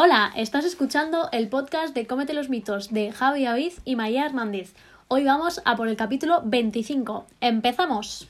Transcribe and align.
Hola, 0.00 0.32
estás 0.36 0.64
escuchando 0.64 1.28
el 1.32 1.48
podcast 1.48 1.92
de 1.92 2.06
Cómete 2.06 2.32
los 2.32 2.48
mitos 2.48 2.92
de 2.92 3.10
Javi 3.10 3.46
Aviz 3.46 3.80
y 3.84 3.96
María 3.96 4.26
Hernández. 4.26 4.72
Hoy 5.08 5.24
vamos 5.24 5.60
a 5.64 5.74
por 5.74 5.88
el 5.88 5.96
capítulo 5.96 6.40
25. 6.44 7.26
¡Empezamos! 7.40 8.28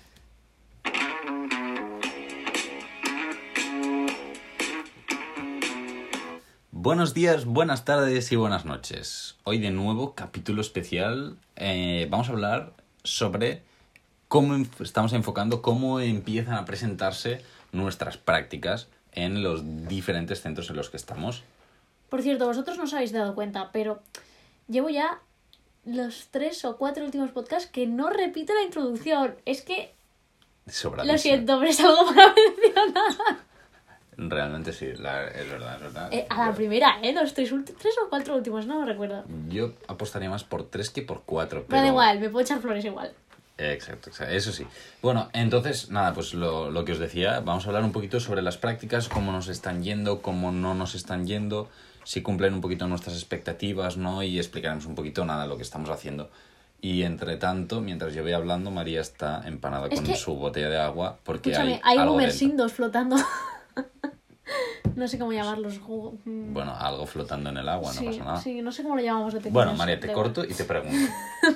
Buenos 6.73 7.13
días, 7.13 7.45
buenas 7.45 7.85
tardes 7.85 8.33
y 8.33 8.37
buenas 8.37 8.65
noches. 8.65 9.37
Hoy 9.45 9.59
de 9.59 9.71
nuevo 9.71 10.15
capítulo 10.15 10.63
especial. 10.63 11.37
Eh, 11.57 12.07
vamos 12.09 12.31
a 12.31 12.33
hablar 12.33 12.73
sobre 13.05 13.61
cómo 14.29 14.57
estamos 14.81 15.13
enfocando, 15.13 15.61
cómo 15.61 16.01
empiezan 16.01 16.55
a 16.55 16.65
presentarse 16.65 17.43
nuestras 17.73 18.17
prácticas 18.17 18.89
en 19.13 19.43
los 19.43 19.87
diferentes 19.87 20.41
centros 20.41 20.71
en 20.71 20.77
los 20.77 20.89
que 20.89 20.97
estamos. 20.97 21.45
Por 22.09 22.23
cierto, 22.23 22.47
vosotros 22.47 22.77
no 22.79 22.85
os 22.85 22.95
habéis 22.95 23.13
dado 23.13 23.35
cuenta, 23.35 23.71
pero 23.73 24.01
llevo 24.69 24.89
ya 24.89 25.19
los 25.85 26.29
tres 26.31 26.65
o 26.65 26.77
cuatro 26.77 27.05
últimos 27.05 27.31
podcasts 27.31 27.71
que 27.71 27.87
no 27.87 28.11
repito 28.11 28.53
la 28.55 28.63
introducción. 28.63 29.35
Es 29.45 29.63
que 29.63 29.95
Sobradísimo. 30.67 31.13
lo 31.13 31.19
siento, 31.19 31.59
pero 31.59 31.71
es 31.71 31.81
algo 31.81 32.07
para 32.07 32.35
mencionar. 32.65 33.37
Realmente 34.17 34.73
sí, 34.73 34.87
la- 34.97 35.29
es 35.29 35.49
verdad, 35.49 35.77
es 35.77 35.83
verdad. 35.83 36.09
Eh, 36.13 36.27
a 36.29 36.47
la 36.49 36.53
primera, 36.55 36.99
¿eh? 37.03 37.13
Los 37.13 37.35
tres, 37.35 37.53
tres 37.79 37.95
o 38.05 38.09
cuatro 38.09 38.35
últimos, 38.35 38.67
no 38.67 38.81
me 38.81 38.87
recuerdo. 38.87 39.25
Yo 39.49 39.73
apostaría 39.87 40.29
más 40.29 40.43
por 40.43 40.65
tres 40.69 40.91
que 40.91 41.03
por 41.03 41.23
cuatro. 41.23 41.61
Me 41.69 41.77
da 41.77 41.83
pero- 41.83 41.87
igual, 41.89 42.19
me 42.21 42.29
puedo 42.29 42.45
echar 42.45 42.61
flores 42.61 42.85
igual. 42.85 43.13
Exacto, 43.59 44.11
exacto, 44.11 44.35
eso 44.35 44.53
sí. 44.53 44.67
Bueno, 45.03 45.29
entonces, 45.33 45.91
nada, 45.91 46.15
pues 46.15 46.33
lo, 46.35 46.71
lo 46.71 46.85
que 46.85 46.93
os 46.93 46.99
decía, 46.99 47.41
vamos 47.41 47.65
a 47.65 47.69
hablar 47.69 47.83
un 47.85 47.93
poquito 47.93 48.19
sobre 48.21 48.43
las 48.43 48.57
prácticas, 48.57 49.09
cómo 49.09 49.31
nos 49.33 49.49
están 49.49 49.83
yendo, 49.83 50.21
cómo 50.23 50.53
no 50.53 50.75
nos 50.75 50.95
están 50.95 51.27
yendo, 51.27 51.69
si 52.09 52.23
cumplen 52.23 52.55
un 52.55 52.63
poquito 52.63 52.89
nuestras 52.89 53.15
expectativas, 53.17 53.99
¿no? 53.99 54.23
Y 54.23 54.39
explicaremos 54.39 54.87
un 54.87 54.95
poquito, 54.95 55.27
nada, 55.27 55.47
lo 55.47 55.59
que 55.59 55.63
estamos 55.63 55.91
haciendo. 55.91 56.31
Y 56.81 57.03
entre 57.03 57.37
tanto, 57.37 57.83
mientras 57.83 58.15
yo 58.15 58.23
voy 58.23 58.33
hablando, 58.33 58.71
María 58.71 59.03
está 59.03 59.43
empanada 59.47 59.89
Es 59.89 59.95
con 60.01 60.05
que- 60.07 60.17
su 60.17 60.35
botella 60.35 60.71
de 60.71 60.79
agua 60.79 61.19
porque 61.23 61.51
Escúchame, 61.51 61.75
hay, 61.75 61.81
hay 61.85 61.99
algo 61.99 62.17
dentro. 62.17 62.69
Flotando. 62.71 63.17
no 64.97 65.07
sé 65.07 65.19
cómo 65.19 65.35
llamarlos. 65.35 65.81
mm, 66.25 66.55
Bueno, 66.55 66.75
algo 66.79 67.05
flotando 67.05 67.51
en 67.51 67.59
el 67.59 67.69
agua, 67.69 67.93
no 67.93 68.03
pasa 68.03 68.25
nada. 68.25 68.41
sí, 68.41 68.63
no 68.63 68.73
sé 68.73 68.83
cómo 68.85 68.97
lo 68.97 69.03
llamamos 69.03 69.35
de 69.35 69.51
Bueno, 69.51 69.75
María, 69.75 70.01
te 70.01 70.11
corto 70.11 70.45
y 70.45 70.55
te 70.55 70.65
pregunto. 70.65 70.97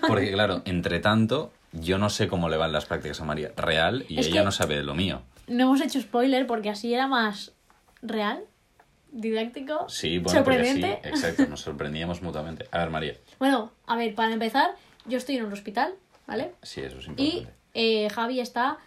Porque, 0.06 0.32
claro, 0.32 0.60
entre 0.66 1.00
tanto, 1.00 1.50
yo 1.72 1.96
no 1.96 2.10
sé 2.10 2.28
cómo 2.28 2.50
le 2.50 2.58
van 2.58 2.72
las 2.72 2.84
prácticas 2.84 3.18
a 3.22 3.24
María 3.24 3.52
real 3.56 4.04
y 4.10 4.20
Es 4.20 4.26
ella 4.26 4.42
no 4.44 4.52
sabe 4.52 4.76
de 4.76 4.82
lo 4.82 4.94
mío. 4.94 5.22
No 5.46 5.62
hemos 5.64 5.80
hecho 5.80 5.98
spoiler 5.98 6.46
porque 6.46 6.68
así 6.68 6.92
era 6.92 7.06
más 7.08 7.52
real, 8.02 8.44
didáctico, 9.12 9.88
Sí, 9.88 10.18
bueno, 10.18 10.42
porque 10.42 10.64
sí, 10.64 10.70
sorprendente. 10.72 11.08
exacto, 11.08 11.46
nos 11.46 11.60
sorprendíamos 11.60 12.22
mutuamente. 12.22 12.66
A 12.72 12.78
ver, 12.78 12.90
María, 12.90 13.16
Bueno, 13.38 13.70
a 13.86 13.96
ver, 13.96 14.14
para 14.14 14.32
empezar, 14.32 14.74
yo 15.06 15.18
estoy 15.18 15.36
en 15.36 15.44
un 15.44 15.52
hospital, 15.52 15.94
¿vale? 16.26 16.52
sí, 16.62 16.80
eso 16.80 16.98
es 16.98 17.06
Y 17.16 17.24
importante. 17.38 17.52
eh, 17.74 18.08
Javi 18.10 18.40
está 18.40 18.78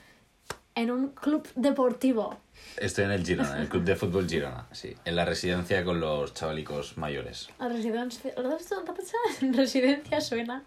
en 0.76 0.92
un 0.92 1.10
club 1.12 1.48
deportivo. 1.56 2.38
Estoy 2.78 3.06
en 3.06 3.12
el 3.12 3.26
Girona, 3.26 3.56
en 3.56 3.62
el 3.64 3.70
Club 3.70 3.84
de 3.84 3.96
Fútbol 3.96 4.28
Girona, 4.30 4.66
sí. 4.72 4.96
En 5.06 5.16
la 5.16 5.24
residencia 5.26 5.84
con 5.86 6.00
los 6.00 6.34
chavalicos 6.34 6.98
mayores. 6.98 7.50
A 7.60 7.68
residencia, 7.70 8.34
residencia 9.42 10.22
suena 10.22 10.64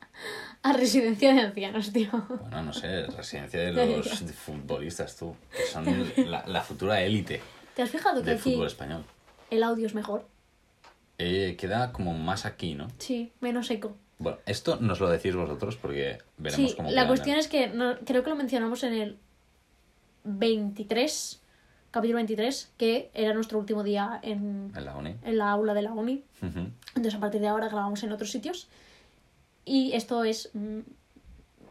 a 0.62 0.72
residencia 0.72 1.32
de 1.34 1.40
ancianos, 1.40 1.92
tío. 1.92 2.10
Bueno, 2.28 2.62
no 2.62 2.72
sé, 2.72 3.06
residencia 3.06 3.60
de 3.60 3.72
los 3.96 4.08
futbolistas, 4.32 5.16
tú. 5.16 5.34
Que 5.54 5.64
son 5.64 5.84
la, 6.30 6.44
la 6.46 6.62
futura 6.62 7.00
élite 7.02 7.40
¿Te 7.74 7.82
has 7.82 7.90
fijado 7.90 8.20
que 8.22 8.30
del 8.30 8.38
aquí 8.38 8.52
fútbol 8.54 8.66
español. 8.66 9.04
El 9.50 9.62
audio 9.62 9.86
es 9.86 9.94
mejor? 9.94 10.26
Eh, 11.18 11.56
queda 11.58 11.92
como 11.92 12.14
más 12.14 12.46
aquí, 12.46 12.74
¿no? 12.74 12.88
Sí, 12.98 13.32
menos 13.40 13.66
seco. 13.66 13.96
Bueno, 14.18 14.38
esto 14.46 14.76
nos 14.80 15.00
lo 15.00 15.08
decís 15.08 15.34
vosotros 15.34 15.76
porque 15.76 16.18
veremos 16.38 16.70
Sí, 16.70 16.76
cómo 16.76 16.90
la 16.90 17.06
cuestión 17.06 17.34
el- 17.34 17.40
es 17.40 17.48
que 17.48 17.68
no- 17.68 17.96
creo 18.04 18.22
que 18.24 18.30
lo 18.30 18.36
mencionamos 18.36 18.82
en 18.84 18.92
el 18.94 19.18
23, 20.24 21.40
capítulo 21.90 22.16
23, 22.16 22.72
que 22.76 23.10
era 23.14 23.32
nuestro 23.34 23.58
último 23.58 23.82
día 23.82 24.20
en, 24.22 24.72
en 24.76 24.84
la 24.84 24.96
uni. 24.96 25.14
en 25.22 25.38
la 25.38 25.50
aula 25.50 25.74
de 25.74 25.82
la 25.82 25.92
uni. 25.92 26.22
Entonces 26.42 27.14
a 27.14 27.20
partir 27.20 27.40
de 27.40 27.48
ahora 27.48 27.68
grabamos 27.68 28.02
en 28.02 28.12
otros 28.12 28.30
sitios. 28.30 28.68
Y 29.64 29.92
esto 29.92 30.24
es 30.24 30.50
mm, 30.54 30.78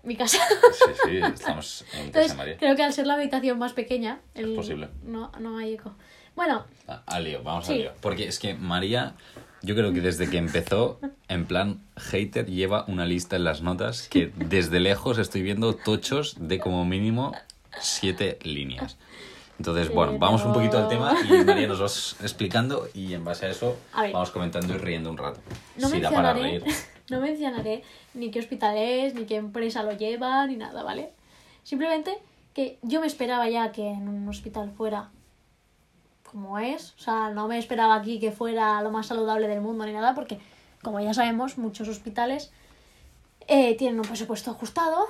mi 0.03 0.15
casa. 0.15 0.37
Sí, 0.73 0.91
sí, 1.05 1.17
estamos 1.33 1.81
en 1.81 1.87
casa 1.87 2.01
Entonces 2.05 2.31
de 2.31 2.37
María. 2.37 2.57
creo 2.57 2.75
que 2.75 2.83
al 2.83 2.93
ser 2.93 3.07
la 3.07 3.15
habitación 3.15 3.57
más 3.59 3.73
pequeña, 3.73 4.19
el- 4.35 4.55
posible. 4.55 4.89
No, 5.03 5.31
no 5.39 5.57
hay 5.57 5.73
eco. 5.73 5.95
Bueno, 6.37 6.63
Al 7.07 7.23
lío, 7.25 7.41
vamos 7.43 7.65
Sí. 7.65 7.73
al 7.73 7.77
lío. 7.79 7.91
Porque 7.99 8.27
es 8.29 8.37
que 8.39 8.53
María, 8.53 9.15
yo 9.63 9.75
creo 9.75 9.91
que 9.91 9.99
desde 10.01 10.29
que 10.29 10.37
empezó, 10.37 10.99
en 11.27 11.45
plan 11.47 11.81
hater, 11.97 12.45
lleva 12.45 12.85
una 12.87 13.05
lista 13.05 13.35
en 13.35 13.43
las 13.43 13.61
notas 13.61 14.07
que 14.07 14.31
desde 14.37 14.79
lejos 14.79 15.17
estoy 15.17 15.41
viendo 15.41 15.73
tochos 15.75 16.35
de 16.39 16.59
como 16.59 16.85
mínimo 16.85 17.33
siete 17.81 18.37
líneas. 18.43 18.97
Entonces, 19.57 19.91
bueno, 19.91 20.11
Pero- 20.13 20.19
vamos 20.19 20.45
un 20.45 20.53
poquito 20.53 20.77
al 20.77 20.87
tema 20.87 21.15
y 21.27 21.43
María 21.43 21.67
nos 21.67 21.81
va 21.81 21.87
explicando 22.23 22.87
y 22.93 23.13
en 23.15 23.25
base 23.25 23.47
a 23.47 23.49
eso 23.49 23.75
A 23.91 24.03
ver. 24.03 24.13
vamos 24.13 24.29
comentando 24.29 24.75
y 24.75 24.77
riendo 24.77 25.09
un 25.09 25.17
rato. 25.17 25.39
no 25.77 25.89
si 25.89 25.99
da 25.99 26.11
para 26.11 26.33
mencionaré, 26.35 26.59
reír. 26.65 26.75
no 27.09 27.19
mencionaré 27.19 27.83
ni 28.13 28.29
qué 28.29 28.39
hospital 28.39 28.77
es, 28.77 29.15
ni 29.15 29.25
qué 29.25 29.35
empresa 29.37 29.81
lo 29.81 29.91
lleva, 29.97 30.45
ni 30.45 30.55
nada, 30.55 30.83
¿vale? 30.83 31.09
Simplemente 31.63 32.15
que 32.53 32.77
yo 32.83 33.01
me 33.01 33.07
esperaba 33.07 33.49
ya 33.49 33.71
que 33.71 33.87
en 33.89 34.07
un 34.07 34.29
hospital 34.29 34.71
fuera 34.77 35.09
como 36.31 36.59
es. 36.59 36.93
O 36.97 36.99
sea, 36.99 37.29
no 37.29 37.47
me 37.47 37.57
esperaba 37.57 37.95
aquí 37.95 38.19
que 38.19 38.31
fuera 38.31 38.81
lo 38.81 38.91
más 38.91 39.07
saludable 39.07 39.47
del 39.47 39.61
mundo 39.61 39.85
ni 39.85 39.93
nada, 39.93 40.13
porque 40.13 40.39
como 40.81 40.99
ya 40.99 41.13
sabemos, 41.13 41.57
muchos 41.57 41.87
hospitales 41.87 42.51
eh, 43.47 43.75
tienen 43.75 43.99
un 43.99 44.05
presupuesto 44.05 44.51
ajustado 44.51 45.07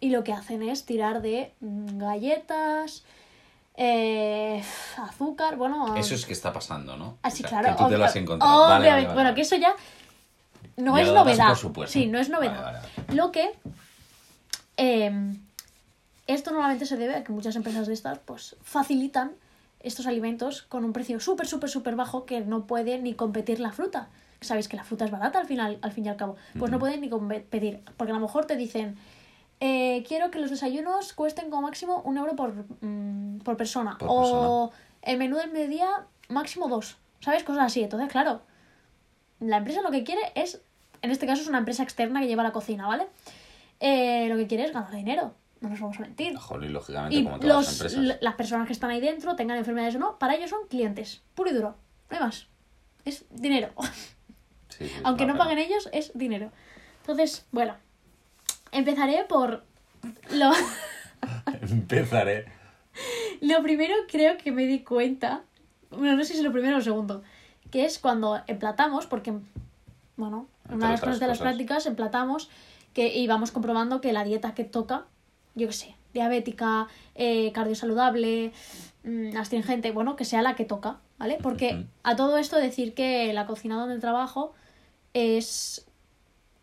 y 0.00 0.10
lo 0.10 0.24
que 0.24 0.32
hacen 0.32 0.62
es 0.62 0.84
tirar 0.86 1.22
de 1.22 1.52
mm, 1.60 1.98
galletas, 1.98 3.04
eh, 3.76 4.62
azúcar, 4.96 5.56
bueno... 5.56 5.94
Eso 5.96 6.14
es 6.14 6.26
que 6.26 6.32
está 6.32 6.52
pasando, 6.52 6.96
¿no? 6.96 7.18
Ah, 7.22 7.30
sí, 7.30 7.44
O 7.44 7.48
sea, 7.48 7.60
claro. 7.60 7.76
Que 7.76 7.82
tú 7.84 7.90
te 7.90 7.98
lo 7.98 8.04
has 8.04 8.16
encontrado. 8.16 8.60
Vale, 8.60 8.68
vale, 8.70 8.78
obviamente. 8.80 9.06
vale, 9.06 9.14
bueno, 9.14 9.34
que 9.34 9.40
eso 9.42 9.56
ya 9.56 9.74
no 10.76 10.96
Ya 10.96 11.02
es 11.02 11.12
novedad. 11.12 11.56
por. 11.72 11.88
Sí, 11.88 12.06
no 12.06 12.18
es 12.18 12.28
novedad. 12.28 12.82
Lo 13.08 13.30
que 13.30 13.52
eh, 14.76 15.34
esto 16.26 16.50
normalmente 16.50 16.86
se 16.86 16.96
debe 16.96 17.16
a 17.16 17.24
que 17.24 17.32
muchas 17.32 17.56
empresas 17.56 17.86
de 17.86 17.94
estas 17.94 18.18
pues 18.18 18.56
facilitan 18.62 19.32
estos 19.80 20.06
alimentos 20.06 20.62
con 20.62 20.84
un 20.84 20.92
precio 20.92 21.20
súper, 21.20 21.46
súper, 21.46 21.70
súper 21.70 21.96
bajo 21.96 22.26
que 22.26 22.40
no 22.40 22.66
puede 22.66 22.98
ni 22.98 23.14
competir 23.14 23.60
la 23.60 23.72
fruta. 23.72 24.08
Sabéis 24.40 24.68
que 24.68 24.76
la 24.76 24.84
fruta 24.84 25.04
es 25.04 25.10
barata 25.10 25.38
al 25.38 25.46
final, 25.46 25.78
al 25.82 25.92
fin 25.92 26.06
y 26.06 26.08
al 26.08 26.16
cabo. 26.16 26.36
Pues 26.58 26.70
no 26.70 26.78
pueden 26.78 27.00
ni 27.00 27.10
competir. 27.10 27.82
Porque 27.96 28.12
a 28.12 28.14
lo 28.14 28.20
mejor 28.20 28.46
te 28.46 28.56
dicen, 28.56 28.96
eh, 29.60 30.04
quiero 30.08 30.30
que 30.30 30.38
los 30.38 30.50
desayunos 30.50 31.12
cuesten 31.12 31.50
como 31.50 31.62
máximo 31.62 32.00
un 32.04 32.16
euro 32.16 32.36
por, 32.36 32.54
mm, 32.80 33.40
por 33.40 33.56
persona. 33.56 33.98
Por 33.98 34.08
o 34.10 34.72
el 35.02 35.18
menú 35.18 35.36
del 35.36 35.50
mediodía 35.50 36.06
máximo 36.28 36.68
dos. 36.68 36.96
¿Sabes? 37.20 37.44
Cosas 37.44 37.64
así. 37.64 37.82
Entonces, 37.82 38.10
claro, 38.10 38.40
la 39.40 39.58
empresa 39.58 39.82
lo 39.82 39.90
que 39.90 40.04
quiere 40.04 40.22
es, 40.34 40.62
en 41.02 41.10
este 41.10 41.26
caso 41.26 41.42
es 41.42 41.48
una 41.48 41.58
empresa 41.58 41.82
externa 41.82 42.20
que 42.20 42.26
lleva 42.26 42.42
la 42.42 42.52
cocina, 42.52 42.86
¿vale? 42.86 43.06
Eh, 43.80 44.26
lo 44.28 44.36
que 44.36 44.46
quiere 44.46 44.64
es 44.64 44.72
ganar 44.72 44.90
dinero. 44.90 45.34
No 45.60 45.68
nos 45.68 45.80
vamos 45.80 45.98
a 45.98 46.00
mentir. 46.00 46.32
Y 46.62 46.68
lógicamente, 46.68 47.16
Y 47.16 47.24
como 47.24 47.38
todas 47.38 47.48
las 47.56 47.66
los, 47.66 47.72
empresas. 47.72 47.98
l- 48.00 48.18
las 48.22 48.34
personas 48.34 48.66
que 48.66 48.72
están 48.72 48.90
ahí 48.90 49.00
dentro, 49.00 49.36
tengan 49.36 49.58
enfermedades 49.58 49.94
o 49.96 49.98
no, 49.98 50.18
para 50.18 50.34
ellos 50.34 50.48
son 50.50 50.66
clientes. 50.68 51.20
Puro 51.34 51.50
y 51.50 51.54
duro. 51.54 51.76
No 52.10 52.16
hay 52.16 52.22
más. 52.22 52.46
Es 53.04 53.24
dinero. 53.30 53.70
Sí, 54.70 54.86
sí, 54.88 54.94
Aunque 55.04 55.26
no 55.26 55.36
paguen 55.36 55.58
ellos, 55.58 55.90
es 55.92 56.12
dinero. 56.14 56.50
Entonces, 57.00 57.44
bueno. 57.50 57.74
Empezaré 58.72 59.24
por 59.28 59.64
lo, 60.30 60.52
Empezaré. 61.60 62.46
lo 63.40 63.62
primero 63.62 63.94
creo 64.08 64.36
que 64.38 64.52
me 64.52 64.64
di 64.66 64.80
cuenta. 64.80 65.42
Bueno, 65.90 66.16
no 66.16 66.24
sé 66.24 66.32
si 66.32 66.38
es 66.38 66.44
lo 66.44 66.52
primero 66.52 66.74
o 66.76 66.78
lo 66.78 66.84
segundo. 66.84 67.22
Que 67.70 67.84
es 67.84 67.98
cuando 67.98 68.40
emplatamos, 68.46 69.06
porque, 69.06 69.34
bueno, 70.16 70.46
Entre 70.64 70.76
una 70.76 70.86
de 70.86 70.92
las 70.92 71.00
cosas 71.00 71.20
de 71.20 71.26
las 71.26 71.38
prácticas 71.38 71.84
emplatamos 71.86 72.48
que 72.94 73.14
y 73.16 73.26
vamos 73.26 73.50
comprobando 73.50 74.00
que 74.00 74.12
la 74.12 74.24
dieta 74.24 74.54
que 74.54 74.64
toca, 74.64 75.04
yo 75.60 75.68
qué 75.68 75.72
sé, 75.74 75.94
diabética, 76.12 76.88
eh, 77.14 77.52
cardiosaludable, 77.52 78.52
mm, 79.04 79.36
astringente, 79.36 79.92
bueno, 79.92 80.16
que 80.16 80.24
sea 80.24 80.42
la 80.42 80.56
que 80.56 80.64
toca, 80.64 80.98
¿vale? 81.18 81.38
Porque 81.42 81.86
a 82.02 82.16
todo 82.16 82.38
esto 82.38 82.56
decir 82.56 82.94
que 82.94 83.32
la 83.32 83.46
cocina 83.46 83.78
donde 83.78 83.98
trabajo 83.98 84.54
es 85.14 85.86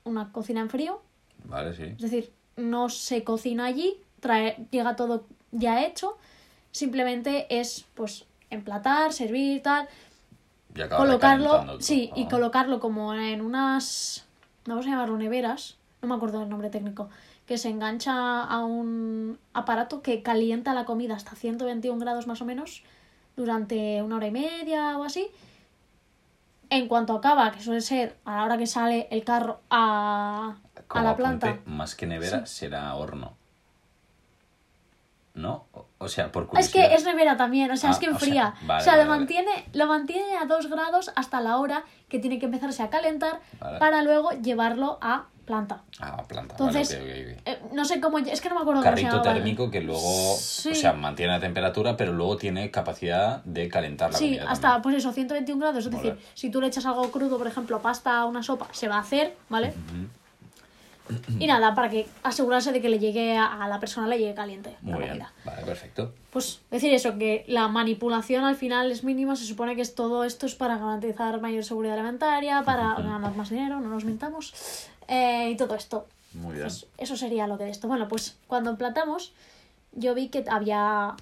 una 0.04 0.32
cocina 0.32 0.62
en 0.62 0.70
frío, 0.70 1.02
Vale, 1.46 1.74
sí. 1.74 1.84
es 1.84 1.98
decir, 1.98 2.32
no 2.56 2.90
se 2.90 3.24
cocina 3.24 3.66
allí, 3.66 3.98
trae, 4.20 4.68
llega 4.72 4.96
todo 4.96 5.26
ya 5.52 5.86
hecho, 5.86 6.18
simplemente 6.72 7.48
es 7.50 7.86
pues 7.94 8.26
emplatar, 8.50 9.14
servir, 9.14 9.62
tal, 9.62 9.88
Y 10.76 10.88
colocarlo, 10.90 11.80
sí, 11.82 12.12
y 12.16 12.28
colocarlo 12.28 12.80
como 12.80 13.14
en 13.14 13.42
unas, 13.42 14.26
vamos 14.66 14.86
a 14.86 14.90
llamarlo 14.90 15.18
neveras, 15.18 15.78
no 16.02 16.08
me 16.08 16.16
acuerdo 16.16 16.40
del 16.40 16.50
nombre 16.50 16.70
técnico, 16.70 17.10
que 17.48 17.58
se 17.58 17.70
engancha 17.70 18.44
a 18.44 18.64
un 18.64 19.40
aparato 19.54 20.02
que 20.04 20.22
calienta 20.22 20.74
la 20.76 20.86
comida 20.86 21.16
hasta 21.16 21.36
121 21.36 21.98
grados 22.00 22.28
más 22.28 22.42
o 22.42 22.46
menos 22.46 22.84
durante 23.36 24.02
una 24.04 24.18
hora 24.18 24.28
y 24.28 24.32
media 24.32 24.98
o 24.98 25.04
así 25.04 25.28
en 26.70 26.90
cuanto 26.90 27.14
acaba, 27.16 27.50
que 27.52 27.62
suele 27.62 27.80
ser 27.80 28.18
a 28.26 28.36
la 28.36 28.44
hora 28.44 28.58
que 28.58 28.68
sale 28.68 29.08
el 29.10 29.24
carro 29.24 29.62
a, 29.70 30.58
a 30.90 31.02
la 31.02 31.12
apunte, 31.12 31.38
planta. 31.40 31.60
más 31.66 31.96
que 31.96 32.06
nevera, 32.06 32.46
será 32.46 32.94
horno. 32.96 33.38
¿No? 35.34 35.66
O, 36.00 36.08
sea, 36.10 36.32
por 36.32 36.44
Es 36.44 36.50
curiosidad. 36.50 36.90
que 36.90 36.96
es 36.96 37.06
nevera 37.06 37.38
también, 37.38 37.70
o 37.72 37.78
sea, 37.78 37.92
Ah, 37.92 37.94
es 37.94 38.00
que 38.00 38.08
o 38.08 38.10
sea, 38.10 38.16
enfría. 38.16 38.54
vale, 38.64 38.82
o 38.82 38.84
sea, 38.84 38.94
vale, 38.94 39.04
lo, 39.06 39.10
vale. 39.12 39.20
mantiene, 39.22 39.66
lo 39.74 39.88
mantiene 39.88 40.36
a 40.36 40.46
2 40.46 40.68
grados 40.68 41.12
hasta 41.16 41.40
la 41.42 41.58
hora 41.58 41.84
que 42.10 42.18
tiene 42.20 42.40
que 42.40 42.48
empezarse 42.48 42.82
a 42.84 42.90
calentar 42.90 43.40
para 43.60 44.02
luego 44.02 44.32
llevarlo 44.32 44.98
a 45.00 45.26
planta. 45.48 45.82
Ah, 46.00 46.24
planta. 46.28 46.54
Entonces, 46.60 47.00
vale, 47.00 47.38
eh, 47.46 47.60
no 47.74 47.86
sé 47.86 48.00
cómo, 48.00 48.20
es 48.20 48.40
que 48.42 48.50
no 48.50 48.56
me 48.56 48.62
acuerdo 48.62 48.84
cómo 48.84 48.96
se 48.98 49.04
Carrito 49.04 49.22
térmico 49.24 49.72
que 49.72 49.82
luego, 49.82 50.36
Sí. 50.38 50.70
o 50.72 50.76
sea, 50.76 50.94
mantiene 50.94 51.32
la 51.32 51.40
temperatura, 51.40 51.98
pero 51.98 52.12
luego 52.14 52.38
tiene 52.38 52.70
capacidad 52.70 53.44
de 53.46 53.70
calentar 53.70 54.12
la 54.12 54.18
Sí, 54.20 54.38
hasta 54.38 54.62
también. 54.74 54.82
pues 54.84 54.96
eso, 54.98 55.12
121 55.14 55.60
grados. 55.60 55.86
Es 55.86 55.92
Mola. 55.92 56.04
decir, 56.04 56.20
si 56.36 56.52
tú 56.52 56.62
le 56.62 56.68
echas 56.68 56.86
algo 56.86 57.10
crudo, 57.10 57.38
por 57.40 57.48
ejemplo, 57.48 57.82
pasta 57.82 58.20
a 58.20 58.26
una 58.26 58.44
sopa, 58.44 58.68
se 58.74 58.88
va 58.88 58.98
a 58.98 59.00
hacer, 59.00 59.36
¿vale? 59.50 59.74
Y 61.40 61.48
nada, 61.48 61.74
para 61.74 61.90
que 61.90 62.06
asegurarse 62.24 62.74
de 62.74 62.82
que 62.82 62.90
le 62.90 63.00
llegue 63.00 63.38
a, 63.38 63.64
a 63.64 63.70
la 63.70 63.80
persona 63.80 64.08
le 64.08 64.18
llegue 64.20 64.34
caliente 64.34 64.72
la 64.84 64.92
Muy 64.92 64.98
bien. 64.98 65.10
comida. 65.12 65.32
Vale, 65.46 65.62
perfecto. 65.64 66.14
Pues 66.32 66.60
decir 66.70 66.94
eso, 66.94 67.18
que 67.18 67.46
la 67.48 67.70
manipulación 67.70 68.44
al 68.44 68.58
final 68.58 68.92
es 68.92 69.06
mínima, 69.06 69.38
se 69.38 69.46
supone 69.46 69.78
que 69.78 69.82
es 69.82 69.96
todo 69.96 70.26
esto 70.26 70.46
es 70.46 70.56
para 70.56 70.78
garantizar 70.78 71.40
mayor 71.40 71.64
seguridad 71.64 71.94
alimentaria, 71.94 72.62
para 72.64 72.96
ganar 72.96 73.34
más 73.38 73.50
dinero, 73.50 73.80
no 73.80 73.88
nos 73.88 74.04
mintamos, 74.04 74.54
eh, 75.08 75.50
y 75.52 75.58
todo 75.58 75.76
esto. 75.76 76.08
Muy 76.34 76.56
bien. 76.56 76.64
Pues 76.68 76.88
eso 76.98 77.18
sería 77.18 77.48
lo 77.48 77.58
que 77.58 77.66
de 77.66 77.72
esto. 77.72 77.88
Bueno, 77.88 78.08
pues 78.08 78.38
cuando 78.48 78.70
emplatamos, 78.70 79.34
yo 79.94 80.14
vi 80.14 80.30
que 80.30 80.46
había 80.50 81.16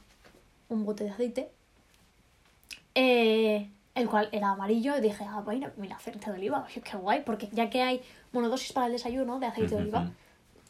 un 0.70 0.86
bote 0.86 1.04
de 1.04 1.12
aceite, 1.12 1.52
eh, 2.96 3.70
el 3.94 4.10
cual 4.10 4.30
era 4.32 4.50
amarillo, 4.50 4.98
y 4.98 5.02
dije, 5.02 5.26
ah, 5.28 5.42
bueno, 5.42 5.70
mira, 5.78 5.96
aceite 5.96 6.32
de 6.32 6.38
oliva, 6.38 6.66
oye, 6.68 6.82
qué 6.82 6.98
guay, 6.98 7.24
porque 7.24 7.48
ya 7.52 7.70
que 7.70 7.82
hay 7.82 8.02
monodosis 8.32 8.74
para 8.74 8.88
el 8.88 8.94
desayuno 8.94 9.40
de 9.40 9.46
aceite 9.46 9.76
de 9.76 9.82
oliva, 9.82 10.12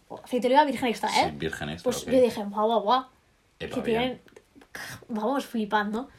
o 0.09 0.19
aceite 0.19 0.47
de 0.47 0.53
oliva 0.53 0.65
virgen 0.65 0.89
extra, 0.89 1.09
¿eh? 1.09 1.29
Sí, 1.31 1.37
virgen 1.37 1.69
extra, 1.69 1.91
Pues 1.91 2.05
yo 2.05 2.21
dije, 2.21 2.43
guau, 2.43 2.67
guau, 2.67 2.81
guau, 2.81 3.05
que 3.57 3.67
tienen, 3.67 4.21
vamos, 5.07 5.45
flipando. 5.45 6.09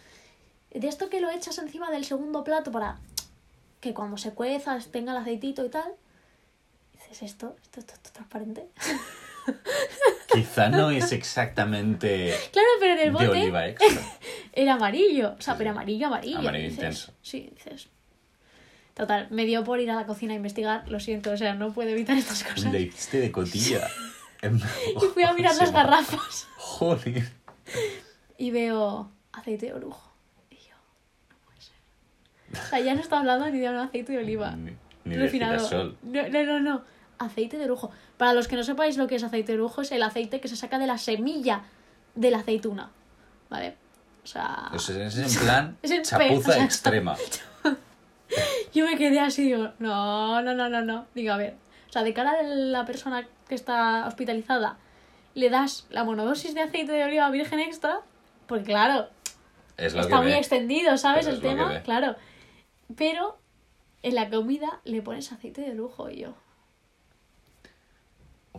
De 0.70 0.88
esto 0.88 1.08
que 1.08 1.20
lo 1.20 1.30
echas 1.30 1.58
encima 1.58 1.90
del 1.90 2.04
segundo 2.04 2.44
plato 2.44 2.70
para 2.70 2.98
que 3.80 3.94
cuando 3.94 4.16
se 4.16 4.32
cueza 4.32 4.78
tenga 4.90 5.12
el 5.12 5.18
aceitito 5.18 5.64
y 5.64 5.68
tal, 5.68 5.92
dices, 7.08 7.30
¿esto, 7.30 7.56
esto, 7.62 7.80
esto, 7.80 7.94
esto 7.94 8.06
es 8.08 8.12
transparente? 8.12 8.66
Quizá 10.32 10.68
no 10.68 10.90
es 10.90 11.12
exactamente 11.12 12.34
Claro, 12.52 12.68
pero 12.80 12.92
en 12.94 12.98
el 12.98 13.04
de 13.04 13.10
bote 13.10 13.28
oliva 13.28 13.66
extra. 13.68 14.02
era 14.52 14.74
amarillo. 14.74 15.34
O 15.38 15.40
sea, 15.40 15.54
Sí, 15.54 15.58
pero 15.58 15.70
amarillo, 15.70 16.08
amarillo. 16.08 16.38
Amarillo 16.38 16.64
dices. 16.64 16.78
intenso. 16.78 17.12
Sí, 17.22 17.50
dices. 17.54 17.88
Total, 18.94 19.28
me 19.30 19.44
dio 19.44 19.62
por 19.62 19.78
ir 19.80 19.90
a 19.90 19.94
la 19.94 20.06
cocina 20.06 20.32
a 20.32 20.36
investigar, 20.36 20.88
lo 20.88 21.00
siento, 21.00 21.30
o 21.30 21.36
sea, 21.36 21.54
no 21.54 21.72
puedo 21.72 21.90
evitar 21.90 22.16
estas 22.16 22.42
cosas. 22.42 22.72
Le 22.72 22.80
hiciste 22.82 23.20
de 23.20 23.30
cotilla. 23.32 23.86
Y 24.42 25.06
fui 25.12 25.24
a 25.24 25.32
mirar 25.32 25.56
las 25.56 25.72
garrafas 25.72 26.46
Joder. 26.56 27.32
y 28.38 28.50
veo 28.52 29.10
aceite 29.32 29.66
de 29.66 29.72
orujo. 29.72 30.12
Y 30.50 30.56
yo, 30.56 30.76
no 31.30 31.36
puede 31.44 31.60
ser. 31.60 31.74
O 32.62 32.68
sea, 32.68 32.78
ya 32.80 32.94
no 32.94 33.00
está 33.00 33.18
hablando 33.18 33.48
ni 33.48 33.58
de 33.58 33.70
un 33.70 33.76
aceite 33.76 34.12
de 34.12 34.18
oliva. 34.18 34.54
Ni, 34.54 34.76
ni 35.04 35.16
de 35.16 35.28
girasol. 35.30 35.96
No, 36.02 36.28
no, 36.28 36.44
no, 36.44 36.60
no. 36.60 36.84
Aceite 37.18 37.56
de 37.58 37.64
orujo. 37.64 37.90
Para 38.18 38.32
los 38.34 38.46
que 38.48 38.56
no 38.56 38.62
sepáis 38.62 38.96
lo 38.96 39.06
que 39.06 39.16
es 39.16 39.22
aceite 39.22 39.52
de 39.52 39.58
orujo, 39.58 39.82
es 39.82 39.92
el 39.92 40.02
aceite 40.02 40.40
que 40.40 40.48
se 40.48 40.56
saca 40.56 40.78
de 40.78 40.86
la 40.86 40.98
semilla 40.98 41.62
de 42.14 42.30
la 42.30 42.38
aceituna. 42.38 42.90
¿Vale? 43.48 43.76
O 44.24 44.26
sea. 44.26 44.66
Pues 44.70 44.88
es 44.90 45.16
en 45.18 45.44
plan 45.44 45.76
Es 45.82 45.90
en 45.90 45.98
pe- 45.98 46.02
chapuza 46.04 46.52
sea, 46.52 46.64
extrema. 46.64 47.16
Yo 48.74 48.84
me 48.84 48.96
quedé 48.96 49.20
así, 49.20 49.44
digo, 49.44 49.70
no, 49.78 50.42
no, 50.42 50.54
no, 50.54 50.68
no, 50.68 50.82
no. 50.82 51.06
Digo, 51.14 51.32
a 51.32 51.36
ver. 51.36 51.54
O 51.88 51.92
sea, 51.92 52.02
de 52.02 52.12
cara 52.12 52.32
a 52.40 52.42
la 52.42 52.84
persona 52.84 53.26
que 53.48 53.54
está 53.54 54.06
hospitalizada, 54.06 54.76
le 55.34 55.48
das 55.50 55.86
la 55.90 56.04
monodosis 56.04 56.54
de 56.54 56.62
aceite 56.62 56.92
de 56.92 57.04
oliva 57.04 57.30
virgen 57.30 57.60
extra, 57.60 58.00
porque 58.48 58.64
claro, 58.64 59.08
Es 59.76 59.94
lo 59.94 60.00
está 60.02 60.16
que 60.16 60.22
muy 60.22 60.32
ve. 60.32 60.38
extendido, 60.38 60.96
¿sabes? 60.98 61.24
Pero 61.26 61.36
El 61.36 61.42
tema, 61.42 61.80
claro. 61.82 62.16
Pero 62.96 63.38
en 64.02 64.14
la 64.16 64.28
comida 64.28 64.80
le 64.84 65.00
pones 65.02 65.30
aceite 65.32 65.60
de 65.62 65.74
lujo 65.74 66.10
y 66.10 66.18
yo. 66.22 66.34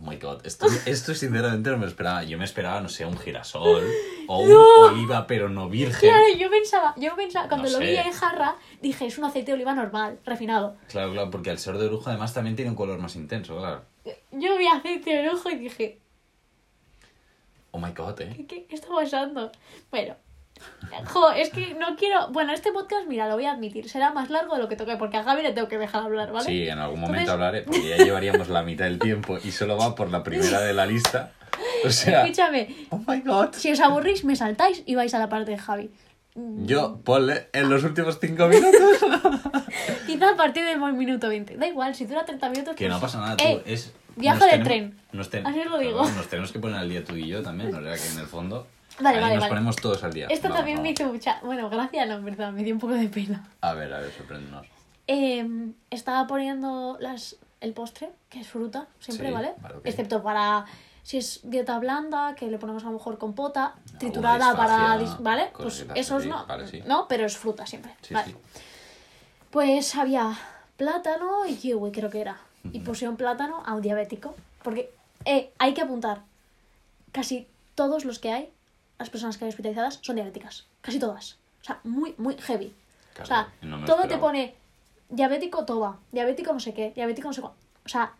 my 0.00 0.16
god, 0.16 0.46
esto, 0.46 0.66
esto 0.86 1.12
sinceramente 1.12 1.70
no 1.70 1.76
me 1.76 1.82
lo 1.82 1.88
esperaba. 1.88 2.22
Yo 2.22 2.38
me 2.38 2.44
esperaba, 2.44 2.80
no 2.80 2.88
sé, 2.88 3.04
un 3.04 3.18
girasol 3.18 3.84
o 4.28 4.38
un 4.42 4.48
¡No! 4.48 4.68
oliva, 4.92 5.26
pero 5.26 5.48
no 5.48 5.68
virgen. 5.68 6.08
Claro, 6.08 6.24
yo 6.38 6.48
pensaba, 6.48 6.94
yo 6.96 7.16
pensaba, 7.16 7.48
cuando 7.48 7.66
No 7.66 7.72
lo 7.72 7.78
sé. 7.78 7.90
vi 7.90 7.96
en 7.96 8.12
jarra, 8.12 8.56
dije, 8.80 9.06
es 9.06 9.18
un 9.18 9.24
aceite 9.24 9.46
de 9.50 9.54
oliva 9.54 9.74
normal, 9.74 10.20
refinado. 10.24 10.76
Claro, 10.88 11.10
claro, 11.12 11.30
porque 11.32 11.50
el 11.50 11.58
ser 11.58 11.78
de 11.78 11.88
brujo 11.88 12.10
además 12.10 12.32
también 12.32 12.54
tiene 12.54 12.70
un 12.70 12.76
color 12.76 13.00
más 13.00 13.16
intenso, 13.16 13.56
claro. 13.58 13.82
Yo 14.30 14.56
vi 14.56 14.68
aceite 14.68 15.10
de 15.16 15.24
lujo 15.32 15.50
y 15.50 15.56
dije, 15.56 15.98
Oh 17.72 17.78
my 17.80 17.90
god, 17.92 18.20
eh. 18.20 18.32
¿qué, 18.36 18.46
qué, 18.46 18.66
qué 18.66 18.74
está 18.76 18.88
pasando? 18.94 19.50
Bueno, 19.90 20.14
jo, 21.06 21.30
es 21.32 21.50
que 21.50 21.74
no 21.74 21.96
quiero. 21.96 22.28
Bueno, 22.30 22.52
este 22.52 22.72
podcast, 22.72 23.06
mira, 23.06 23.28
lo 23.28 23.34
voy 23.34 23.46
a 23.46 23.52
admitir, 23.52 23.88
será 23.88 24.12
más 24.12 24.30
largo 24.30 24.54
de 24.56 24.62
lo 24.62 24.68
que 24.68 24.76
toque, 24.76 24.96
porque 24.96 25.16
a 25.16 25.22
Javi 25.24 25.42
le 25.42 25.52
tengo 25.52 25.68
que 25.68 25.78
dejar 25.78 26.02
hablar, 26.04 26.32
¿vale? 26.32 26.46
Sí, 26.46 26.68
en 26.68 26.78
algún 26.78 27.00
momento 27.00 27.20
Entonces- 27.20 27.32
hablaré, 27.34 27.62
porque 27.62 27.88
ya 27.88 27.96
llevaríamos 28.04 28.48
la 28.48 28.62
mitad 28.62 28.84
del 28.86 28.98
tiempo 28.98 29.38
y 29.42 29.50
solo 29.52 29.76
va 29.76 29.94
por 29.94 30.10
la 30.10 30.22
primera 30.22 30.60
de 30.60 30.74
la 30.74 30.86
lista. 30.86 31.32
O 31.84 31.90
sea, 31.90 32.22
Escúchame, 32.22 32.74
oh 32.90 33.00
my 33.06 33.20
god. 33.20 33.48
si 33.52 33.70
os 33.72 33.80
aburrís, 33.80 34.24
me 34.24 34.36
saltáis 34.36 34.82
y 34.86 34.94
vais 34.94 35.12
a 35.14 35.18
la 35.18 35.28
parte 35.28 35.50
de 35.52 35.58
Javi. 35.58 35.90
Yo, 36.34 37.00
ponle 37.02 37.48
en 37.52 37.68
los 37.68 37.82
últimos 37.82 38.18
cinco 38.20 38.46
minutos. 38.46 38.80
Quizá 40.06 40.30
a 40.30 40.36
partir 40.36 40.64
del 40.64 40.78
minuto 40.92 41.28
20. 41.28 41.56
Da 41.56 41.66
igual, 41.66 41.94
si 41.96 42.06
dura 42.06 42.24
30 42.24 42.50
minutos. 42.50 42.76
Que 42.76 42.84
pues- 42.84 42.94
no 42.94 43.00
pasa 43.00 43.18
nada, 43.20 43.36
tú. 43.36 43.44
Eh, 43.44 43.62
es, 43.66 43.92
viaje 44.14 44.44
de 44.44 44.50
tenemos- 44.52 44.68
tren. 44.68 44.98
Nos 45.12 45.30
ten- 45.30 45.46
Así 45.46 45.58
os 45.60 45.66
lo 45.66 45.78
digo. 45.78 46.08
Nos 46.08 46.28
tenemos 46.28 46.52
que 46.52 46.58
poner 46.60 46.78
al 46.78 46.88
día 46.88 47.02
tú 47.04 47.16
y 47.16 47.26
yo 47.26 47.42
también, 47.42 47.74
o 47.74 47.82
sea 47.82 47.94
que 47.96 48.08
en 48.12 48.18
el 48.20 48.26
fondo. 48.26 48.66
Vale, 49.00 49.16
ahí 49.16 49.22
vale, 49.22 49.34
nos 49.34 49.42
vale. 49.42 49.50
ponemos 49.50 49.76
todos 49.76 50.02
al 50.04 50.12
día. 50.12 50.26
Esto 50.28 50.44
Vamos, 50.48 50.58
también 50.58 50.82
me 50.82 50.90
hizo 50.90 51.04
mucha. 51.06 51.38
Bueno, 51.42 51.68
gracias, 51.70 52.08
no, 52.08 52.14
en 52.14 52.24
verdad, 52.24 52.52
me 52.52 52.62
dio 52.64 52.74
un 52.74 52.80
poco 52.80 52.94
de 52.94 53.08
pena. 53.08 53.48
A 53.60 53.74
ver, 53.74 53.92
a 53.92 54.00
ver, 54.00 54.12
sorpréndenos. 54.12 54.66
Eh, 55.06 55.46
estaba 55.90 56.26
poniendo 56.26 56.96
las, 57.00 57.36
el 57.60 57.72
postre, 57.72 58.10
que 58.28 58.40
es 58.40 58.46
fruta, 58.48 58.86
siempre, 59.00 59.28
Sí, 59.28 59.32
¿vale? 59.34 59.54
vale, 59.60 59.76
ok. 59.76 59.86
Excepto 59.86 60.22
para 60.22 60.64
si 61.02 61.16
es 61.16 61.40
dieta 61.44 61.78
blanda, 61.78 62.34
que 62.34 62.50
le 62.50 62.58
ponemos 62.58 62.82
a 62.82 62.86
lo 62.86 62.92
mejor 62.92 63.16
compota, 63.18 63.74
triturada 63.98 64.54
para. 64.56 64.98
dis- 65.00 65.18
¿Vale? 65.20 65.50
Pues 65.52 65.64
cositas 65.64 65.96
esos 65.96 66.20
así, 66.20 66.28
no. 66.28 66.44
vale, 66.46 66.66
sí. 66.66 66.82
No, 66.86 67.06
pero 67.08 67.24
es 67.24 67.36
fruta 67.38 67.64
siempre. 67.66 67.94
Sí, 68.02 68.12
vale. 68.12 68.32
sí. 68.32 68.36
Pues 69.50 69.94
había 69.96 70.36
plátano 70.76 71.46
y 71.46 71.54
kiwi, 71.56 71.90
creo 71.92 72.10
que 72.10 72.20
era. 72.20 72.36
Y 72.72 72.80
pusieron 72.80 73.16
plátano 73.16 73.62
a 73.64 73.74
un 73.74 73.80
diabético. 73.82 74.34
Porque, 74.62 74.90
eh, 75.24 75.50
hay 75.58 75.72
que 75.72 75.80
apuntar. 75.80 76.20
Casi 77.12 77.46
todos 77.74 78.04
los 78.04 78.18
que 78.18 78.30
hay, 78.32 78.50
las 78.98 79.10
personas 79.10 79.36
que 79.38 79.44
hay 79.44 79.50
hospitalizadas, 79.50 79.98
son 80.02 80.16
diabéticas. 80.16 80.66
Casi 80.80 80.98
todas. 80.98 81.38
O 81.60 81.64
sea, 81.64 81.80
muy, 81.84 82.14
muy 82.18 82.36
heavy. 82.38 82.74
Claro, 83.14 83.24
o 83.24 83.26
sea, 83.26 83.52
no 83.62 83.84
todo 83.84 84.06
te 84.06 84.16
pone 84.18 84.54
diabético 85.08 85.64
toba, 85.64 85.98
diabético 86.12 86.52
no 86.52 86.60
sé 86.60 86.72
qué, 86.74 86.92
diabético 86.94 87.28
no 87.28 87.34
sé 87.34 87.40
cuál. 87.40 87.54
O 87.84 87.88
sea, 87.88 88.12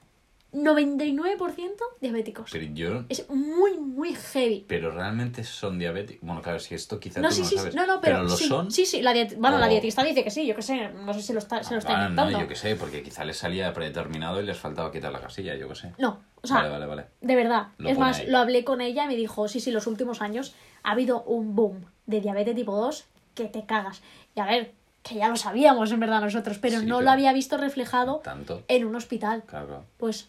99% 0.52 1.76
diabéticos. 2.00 2.50
Pero 2.50 2.64
yo. 2.72 3.04
Es 3.08 3.28
muy, 3.28 3.76
muy 3.78 4.14
heavy. 4.14 4.64
Pero 4.66 4.90
realmente 4.90 5.44
son 5.44 5.78
diabéticos. 5.78 6.26
Bueno, 6.26 6.40
claro, 6.42 6.58
si 6.58 6.74
esto 6.74 6.98
quizás 6.98 7.22
No, 7.22 7.28
tú 7.28 7.34
sí, 7.34 7.40
no 7.42 7.48
sí, 7.48 7.56
sabes. 7.56 7.74
no, 7.74 7.86
no, 7.86 8.00
pero, 8.00 8.22
lo 8.22 8.30
sí, 8.30 8.48
son. 8.48 8.70
sí, 8.70 8.86
sí, 8.86 9.02
la 9.02 9.12
diet- 9.12 9.36
bueno, 9.38 9.58
la 9.58 9.68
dietista 9.68 10.02
dice 10.02 10.24
que 10.24 10.30
sí, 10.30 10.46
yo 10.46 10.54
qué 10.54 10.62
sé, 10.62 10.88
no 10.88 11.12
sé 11.14 11.22
si 11.22 11.32
lo 11.32 11.38
está, 11.38 11.62
se 11.62 11.74
lo 11.74 11.78
está 11.80 11.92
Ah, 11.92 12.02
inventando. 12.04 12.32
no, 12.32 12.40
yo 12.40 12.48
qué 12.48 12.54
sé, 12.56 12.76
porque 12.76 13.02
quizá 13.02 13.24
les 13.24 13.36
salía 13.36 13.72
predeterminado 13.72 14.40
y 14.40 14.46
les 14.46 14.56
faltaba 14.58 14.90
quitar 14.90 15.12
la 15.12 15.20
casilla, 15.20 15.54
yo 15.56 15.68
qué 15.68 15.74
sé. 15.74 15.92
No, 15.98 16.20
o 16.40 16.46
sea, 16.46 16.56
Vale, 16.58 16.68
vale, 16.70 16.86
vale. 16.86 17.04
de 17.20 17.36
verdad. 17.36 17.68
Lo 17.78 17.88
es 17.90 17.98
más, 17.98 18.20
ahí. 18.20 18.26
lo 18.28 18.38
hablé 18.38 18.64
con 18.64 18.80
ella 18.80 19.04
y 19.04 19.08
me 19.08 19.16
dijo, 19.16 19.48
sí, 19.48 19.60
sí, 19.60 19.70
los 19.70 19.86
últimos 19.86 20.22
años 20.22 20.54
ha 20.82 20.92
habido 20.92 21.22
un 21.22 21.54
boom 21.54 21.84
de 22.06 22.20
diabetes 22.20 22.54
tipo 22.54 22.76
2 22.76 23.04
que 23.34 23.44
te 23.46 23.64
cagas. 23.66 24.02
Y 24.34 24.40
a 24.40 24.46
ver, 24.46 24.72
que 25.02 25.14
ya 25.16 25.28
lo 25.28 25.36
sabíamos 25.36 25.90
en 25.92 26.00
verdad 26.00 26.20
nosotros, 26.20 26.58
pero 26.58 26.80
Sí, 26.80 26.86
no 26.86 27.00
lo 27.00 27.10
había 27.10 27.32
visto 27.32 27.56
reflejado 27.56 28.16
Tanto. 28.24 28.62
en 28.68 28.84
un 28.84 28.94
hospital. 28.96 29.42
Claro. 29.46 29.84
Pues, 29.96 30.28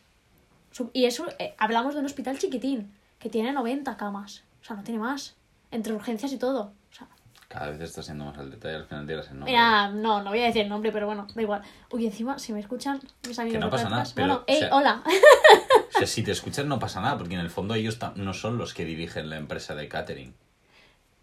y 0.93 1.05
eso, 1.05 1.25
eh, 1.39 1.55
hablamos 1.57 1.93
de 1.95 1.99
un 2.01 2.05
hospital 2.05 2.37
chiquitín, 2.37 2.93
que 3.17 3.29
tiene 3.29 3.51
90 3.51 3.97
camas. 3.97 4.43
O 4.61 4.65
sea, 4.65 4.75
no 4.75 4.83
tiene 4.83 4.99
más. 4.99 5.35
Entre 5.71 5.93
urgencias 5.93 6.31
y 6.31 6.37
todo. 6.37 6.71
O 6.91 6.93
sea, 6.95 7.07
Cada 7.47 7.71
vez 7.71 7.81
está 7.81 8.01
siendo 8.03 8.25
más 8.25 8.37
al 8.37 8.51
detalle, 8.51 8.75
al 8.75 8.85
final 8.85 9.05
dirás 9.07 9.25
el 9.27 9.33
nombre. 9.39 9.51
Mira, 9.51 9.89
no, 9.89 10.21
no 10.23 10.29
voy 10.29 10.39
a 10.41 10.45
decir 10.45 10.61
el 10.61 10.69
nombre, 10.69 10.91
pero 10.91 11.07
bueno, 11.07 11.27
da 11.33 11.41
igual. 11.41 11.61
Uy, 11.91 12.05
encima, 12.05 12.37
si 12.39 12.53
me 12.53 12.59
escuchan 12.59 12.99
mis 13.27 13.37
amigos 13.39 13.59
no 13.59 13.65
de 13.67 13.71
pasa 13.71 13.89
nada, 13.89 14.03
pero, 14.15 14.27
Bueno, 14.27 14.41
o 14.41 14.43
ey, 14.47 14.59
sea- 14.59 14.75
hola. 14.75 15.03
O 15.99 16.05
sea, 16.05 16.07
si 16.07 16.23
te 16.23 16.31
escuchas 16.31 16.65
no 16.65 16.79
pasa 16.79 17.01
nada, 17.01 17.17
porque 17.17 17.33
en 17.35 17.39
el 17.41 17.49
fondo 17.49 17.73
ellos 17.73 17.97
no 18.15 18.33
son 18.33 18.57
los 18.57 18.73
que 18.73 18.85
dirigen 18.85 19.29
la 19.29 19.37
empresa 19.37 19.75
de 19.75 19.87
catering. 19.87 20.33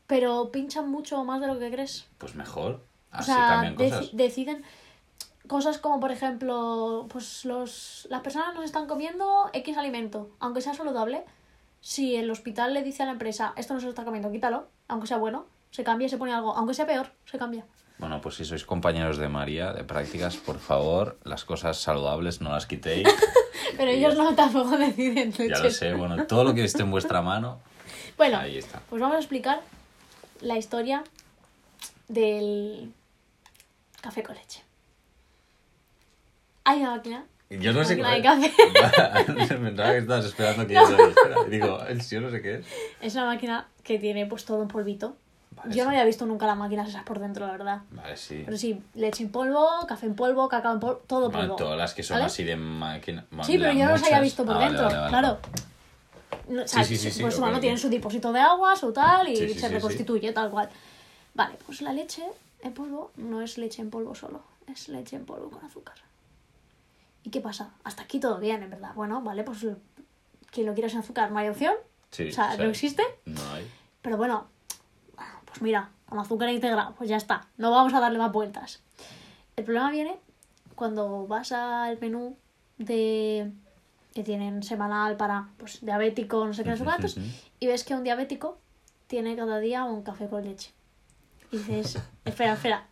pero 0.07 0.51
pinchan 0.53 0.89
mucho 0.91 1.25
más 1.25 1.41
de 1.41 1.47
lo 1.49 1.59
que 1.59 1.71
crees. 1.71 2.07
Pues 2.19 2.35
mejor. 2.35 2.73
O 2.75 2.81
Así 3.11 3.33
sea, 3.33 3.49
cambian 3.49 3.75
cosas. 3.75 4.17
deciden 4.17 4.63
cosas 5.49 5.79
como, 5.79 6.01
por 6.01 6.13
ejemplo, 6.13 7.07
pues 7.11 7.45
los 7.45 8.07
las 8.11 8.21
personas 8.23 8.55
nos 8.55 8.65
están 8.65 8.87
comiendo 8.87 9.49
X 9.53 9.77
alimento, 9.77 10.31
aunque 10.39 10.61
sea 10.61 10.75
saludable. 10.75 11.25
Si 11.81 12.17
el 12.17 12.31
hospital 12.31 12.75
le 12.75 12.83
dice 12.83 13.03
a 13.05 13.07
la 13.07 13.13
empresa, 13.13 13.53
esto 13.57 13.73
no 13.75 13.81
se 13.81 13.87
lo 13.87 13.91
está 13.91 14.05
comiendo, 14.05 14.31
quítalo, 14.33 14.69
aunque 14.89 15.07
sea 15.07 15.19
bueno, 15.19 15.47
se 15.71 15.85
cambia 15.85 16.07
y 16.07 16.09
se 16.09 16.19
pone 16.19 16.33
algo, 16.33 16.55
aunque 16.57 16.75
sea 16.75 16.87
peor, 16.87 17.13
se 17.25 17.39
cambia. 17.39 17.65
Bueno, 17.99 18.21
pues 18.21 18.35
si 18.37 18.45
sois 18.45 18.65
compañeros 18.65 19.17
de 19.17 19.29
María 19.29 19.73
de 19.73 19.83
prácticas, 19.85 20.37
por 20.37 20.59
favor, 20.59 21.19
las 21.25 21.45
cosas 21.45 21.79
saludables 21.81 22.41
no 22.43 22.51
las 22.51 22.67
quitéis. 22.67 23.09
Pero 23.77 23.91
ellos 23.91 24.17
no 24.17 24.35
tampoco 24.35 24.77
deciden. 24.77 25.33
Ya 25.33 25.59
lo 25.59 25.71
sé, 25.71 25.95
bueno, 25.95 26.27
todo 26.27 26.45
lo 26.45 26.55
que 26.55 26.65
esté 26.65 26.83
en 26.83 26.91
vuestra 26.91 27.23
mano, 27.23 27.61
Bueno, 28.17 28.39
ahí 28.39 28.59
está. 28.59 28.81
pues 28.91 29.01
vamos 29.01 29.17
a 29.17 29.21
explicar 29.21 29.61
la 30.41 30.59
historia 30.59 31.05
del 32.09 32.93
café 34.03 34.23
con 34.23 34.35
leche. 34.37 34.63
Hay 36.65 36.81
una 36.81 36.97
máquina. 36.97 37.25
Yo 37.49 37.73
no 37.73 37.85
sé 37.85 37.97
qué. 37.97 38.03
De 38.03 38.23
café. 38.23 38.53
Pensaba 39.37 39.93
que 39.93 39.99
estabas 39.99 40.25
esperando 40.25 40.67
que 40.67 40.75
yo 40.75 40.91
lo 40.91 41.09
dijera. 41.09 41.45
Digo, 41.49 41.79
yo 42.11 42.21
no 42.21 42.31
sé 42.31 42.43
qué 42.43 42.55
es. 42.57 42.67
Es 43.01 43.15
una 43.15 43.27
máquina 43.27 43.69
que 43.85 43.99
tiene 43.99 44.27
pues 44.27 44.45
todo 44.45 44.63
en 44.63 44.69
polvito. 44.69 45.17
Yo 45.71 45.85
no 45.85 45.91
había 45.91 46.05
visto 46.05 46.27
nunca 46.27 46.47
las 46.47 46.57
máquinas 46.57 46.89
esas 46.89 47.03
por 47.05 47.19
dentro, 47.19 47.47
la 47.47 47.53
verdad. 47.53 47.83
Vale, 47.91 48.17
sí. 48.17 48.43
Pero 48.45 48.57
sí, 48.57 48.83
leche 48.95 49.23
en 49.25 49.31
polvo, 49.33 49.69
café 49.89 50.07
en 50.07 50.15
polvo, 50.15 50.49
cacao 50.49 50.73
en 50.75 50.81
polvo, 50.81 51.03
todo 51.07 51.31
Bueno, 51.31 51.43
polvo. 51.49 51.57
todas 51.57 51.79
las 51.79 51.95
que 51.95 52.03
son 52.03 52.17
¿vale? 52.17 52.27
así 52.27 52.45
de 52.45 52.57
máquina. 52.57 53.27
bueno, 53.31 53.45
Sí, 53.45 53.53
pero 53.59 53.69
las 53.69 53.77
yo 53.79 53.85
no 53.87 53.91
los 53.93 54.03
había 54.05 54.21
visto 54.21 54.45
por 54.45 54.57
Ah, 54.57 54.61
dentro, 54.61 54.85
vale, 54.85 54.97
vale. 54.99 55.09
claro. 55.11 55.39
No, 56.49 56.63
o 56.63 56.69
sea, 56.69 56.85
Sí, 56.85 56.97
sí, 56.97 57.11
sí, 57.11 57.21
pues 57.23 57.35
ok, 57.35 57.41
bueno, 57.41 57.57
ok. 57.57 57.61
tienen 57.61 57.79
su 57.79 57.89
depósito 57.89 58.33
de 58.33 58.41
agua, 58.41 58.77
su 58.77 58.93
tal, 58.93 59.29
y 59.29 59.55
se 59.55 59.69
reconstituye 59.69 60.33
tal 60.33 60.51
cual. 60.51 60.69
Vale, 61.35 61.57
pues 61.67 61.83
la 61.83 61.93
leche 61.93 62.23
en 62.63 62.73
polvo 62.73 63.11
no 63.17 63.43
es 63.43 63.59
leche 63.59 63.83
en 63.83 63.91
polvo 63.91 64.15
solo, 64.15 64.43
es 64.73 64.89
leche 64.89 65.17
en 65.17 65.25
polvo 65.27 65.51
con 65.51 65.65
azúcar. 65.65 65.97
¿Y 67.25 67.31
qué 67.31 67.41
pasa? 67.41 67.71
Hasta 67.83 68.03
aquí 68.05 68.21
todo 68.21 68.39
bien, 68.39 68.63
en 68.63 68.71
verdad. 68.71 68.93
Bueno, 68.95 69.21
vale, 69.23 69.43
pues 69.43 69.67
quien 70.53 70.67
lo 70.67 70.75
quiera 70.75 70.89
sin 70.89 71.01
azúcar 71.01 71.31
no 71.33 71.39
hay 71.39 71.49
opción. 71.49 71.75
Sí, 72.13 72.29
o 72.29 72.33
sea, 72.33 72.53
sí. 72.53 72.59
no 72.63 72.69
existe. 72.71 73.03
No 73.25 73.41
hay. 73.53 73.69
Pero 74.03 74.17
bueno, 74.17 74.47
mira, 75.61 75.91
con 76.09 76.19
azúcar 76.19 76.49
integrado, 76.51 76.95
pues 76.95 77.09
ya 77.09 77.17
está. 77.17 77.47
No 77.57 77.71
vamos 77.71 77.95
a 77.95 78.01
darle 78.01 78.19
más 78.19 78.33
vueltas. 78.33 78.83
El 79.57 79.65
problema 79.65 79.91
viene 79.91 80.19
cuando 80.75 81.27
vas 81.27 81.53
al 81.53 81.99
menú 82.01 82.37
de 82.79 83.51
que 84.15 84.23
tienen 84.23 84.63
semanal 84.63 85.17
para 85.17 85.49
pues 85.59 85.85
diabético, 85.85 86.47
no 86.47 86.55
sé 86.55 86.65
qué, 86.65 86.71
no 86.71 86.77
sé 86.77 86.85
cuántos, 86.85 87.19
y 87.61 87.67
ves 87.67 87.85
que 87.85 87.95
un 87.95 88.03
diabético 88.03 88.59
tiene 89.07 89.37
cada 89.37 89.59
día 89.59 89.85
un 89.85 90.03
café 90.03 90.29
con 90.29 90.45
leche. 90.45 90.73
Y 91.51 91.59
dices, 91.59 91.99
espera, 92.25 92.55
espera, 92.55 92.87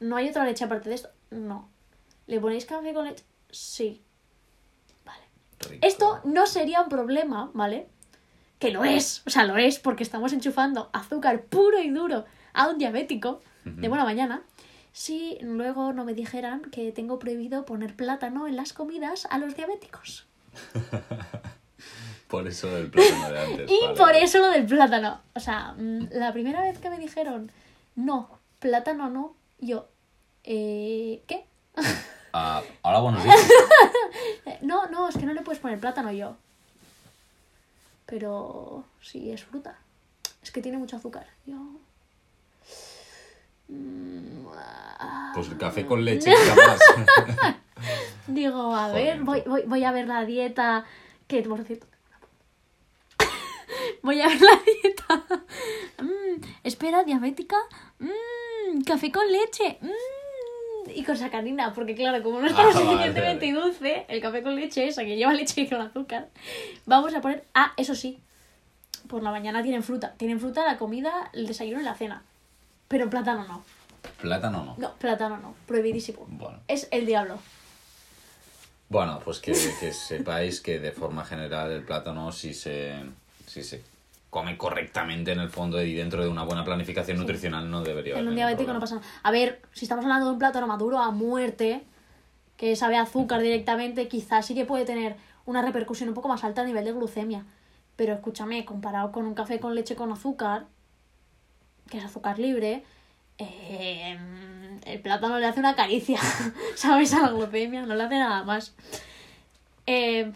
¿no 0.00 0.16
hay 0.16 0.28
otra 0.28 0.44
leche 0.44 0.64
aparte 0.64 0.88
de 0.88 0.94
esto? 0.94 1.08
No. 1.30 1.68
¿Le 2.26 2.40
ponéis 2.40 2.64
café 2.64 2.92
con 2.94 3.06
leche? 3.06 3.24
Sí. 3.50 4.02
Vale. 5.04 5.24
Rico. 5.68 5.86
Esto 5.86 6.20
no 6.24 6.46
sería 6.46 6.82
un 6.82 6.88
problema, 6.88 7.50
¿vale? 7.54 7.88
Que 8.58 8.70
lo 8.70 8.84
es, 8.84 9.22
o 9.26 9.30
sea, 9.30 9.44
lo 9.44 9.56
es 9.56 9.78
porque 9.78 10.02
estamos 10.02 10.32
enchufando 10.32 10.90
azúcar 10.92 11.42
puro 11.42 11.80
y 11.80 11.90
duro 11.90 12.24
a 12.52 12.68
un 12.68 12.78
diabético 12.78 13.40
de 13.64 13.88
buena 13.88 14.04
mañana. 14.04 14.42
Si 14.92 15.38
luego 15.42 15.92
no 15.92 16.04
me 16.04 16.14
dijeran 16.14 16.62
que 16.62 16.90
tengo 16.90 17.18
prohibido 17.18 17.64
poner 17.64 17.94
plátano 17.94 18.48
en 18.48 18.56
las 18.56 18.72
comidas 18.72 19.28
a 19.30 19.38
los 19.38 19.54
diabéticos. 19.54 20.26
Por 22.28 22.46
eso 22.46 22.68
del 22.68 22.90
plátano 22.90 23.30
de 23.30 23.40
antes. 23.40 23.70
Y 23.70 23.80
vale. 23.86 23.96
por 23.96 24.14
eso 24.14 24.38
lo 24.40 24.50
del 24.50 24.66
plátano. 24.66 25.22
O 25.34 25.40
sea, 25.40 25.74
mm, 25.78 26.08
la 26.10 26.30
primera 26.32 26.60
vez 26.60 26.78
que 26.78 26.90
me 26.90 26.98
dijeron, 26.98 27.50
no, 27.96 28.38
plátano 28.58 29.08
no, 29.08 29.34
yo, 29.60 29.88
eh, 30.44 31.22
¿qué? 31.26 31.46
Ah, 32.34 32.62
hola, 32.82 33.00
buenos 33.00 33.24
días. 33.24 33.36
No, 34.60 34.86
no, 34.88 35.08
es 35.08 35.16
que 35.16 35.24
no 35.24 35.32
le 35.32 35.40
puedes 35.40 35.60
poner 35.60 35.78
plátano 35.78 36.12
yo. 36.12 36.36
Pero 38.08 38.84
sí, 39.02 39.30
es 39.30 39.44
fruta. 39.44 39.78
Es 40.42 40.50
que 40.50 40.62
tiene 40.62 40.78
mucho 40.78 40.96
azúcar. 40.96 41.26
Yo. 41.44 41.56
Mm, 43.68 44.46
ah. 44.54 45.32
Pues 45.34 45.48
el 45.48 45.58
café 45.58 45.84
con 45.84 46.02
leche 46.02 46.32
más. 46.56 46.80
Digo, 48.26 48.74
a 48.74 48.88
Joder, 48.88 49.18
ver, 49.18 49.24
voy, 49.24 49.42
voy, 49.46 49.62
voy 49.66 49.84
a 49.84 49.92
ver 49.92 50.08
la 50.08 50.24
dieta. 50.24 50.86
Que 51.26 51.42
por 51.42 51.62
cierto. 51.64 51.86
voy 54.02 54.22
a 54.22 54.28
ver 54.28 54.40
la 54.40 54.60
dieta. 54.64 55.24
Mm, 56.00 56.40
espera, 56.62 57.02
diabética. 57.02 57.56
Mm, 57.98 58.82
café 58.82 59.10
con 59.10 59.26
leche. 59.32 59.78
Mm, 59.80 60.17
y 60.94 61.02
con 61.04 61.16
sacarina, 61.16 61.72
porque 61.74 61.94
claro, 61.94 62.22
como 62.22 62.40
no 62.40 62.46
está 62.46 62.62
lo 62.62 62.70
Ah, 62.70 62.72
suficientemente 62.72 63.52
vale. 63.52 63.64
dulce, 63.66 64.06
el 64.08 64.20
café 64.20 64.42
con 64.42 64.54
leche, 64.56 64.86
esa 64.88 65.04
que 65.04 65.16
lleva 65.16 65.32
leche 65.34 65.68
con 65.68 65.80
azúcar, 65.80 66.28
vamos 66.86 67.14
a 67.14 67.20
poner. 67.20 67.44
Ah, 67.54 67.72
eso 67.76 67.94
sí. 67.94 68.18
Por 69.08 69.22
la 69.22 69.30
mañana 69.30 69.62
tienen 69.62 69.82
fruta. 69.82 70.14
Tienen 70.18 70.38
fruta 70.40 70.64
la 70.66 70.76
comida, 70.78 71.30
el 71.32 71.46
desayuno 71.46 71.80
y 71.80 71.84
la 71.84 71.94
cena. 71.94 72.22
Pero 72.88 73.08
plátano 73.08 73.44
no. 73.46 73.64
Plátano 74.20 74.64
no. 74.64 74.74
No, 74.78 74.94
plátano 74.94 75.38
no. 75.38 75.54
Prohibidísimo. 75.66 76.24
Bueno. 76.28 76.58
Es 76.68 76.88
el 76.90 77.06
diablo. 77.06 77.38
Bueno, 78.88 79.20
pues 79.24 79.38
que, 79.38 79.52
que 79.52 79.92
sepáis 79.92 80.60
que 80.60 80.78
de 80.80 80.92
forma 80.92 81.24
general 81.24 81.70
el 81.72 81.82
plátano 81.82 82.32
si 82.32 82.54
se, 82.54 82.94
si 83.46 83.62
se 83.62 83.82
come 84.30 84.58
correctamente 84.58 85.32
en 85.32 85.40
el 85.40 85.48
fondo 85.48 85.82
y 85.82 85.94
dentro 85.94 86.22
de 86.22 86.28
una 86.28 86.44
buena 86.44 86.64
planificación 86.64 87.18
nutricional 87.18 87.70
no 87.70 87.82
debería 87.82 88.14
haber 88.14 88.24
En 88.24 88.28
un 88.28 88.36
diabético 88.36 88.72
no 88.72 88.80
pasa 88.80 88.96
nada. 88.96 89.06
A 89.22 89.30
ver, 89.30 89.62
si 89.72 89.84
estamos 89.84 90.04
hablando 90.04 90.26
de 90.26 90.32
un 90.32 90.38
plátano 90.38 90.66
maduro 90.66 90.98
a 90.98 91.10
muerte, 91.10 91.82
que 92.56 92.76
sabe 92.76 92.96
a 92.96 93.02
azúcar 93.02 93.40
directamente, 93.40 94.08
quizás 94.08 94.44
sí 94.44 94.54
que 94.54 94.66
puede 94.66 94.84
tener 94.84 95.16
una 95.46 95.62
repercusión 95.62 96.10
un 96.10 96.14
poco 96.14 96.28
más 96.28 96.44
alta 96.44 96.62
a 96.62 96.64
nivel 96.64 96.84
de 96.84 96.92
glucemia. 96.92 97.46
Pero 97.96 98.12
escúchame, 98.12 98.64
comparado 98.64 99.12
con 99.12 99.24
un 99.24 99.34
café 99.34 99.60
con 99.60 99.74
leche 99.74 99.96
con 99.96 100.12
azúcar, 100.12 100.66
que 101.88 101.98
es 101.98 102.04
azúcar 102.04 102.38
libre, 102.38 102.84
eh, 103.38 104.18
el 104.84 105.00
plátano 105.00 105.38
le 105.38 105.46
hace 105.46 105.60
una 105.60 105.74
caricia, 105.74 106.20
¿sabes? 106.74 107.14
A 107.14 107.22
la 107.22 107.30
glucemia, 107.30 107.86
no 107.86 107.94
le 107.94 108.02
hace 108.02 108.18
nada 108.18 108.42
más. 108.42 108.74
Eh, 109.86 110.32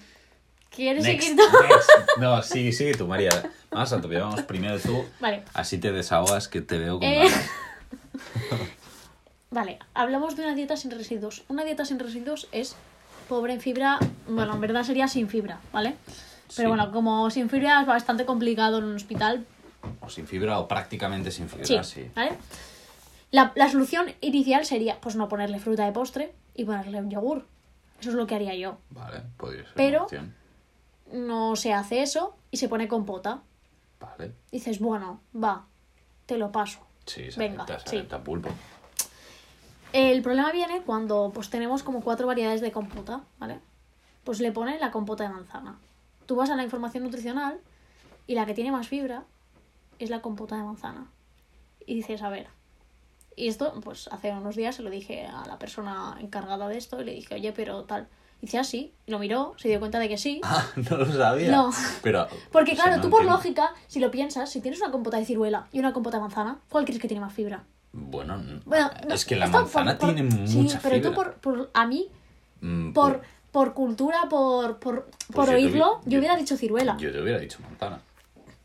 ¿Quieres 0.75 1.05
Next, 1.05 1.29
seguir 1.29 1.37
tú? 1.37 1.43
next. 1.63 1.91
No, 2.19 2.43
sí, 2.43 2.73
sigue 2.73 2.95
tú, 2.95 3.07
María. 3.07 3.31
Vamos 3.71 3.93
a 3.93 4.01
tope, 4.01 4.19
vamos 4.19 4.43
primero 4.43 4.79
tú. 4.79 5.05
Vale. 5.21 5.43
Así 5.55 5.79
te 5.79 5.93
desahogas 5.93 6.49
que 6.49 6.61
te 6.63 6.79
veo 6.79 6.99
con 6.99 7.09
Eh. 7.09 7.29
Vale, 9.51 9.79
hablamos 9.93 10.35
de 10.37 10.43
una 10.45 10.55
dieta 10.55 10.77
sin 10.77 10.91
residuos. 10.91 11.43
Una 11.49 11.65
dieta 11.65 11.85
sin 11.85 11.99
residuos 11.99 12.49
es 12.53 12.75
pobre 13.29 13.53
en 13.53 13.61
fibra, 13.61 13.99
bueno, 14.27 14.55
en 14.55 14.61
verdad 14.61 14.83
sería 14.83 15.09
sin 15.09 15.29
fibra, 15.29 15.61
¿vale? 15.73 15.95
Pero 16.57 16.69
Sí. 16.69 16.75
bueno, 16.75 16.91
como 16.91 17.31
sin 17.31 17.51
fibra 17.51 17.81
es 17.83 17.87
bastante 17.87 18.25
complicado 18.25 18.79
en 18.79 18.85
un 18.85 18.97
hospital, 18.97 19.45
O 20.01 20.09
sin 20.09 20.27
fibra 20.27 20.59
o 20.59 20.69
prácticamente 20.69 21.31
sin 21.31 21.49
fibra, 21.49 21.67
sí, 21.85 22.03
sí. 22.03 22.11
¿vale? 22.15 22.33
La, 23.31 23.53
la 23.57 23.69
solución 23.71 24.13
inicial 24.21 24.65
sería, 24.65 25.01
pues 25.01 25.17
no 25.17 25.29
ponerle 25.29 25.59
fruta 25.59 25.85
de 25.85 25.93
postre 25.93 26.33
y 26.55 26.65
ponerle 26.65 26.99
un 27.01 27.11
yogur. 27.11 27.47
Eso 28.01 28.11
es 28.11 28.17
lo 28.17 28.27
que 28.27 28.35
haría 28.35 28.55
yo. 28.55 28.79
Vale, 28.91 29.23
podría 29.37 29.65
ser 29.65 29.73
Pero- 29.75 30.07
una. 30.11 30.35
No 31.13 31.57
se 31.57 31.73
hace 31.73 32.03
eso 32.03 32.35
y 32.51 32.57
se 32.57 32.69
pone 32.69 32.89
compota. 32.89 33.43
Vale. 34.01 34.33
Dices, 34.51 34.81
bueno, 34.81 35.21
va, 35.35 35.67
te 36.27 36.39
lo 36.39 36.51
paso. 36.51 36.81
Sí, 37.07 37.31
se 37.31 37.39
Venga, 37.39 37.65
acepta, 37.65 37.91
se 37.91 38.01
sí. 38.01 38.09
pulpo. 38.25 38.49
El 39.93 40.23
problema 40.23 40.53
viene 40.53 40.83
cuando 40.83 41.31
pues 41.35 41.51
tenemos 41.51 41.83
como 41.83 42.01
cuatro 42.01 42.27
variedades 42.27 42.61
de 42.63 42.73
compota, 42.73 43.23
¿vale? 43.39 43.61
Pues 44.25 44.41
le 44.41 44.51
pone 44.51 44.79
la 44.79 44.91
compota 44.91 45.25
de 45.25 45.31
manzana. 45.31 45.79
Tú 46.27 46.37
vas 46.37 46.49
a 46.51 46.57
la 46.57 46.63
información 46.63 47.05
nutricional 47.05 47.61
y 48.27 48.35
la 48.35 48.47
que 48.47 48.55
tiene 48.55 48.73
más 48.73 48.89
fibra 48.89 49.25
es 49.99 50.09
la 50.09 50.23
compota 50.23 50.57
de 50.57 50.63
manzana. 50.63 51.07
Y 51.85 51.95
dices, 51.95 52.23
a 52.23 52.31
ver. 52.31 52.47
Y 53.37 53.49
esto, 53.49 53.79
pues 53.83 54.09
hace 54.09 54.33
unos 54.33 54.57
días 54.57 54.77
se 54.77 54.83
lo 54.83 54.91
dije 54.91 55.27
a 55.27 55.45
la 55.47 55.59
persona 55.59 56.17
encargada 56.21 56.69
de 56.69 56.79
esto 56.79 57.01
y 57.01 57.05
le 57.05 57.13
dije, 57.13 57.35
oye, 57.35 57.53
pero 57.53 57.85
tal. 57.85 58.09
Dice, 58.43 58.59
ah, 58.59 58.65
sí. 58.65 58.93
Y 59.07 59.11
lo 59.13 59.19
miró, 59.19 59.55
se 59.57 59.69
dio 59.69 59.79
cuenta 59.79 59.99
de 59.99 60.09
que 60.09 60.19
sí. 60.19 60.41
Ah, 60.45 60.67
no 60.91 60.97
lo 60.99 61.07
sabía. 61.11 61.51
No. 61.51 61.71
Pero, 62.03 62.27
Porque 62.51 62.75
claro, 62.75 62.97
no 62.97 63.03
tú 63.03 63.09
por 63.09 63.21
entiendo. 63.21 63.37
lógica, 63.39 63.71
si 63.87 64.01
lo 64.01 64.11
piensas, 64.11 64.51
si 64.51 64.61
tienes 64.61 64.81
una 64.81 64.91
compota 64.91 65.17
de 65.17 65.25
ciruela 65.25 65.69
y 65.73 65.79
una 65.79 65.93
compota 65.95 66.19
de 66.19 66.23
manzana, 66.23 66.59
¿cuál 66.69 66.85
crees 66.85 67.01
que 67.01 67.09
tiene 67.09 67.21
más 67.23 67.33
fibra? 67.33 67.63
Bueno, 67.93 68.43
Bueno, 68.65 68.91
no, 69.07 69.15
es 69.15 69.25
que 69.25 69.37
la 69.37 69.47
manzana 69.47 69.97
por- 69.99 70.09
por- 70.09 70.15
tiene 70.17 70.47
sí, 70.47 70.59
mucha 70.59 70.81
pero 70.83 71.01
tú 71.11 71.15
por, 71.15 71.35
por- 71.35 71.71
a 71.73 71.87
mí 71.87 72.09
Mm, 72.61 72.93
por, 72.93 73.23
por 73.51 73.75
cultura, 73.75 74.29
por, 74.31 74.79
por, 74.79 75.09
por 75.35 75.47
yo 75.49 75.55
oírlo, 75.55 76.01
yo 76.07 76.19
hubiera 76.21 76.37
dicho 76.37 76.57
ciruela. 76.57 76.97
Yo 76.99 77.11
te 77.13 77.21
hubiera 77.21 77.39
dicho 77.39 77.59
manzana. 77.63 78.01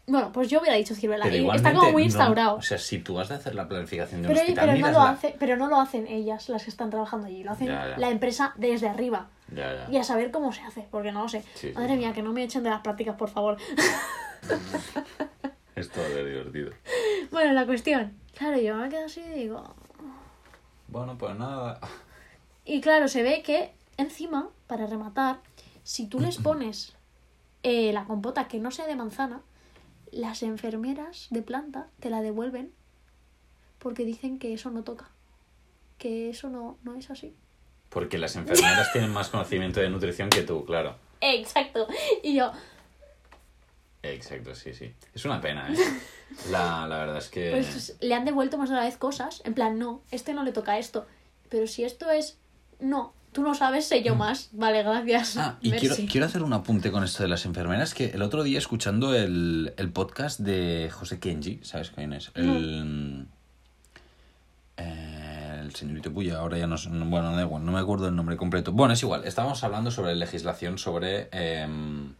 Bueno, 0.10 0.32
pues 0.32 0.50
yo 0.50 0.62
hubiera 0.62 0.78
dicho. 0.78 0.94
Pero 1.00 1.36
y 1.36 1.50
está 1.56 1.74
como 1.74 1.92
muy 1.92 2.04
no- 2.04 2.06
instaurado. 2.06 2.56
o 2.56 2.62
sea, 2.62 2.78
si 2.78 3.00
tú 3.00 3.20
has 3.20 3.28
de 3.28 3.36
hacer 3.36 3.56
la 3.56 3.68
planificación 3.68 4.22
de 4.22 4.28
un 4.30 4.34
pero, 4.34 4.46
oye, 4.46 4.54
hospital, 4.54 4.70
pero, 4.76 4.88
no 4.88 4.92
lo 4.94 5.00
la- 5.04 5.10
hace, 5.12 5.36
pero 5.38 5.58
no 5.58 5.68
lo 5.68 5.82
hacen 5.82 6.08
ellas, 6.08 6.48
las 6.48 6.64
que 6.64 6.70
están 6.70 6.90
trabajando 6.90 7.28
allí. 7.28 7.44
Lo 7.44 7.52
hacen 7.52 7.68
Ya, 7.68 7.90
ya. 7.90 7.98
la 7.98 8.10
empresa 8.10 8.54
desde 8.56 8.88
arriba. 8.88 9.28
Ya, 9.54 9.74
ya. 9.74 9.88
Y 9.92 9.98
a 9.98 10.04
saber 10.04 10.32
cómo 10.32 10.54
se 10.54 10.62
hace, 10.62 10.88
porque 10.90 11.12
no 11.12 11.24
lo 11.24 11.30
sé. 11.30 11.42
Sí, 11.56 11.70
sí. 11.70 11.74
Madre 11.74 11.98
mía, 11.98 12.14
que 12.14 12.22
no 12.24 12.32
me 12.32 12.44
echen 12.44 12.64
de 12.64 12.70
las 12.70 12.82
prácticas, 12.82 13.16
por 13.18 13.30
favor. 13.30 13.58
Esto 15.76 16.00
va 16.02 16.06
a 16.06 16.10
ser 16.10 16.26
divertido. 16.26 16.72
bueno, 17.32 17.54
la 17.54 17.66
cuestión. 17.66 18.14
Claro, 18.38 18.58
yo 18.60 18.76
me 18.76 18.90
quedo 18.90 19.06
así 19.06 19.22
y 19.22 19.40
digo... 19.40 19.64
Bueno, 20.88 21.18
pues 21.18 21.36
nada. 21.38 21.80
Y 22.66 22.82
claro, 22.82 23.08
se 23.08 23.24
ve 23.24 23.42
que 23.44 23.72
encima, 23.98 24.50
para 24.68 24.88
rematar, 24.88 25.38
si 25.84 26.08
tú 26.08 26.20
les 26.20 26.38
pones 26.42 26.94
eh, 27.64 27.92
la 27.94 28.06
compota 28.06 28.48
que 28.48 28.60
no 28.60 28.72
sea 28.72 28.88
de 28.88 28.96
manzana, 28.96 29.42
las 30.12 30.44
enfermeras 30.44 31.28
de 31.30 31.42
planta 31.42 31.88
te 32.00 32.10
la 32.10 32.22
devuelven 32.22 32.72
porque 33.80 34.06
dicen 34.06 34.40
que 34.40 34.54
eso 34.54 34.72
no 34.72 34.84
toca. 34.84 35.10
que 35.98 36.30
eso 36.30 36.50
no, 36.50 36.78
no 36.84 36.96
es 36.96 37.10
así. 37.10 37.34
Porque 37.90 38.18
las 38.18 38.36
enfermeras 38.36 38.92
tienen 38.92 39.12
más 39.12 39.30
conocimiento 39.30 39.80
de 39.80 39.90
nutrición 39.90 40.30
que 40.30 40.44
tú, 40.44 40.66
claro. 40.66 40.96
Exacto. 41.22 41.88
Y 42.24 42.36
yo, 42.36 42.52
Exacto, 44.04 44.54
sí, 44.56 44.74
sí. 44.74 44.94
Es 45.14 45.26
una 45.26 45.42
pena, 45.42 45.72
¿eh? 45.72 45.76
La, 46.52 46.86
la 46.88 46.98
verdad 47.00 47.18
es 47.18 47.30
que... 47.30 47.52
pues 47.52 47.98
le 48.00 48.14
han 48.14 48.26
devuelto 48.26 48.58
más 48.58 48.70
de 48.70 48.76
una 48.76 48.84
vez 48.86 48.98
cosas. 48.98 49.42
En 49.46 49.54
plan, 49.54 49.80
no, 49.80 50.02
este 50.12 50.34
no 50.34 50.44
le 50.44 50.52
toca 50.52 50.78
esto. 50.78 51.08
Pero 51.50 51.68
si 51.68 51.84
esto 51.84 52.10
es, 52.12 52.38
no, 52.80 53.14
tú 53.32 53.44
no 53.44 53.54
sabes, 53.54 53.86
sé 53.86 54.04
yo 54.04 54.16
más. 54.16 54.50
Vale, 54.52 54.84
gracias. 54.84 55.36
Mm. 55.36 55.40
Ah, 55.40 55.58
y 55.62 55.72
quiero, 55.72 55.96
quiero 56.10 56.26
hacer 56.26 56.44
un 56.44 56.54
apunte 56.54 56.92
con 56.92 57.04
esto 57.04 57.24
de 57.24 57.30
las 57.30 57.46
enfermeras, 57.46 57.94
que 57.94 58.06
el 58.06 58.22
otro 58.22 58.44
día 58.44 58.58
escuchando 58.58 59.14
el, 59.14 59.74
el 59.78 59.92
podcast 59.92 60.40
de 60.40 60.90
José 60.92 61.20
Kenji, 61.20 61.60
¿sabes 61.64 61.92
quién 61.92 62.14
es? 62.14 62.32
El, 62.36 63.28
eh, 64.78 65.62
el 65.62 65.76
señorito 65.76 66.14
Puya, 66.14 66.38
ahora 66.38 66.58
ya 66.58 66.68
no, 66.68 66.78
bueno, 67.06 67.36
da 67.36 67.42
igual, 67.42 67.66
no 67.66 67.72
me 67.72 67.80
acuerdo 67.80 68.08
el 68.08 68.16
nombre 68.16 68.38
completo. 68.38 68.72
Bueno, 68.72 68.94
es 68.94 69.04
igual, 69.04 69.26
estábamos 69.26 69.64
hablando 69.64 69.92
sobre 69.92 70.16
legislación 70.16 70.78
sobre 70.78 71.30
em, 71.32 72.14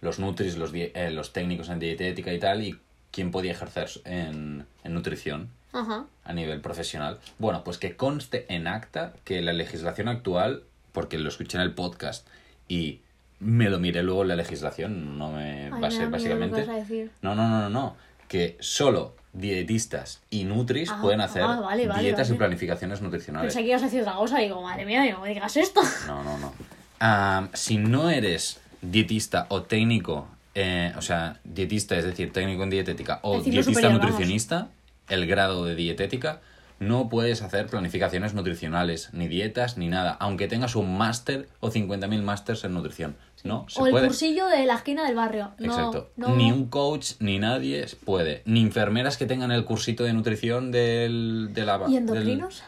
los 0.00 0.18
nutris, 0.18 0.56
los, 0.56 0.72
eh, 0.74 1.10
los 1.12 1.32
técnicos 1.32 1.68
en 1.68 1.78
dietética 1.78 2.32
y 2.32 2.38
tal, 2.38 2.62
y 2.62 2.78
quién 3.10 3.30
podía 3.30 3.52
ejercer 3.52 3.88
en, 4.04 4.66
en 4.84 4.94
nutrición 4.94 5.50
Ajá. 5.72 6.06
a 6.24 6.32
nivel 6.32 6.60
profesional. 6.60 7.18
Bueno, 7.38 7.62
pues 7.64 7.78
que 7.78 7.96
conste 7.96 8.46
en 8.48 8.66
acta 8.66 9.12
que 9.24 9.40
la 9.42 9.52
legislación 9.52 10.08
actual, 10.08 10.62
porque 10.92 11.18
lo 11.18 11.28
escuché 11.28 11.58
en 11.58 11.62
el 11.62 11.74
podcast 11.74 12.26
y 12.68 13.00
me 13.40 13.68
lo 13.70 13.78
miré 13.78 14.02
luego 14.02 14.22
en 14.22 14.28
la 14.28 14.36
legislación, 14.36 15.18
no 15.18 15.32
me 15.32 15.70
miedo 15.70 15.78
lo 15.78 15.88
que 15.88 16.06
básicamente. 16.06 16.60
vas 16.60 16.68
a 16.68 16.74
decir. 16.74 17.10
No, 17.22 17.34
no, 17.34 17.48
no, 17.48 17.60
no, 17.62 17.70
no. 17.70 17.96
Que 18.28 18.56
solo 18.60 19.14
dietistas 19.32 20.20
y 20.30 20.44
nutris 20.44 20.90
Ah, 20.90 20.98
pueden 21.00 21.20
hacer 21.20 21.42
ah, 21.42 21.60
vale, 21.60 21.86
vale, 21.86 22.02
dietas 22.02 22.30
y 22.30 22.34
planificaciones 22.34 23.00
nutricionales. 23.00 23.52
Pensé 23.54 23.62
que 23.64 23.70
ibas 23.70 23.82
a 23.82 23.84
decir 23.86 24.00
otra 24.02 24.14
cosa. 24.14 24.38
Digo, 24.38 24.60
madre 24.62 24.84
mía, 24.84 25.10
no 25.12 25.20
me 25.20 25.28
digas 25.28 25.56
esto. 25.56 25.80
No, 26.06 26.22
no, 26.24 26.38
no. 26.38 26.52
Ah, 27.00 27.48
si 27.52 27.78
no 27.78 28.10
eres 28.10 28.60
dietista 28.82 29.46
o 29.50 29.62
técnico, 29.62 30.26
eh, 30.54 30.92
o 30.96 31.02
sea, 31.02 31.38
dietista, 31.44 31.96
es 31.96 32.04
decir, 32.04 32.32
técnico 32.32 32.64
en 32.64 32.70
dietética 32.70 33.20
o 33.22 33.40
dietista 33.40 33.62
superior, 33.72 34.00
vamos. 34.00 34.68
El 35.08 35.26
grado 35.26 35.64
de 35.64 35.74
dietética, 35.74 36.40
no 36.80 37.08
puedes 37.08 37.42
hacer 37.42 37.66
planificaciones 37.66 38.34
nutricionales, 38.34 39.08
ni 39.12 39.26
dietas, 39.26 39.76
ni 39.78 39.88
nada, 39.88 40.12
aunque 40.20 40.46
tengas 40.46 40.76
un 40.76 40.96
máster 40.96 41.48
o 41.60 41.70
50.000 41.72 42.22
másters 42.22 42.62
en 42.64 42.74
nutrición. 42.74 43.16
No, 43.44 43.66
se 43.68 43.80
o 43.80 43.86
el 43.86 43.90
puede. 43.92 44.06
cursillo 44.06 44.46
de 44.46 44.64
la 44.66 44.74
esquina 44.74 45.04
del 45.06 45.14
barrio. 45.16 45.50
No, 45.58 45.66
Exacto. 45.66 46.10
no. 46.16 46.28
Ni 46.36 46.52
un 46.52 46.66
coach, 46.68 47.12
ni 47.20 47.38
nadie 47.38 47.86
puede. 48.04 48.42
Ni 48.44 48.60
enfermeras 48.62 49.16
que 49.16 49.26
tengan 49.26 49.50
el 49.52 49.64
cursito 49.64 50.04
de 50.04 50.12
nutrición 50.12 50.70
del, 50.70 51.50
de 51.52 51.64
la... 51.64 51.76
¿Y 51.88 51.92
del- 51.94 51.96
endocrinos? 51.98 52.62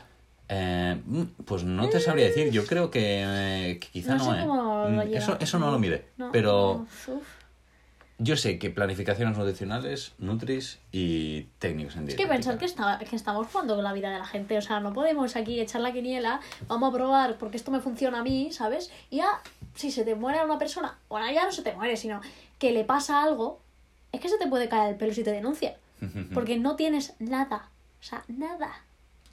eh, 0.48 1.00
mm, 1.06 1.22
pues 1.44 1.62
no 1.62 1.88
te 1.88 2.00
sabría 2.00 2.26
decir, 2.26 2.50
yo 2.50 2.66
creo 2.66 2.90
que, 2.90 3.22
eh, 3.24 3.78
que 3.80 3.88
quizá 3.88 4.16
no, 4.16 4.24
no 4.26 4.32
sé 4.32 4.38
¿eh? 4.38 4.42
cómo 4.46 4.88
Mm, 4.88 4.96
lo. 4.96 5.02
Eso, 5.02 5.36
eso 5.40 5.58
no 5.60 5.70
lo 5.70 5.78
mide, 5.78 6.06
No, 6.16 6.30
pero 6.32 6.84
uf. 7.06 7.08
Yo 8.22 8.36
sé 8.36 8.58
que 8.58 8.68
planificaciones 8.68 9.36
nutricionales, 9.36 10.12
nutris 10.18 10.78
y 10.92 11.44
técnicos 11.58 11.96
en 11.96 12.02
Es 12.06 12.14
que 12.14 12.26
dietética. 12.26 12.34
pensar 12.34 12.58
que, 12.58 12.66
está, 12.66 12.98
que 12.98 13.16
estamos 13.16 13.46
jugando 13.46 13.74
con 13.74 13.82
la 13.82 13.94
vida 13.94 14.10
de 14.10 14.18
la 14.18 14.26
gente. 14.26 14.58
O 14.58 14.60
sea, 14.60 14.78
no 14.78 14.92
podemos 14.92 15.36
aquí 15.36 15.58
echar 15.58 15.80
la 15.80 15.90
quiniela. 15.90 16.40
Vamos 16.68 16.90
a 16.90 16.92
probar 16.92 17.38
porque 17.38 17.56
esto 17.56 17.70
me 17.70 17.80
funciona 17.80 18.20
a 18.20 18.22
mí, 18.22 18.52
¿sabes? 18.52 18.90
Y 19.08 19.16
ya, 19.16 19.40
si 19.74 19.90
se 19.90 20.04
te 20.04 20.14
muere 20.14 20.44
una 20.44 20.58
persona, 20.58 20.98
bueno, 21.08 21.32
ya 21.32 21.46
no 21.46 21.52
se 21.52 21.62
te 21.62 21.72
muere, 21.72 21.96
sino 21.96 22.20
que 22.58 22.72
le 22.72 22.84
pasa 22.84 23.22
algo, 23.22 23.58
es 24.12 24.20
que 24.20 24.28
se 24.28 24.36
te 24.36 24.46
puede 24.46 24.68
caer 24.68 24.90
el 24.90 24.96
pelo 24.96 25.14
si 25.14 25.24
te 25.24 25.32
denuncia. 25.32 25.78
Porque 26.34 26.58
no 26.58 26.76
tienes 26.76 27.14
nada. 27.20 27.70
O 28.00 28.02
sea, 28.02 28.22
nada. 28.28 28.84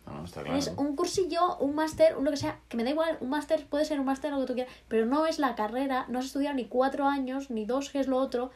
No, 0.05 0.13
no, 0.13 0.23
está 0.23 0.43
claro. 0.43 0.57
Es 0.57 0.71
un 0.77 0.95
cursillo, 0.95 1.57
un 1.57 1.75
máster, 1.75 2.15
un 2.15 2.23
lo 2.23 2.31
que 2.31 2.37
sea, 2.37 2.59
que 2.69 2.77
me 2.77 2.85
da 2.85 2.91
igual, 2.91 3.17
un 3.19 3.29
máster 3.29 3.65
puede 3.65 3.83
ser 3.83 3.99
un 3.99 4.05
máster 4.05 4.31
lo 4.31 4.39
que 4.39 4.45
tú 4.45 4.53
quieras, 4.53 4.73
pero 4.87 5.05
no 5.05 5.25
es 5.25 5.39
la 5.39 5.55
carrera, 5.55 6.05
no 6.07 6.19
has 6.19 6.25
estudiado 6.25 6.55
ni 6.55 6.63
cuatro 6.65 7.05
años, 7.05 7.49
ni 7.49 7.65
dos, 7.65 7.89
que 7.89 7.99
es 7.99 8.07
lo 8.07 8.15
otro. 8.15 8.51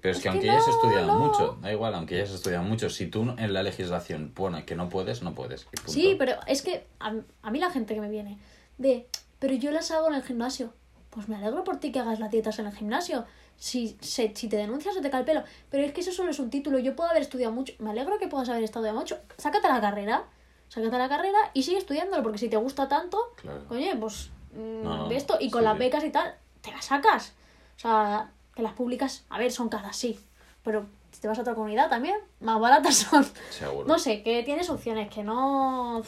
Pero 0.00 0.12
es 0.12 0.18
es 0.18 0.22
que 0.22 0.22
que 0.22 0.28
aunque 0.30 0.46
no, 0.46 0.52
hayas 0.52 0.68
estudiado 0.68 1.06
no. 1.06 1.18
mucho, 1.18 1.58
da 1.60 1.72
igual, 1.72 1.94
aunque 1.94 2.16
hayas 2.16 2.30
estudiado 2.30 2.62
mucho, 2.64 2.90
si 2.90 3.06
tú 3.06 3.22
en 3.38 3.52
la 3.52 3.62
legislación 3.62 4.30
pone 4.34 4.64
que 4.64 4.74
no 4.76 4.88
puedes, 4.88 5.22
no 5.22 5.34
puedes. 5.34 5.66
Sí, 5.86 6.14
pero 6.18 6.34
es 6.46 6.62
que 6.62 6.86
a, 7.00 7.14
a 7.42 7.50
mí 7.50 7.58
la 7.58 7.70
gente 7.70 7.94
que 7.94 8.00
me 8.00 8.10
viene 8.10 8.38
de, 8.78 9.08
pero 9.38 9.54
yo 9.54 9.70
las 9.70 9.90
hago 9.90 10.08
en 10.08 10.14
el 10.14 10.22
gimnasio. 10.22 10.72
Pues 11.10 11.28
me 11.28 11.36
alegro 11.36 11.64
por 11.64 11.78
ti 11.80 11.92
que 11.92 11.98
hagas 11.98 12.20
las 12.20 12.30
dietas 12.30 12.58
en 12.58 12.66
el 12.66 12.72
gimnasio. 12.74 13.24
Si, 13.56 13.96
se- 14.02 14.34
si 14.36 14.48
te 14.50 14.56
denuncias 14.58 14.94
se 14.94 15.00
te 15.00 15.08
cae 15.08 15.20
el 15.20 15.26
pelo. 15.26 15.44
Pero 15.70 15.82
es 15.82 15.92
que 15.94 16.02
eso 16.02 16.12
solo 16.12 16.30
es 16.30 16.38
un 16.38 16.50
título. 16.50 16.78
Yo 16.78 16.94
puedo 16.94 17.08
haber 17.08 17.22
estudiado 17.22 17.54
mucho. 17.54 17.72
Me 17.78 17.88
alegro 17.88 18.18
que 18.18 18.28
puedas 18.28 18.50
haber 18.50 18.62
estudiado 18.64 18.98
mucho. 18.98 19.16
Sácate 19.38 19.66
la 19.66 19.80
carrera. 19.80 20.24
Sácate 20.68 20.98
la 20.98 21.08
carrera 21.08 21.38
y 21.54 21.62
sigue 21.62 21.78
estudiándolo. 21.78 22.22
Porque 22.22 22.36
si 22.36 22.50
te 22.50 22.58
gusta 22.58 22.86
tanto, 22.86 23.16
Claro. 23.36 23.64
coño, 23.66 23.98
pues 23.98 24.30
mm, 24.52 24.82
No, 24.82 25.10
esto. 25.10 25.38
Y 25.40 25.50
con 25.50 25.62
sí, 25.62 25.64
las 25.64 25.78
becas 25.78 26.04
y 26.04 26.10
tal, 26.10 26.34
te 26.60 26.70
las 26.70 26.84
sacas. 26.84 27.32
O 27.76 27.80
sea, 27.80 28.30
que 28.56 28.62
las 28.62 28.72
públicas, 28.72 29.24
a 29.28 29.38
ver, 29.38 29.52
son 29.52 29.68
caras, 29.68 29.94
sí. 29.96 30.18
Pero 30.64 30.86
si 31.12 31.20
te 31.20 31.28
vas 31.28 31.38
a 31.38 31.42
otra 31.42 31.54
comunidad 31.54 31.88
también, 31.88 32.16
más 32.40 32.58
baratas 32.58 32.96
son. 32.96 33.24
Seguro. 33.50 33.86
No 33.86 33.98
sé, 33.98 34.22
que 34.22 34.42
tienes 34.42 34.68
opciones, 34.70 35.08
que 35.14 35.22
no. 35.22 36.02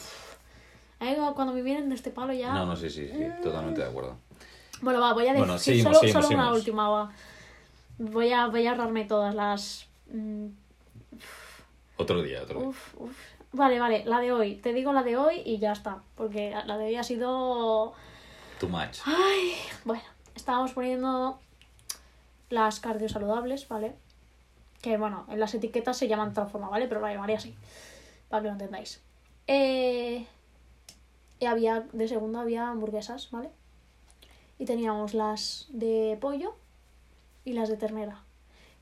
A 0.99 1.05
mí 1.05 1.15
cuando 1.33 1.53
me 1.53 1.61
vienen 1.61 1.87
de 1.87 1.95
este 1.95 2.09
palo 2.09 2.33
ya. 2.33 2.53
No, 2.53 2.65
no, 2.65 2.75
sí, 2.75 2.89
sí, 2.89 3.07
sí, 3.07 3.25
totalmente 3.41 3.81
de 3.81 3.87
acuerdo. 3.87 4.17
Bueno, 4.81 4.99
va, 4.99 5.13
voy 5.13 5.23
a 5.23 5.33
decir 5.33 5.39
Bueno, 5.39 5.57
seguimos, 5.57 5.97
solo, 5.97 5.99
seguimos, 5.99 6.25
solo 6.25 6.35
una 6.41 6.53
última. 6.53 6.89
Va. 6.89 7.11
Voy 7.99 8.33
a, 8.33 8.47
voy 8.47 8.65
a 8.65 8.71
ahorrarme 8.71 9.05
todas 9.05 9.35
las. 9.35 9.87
mm, 10.11 10.47
Otro 11.97 12.21
día, 12.23 12.41
otro 12.43 12.59
día. 12.59 12.69
Uf, 12.69 12.95
uf. 12.97 13.17
Vale, 13.51 13.79
vale, 13.79 14.03
la 14.05 14.19
de 14.19 14.31
hoy. 14.31 14.55
Te 14.55 14.73
digo 14.73 14.91
la 14.93 15.03
de 15.03 15.17
hoy 15.17 15.41
y 15.45 15.57
ya 15.59 15.71
está. 15.71 15.99
Porque 16.15 16.51
la 16.65 16.77
de 16.77 16.85
hoy 16.85 16.95
ha 16.95 17.03
sido. 17.03 17.93
Too 18.59 18.69
much. 18.69 18.99
Ay, 19.05 19.53
bueno, 19.85 20.03
estábamos 20.35 20.71
poniendo 20.73 21.39
las 22.49 22.79
cardio 22.79 23.09
saludables, 23.09 23.67
¿vale? 23.67 23.93
Que 24.81 24.97
bueno, 24.97 25.25
en 25.29 25.39
las 25.39 25.53
etiquetas 25.53 25.97
se 25.97 26.07
llaman 26.07 26.29
de 26.29 26.31
otra 26.31 26.45
forma, 26.47 26.69
¿vale? 26.69 26.87
Pero 26.87 27.01
la 27.01 27.13
llamaría 27.13 27.37
así, 27.37 27.55
para 28.29 28.41
que 28.41 28.47
lo 28.47 28.53
entendáis. 28.53 29.01
Eh, 29.47 30.25
y 31.39 31.45
había, 31.45 31.85
de 31.91 32.07
segundo 32.07 32.39
había 32.39 32.69
hamburguesas, 32.69 33.31
¿vale? 33.31 33.49
Y 34.57 34.65
teníamos 34.65 35.13
las 35.13 35.67
de 35.69 36.17
pollo 36.19 36.55
y 37.45 37.53
las 37.53 37.69
de 37.69 37.77
ternera. 37.77 38.23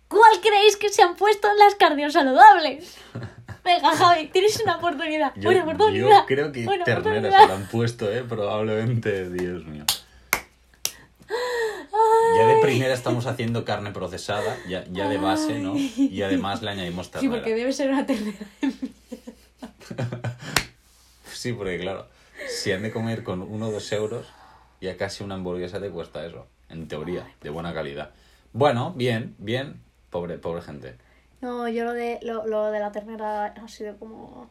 ¿Cuál 0.08 0.40
creéis 0.42 0.78
que 0.78 0.90
se 0.90 1.02
han 1.02 1.16
puesto 1.16 1.50
en 1.50 1.58
las 1.60 1.76
cardio 1.76 2.10
saludables? 2.10 2.98
Venga, 3.64 3.96
Javi, 3.96 4.28
tienes 4.28 4.60
una 4.62 4.78
oportunidad. 4.78 5.34
Yo, 5.36 5.50
una 5.50 5.64
oportunidad. 5.64 6.22
yo 6.22 6.26
creo 6.26 6.52
que 6.54 6.66
ternera 6.86 7.42
se 7.42 7.48
la 7.48 7.54
han 7.54 7.68
puesto, 7.68 8.12
¿eh? 8.12 8.24
Probablemente, 8.24 9.30
Dios 9.30 9.66
mío. 9.66 9.84
Ya 12.38 12.45
de 12.47 12.62
primera 12.62 12.93
estamos 12.93 13.26
haciendo 13.26 13.65
carne 13.65 13.91
procesada, 13.91 14.58
ya, 14.67 14.84
ya 14.91 15.10
de 15.10 15.17
base, 15.17 15.60
¿no? 15.60 15.76
Y 15.78 16.21
además 16.21 16.62
le 16.62 16.71
añadimos 16.71 17.08
Sí, 17.08 17.12
ternera. 17.13 17.34
porque 17.36 17.56
debe 17.56 17.73
ser 17.73 17.89
una 17.89 18.06
ternera. 18.06 18.38
Sí, 21.34 21.54
porque 21.54 21.80
claro, 21.80 22.08
si 22.47 22.71
han 22.71 22.82
de 22.84 22.91
comer 22.91 23.23
con 23.23 23.41
uno 23.41 23.67
o 23.67 23.71
dos 23.71 23.91
euros, 23.91 24.28
ya 24.82 24.97
casi 24.97 25.23
una 25.23 25.36
hamburguesa 25.36 25.80
te 25.80 25.89
cuesta 25.89 26.26
eso, 26.26 26.47
en 26.69 26.88
teoría, 26.88 27.28
de 27.41 27.50
buena 27.50 27.73
calidad. 27.73 28.12
Bueno, 28.54 28.93
bien, 28.95 29.36
bien, 29.38 29.80
pobre, 30.10 30.38
pobre 30.38 30.62
gente. 30.62 30.95
No, 31.41 31.67
yo 31.69 31.86
lo 31.86 31.93
de, 31.93 32.19
lo, 32.23 32.47
lo 32.47 32.71
de 32.71 32.80
la 32.80 32.91
ternera 32.91 33.45
ha 33.45 33.67
sido 33.67 33.97
como... 33.97 34.50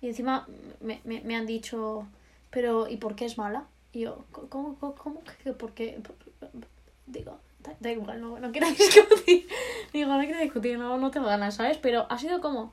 Y 0.00 0.08
encima 0.08 0.46
me, 0.80 1.00
me, 1.04 1.20
me 1.22 1.36
han 1.36 1.46
dicho, 1.46 2.06
pero 2.50 2.88
¿y 2.88 2.96
por 2.96 3.14
qué 3.16 3.24
es 3.24 3.38
mala? 3.38 3.64
Y 3.92 4.00
yo, 4.00 4.24
¿cómo, 4.30 4.76
cómo, 4.78 4.94
cómo 4.94 5.22
que 5.44 5.52
por 5.52 5.72
qué? 5.72 5.98
Digo, 7.12 7.38
da, 7.60 7.72
da 7.80 7.90
igual, 7.92 8.20
no, 8.20 8.38
no 8.38 8.50
quiero 8.52 8.68
discutir. 8.78 9.46
Digo, 9.92 10.08
no 10.12 10.20
quiero 10.20 10.40
discutir, 10.40 10.78
no, 10.78 10.96
no 10.98 11.10
tengo 11.10 11.26
ganas, 11.26 11.54
¿sabes? 11.54 11.78
Pero 11.78 12.06
ha 12.10 12.18
sido 12.18 12.40
como... 12.40 12.72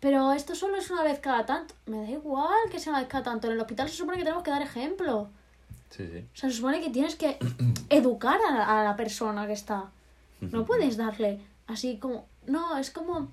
Pero 0.00 0.32
esto 0.32 0.54
solo 0.54 0.76
es 0.76 0.90
una 0.90 1.02
vez 1.02 1.18
cada 1.20 1.46
tanto. 1.46 1.74
Me 1.86 1.98
da 2.02 2.10
igual 2.10 2.68
que 2.70 2.78
sea 2.78 2.90
una 2.92 3.00
vez 3.00 3.08
cada 3.08 3.24
tanto. 3.24 3.46
En 3.46 3.54
el 3.54 3.60
hospital 3.60 3.88
se 3.88 3.96
supone 3.96 4.18
que 4.18 4.24
tenemos 4.24 4.42
que 4.42 4.50
dar 4.50 4.60
ejemplo. 4.60 5.28
Sí, 5.90 6.06
sí. 6.12 6.18
O 6.18 6.36
sea, 6.36 6.50
se 6.50 6.56
supone 6.56 6.80
que 6.82 6.90
tienes 6.90 7.16
que 7.16 7.38
educar 7.88 8.38
a 8.48 8.52
la, 8.52 8.80
a 8.80 8.84
la 8.84 8.96
persona 8.96 9.46
que 9.46 9.54
está. 9.54 9.84
No 10.40 10.66
puedes 10.66 10.98
darle 10.98 11.40
así 11.68 11.96
como... 11.98 12.26
No, 12.46 12.76
es 12.76 12.90
como... 12.90 13.28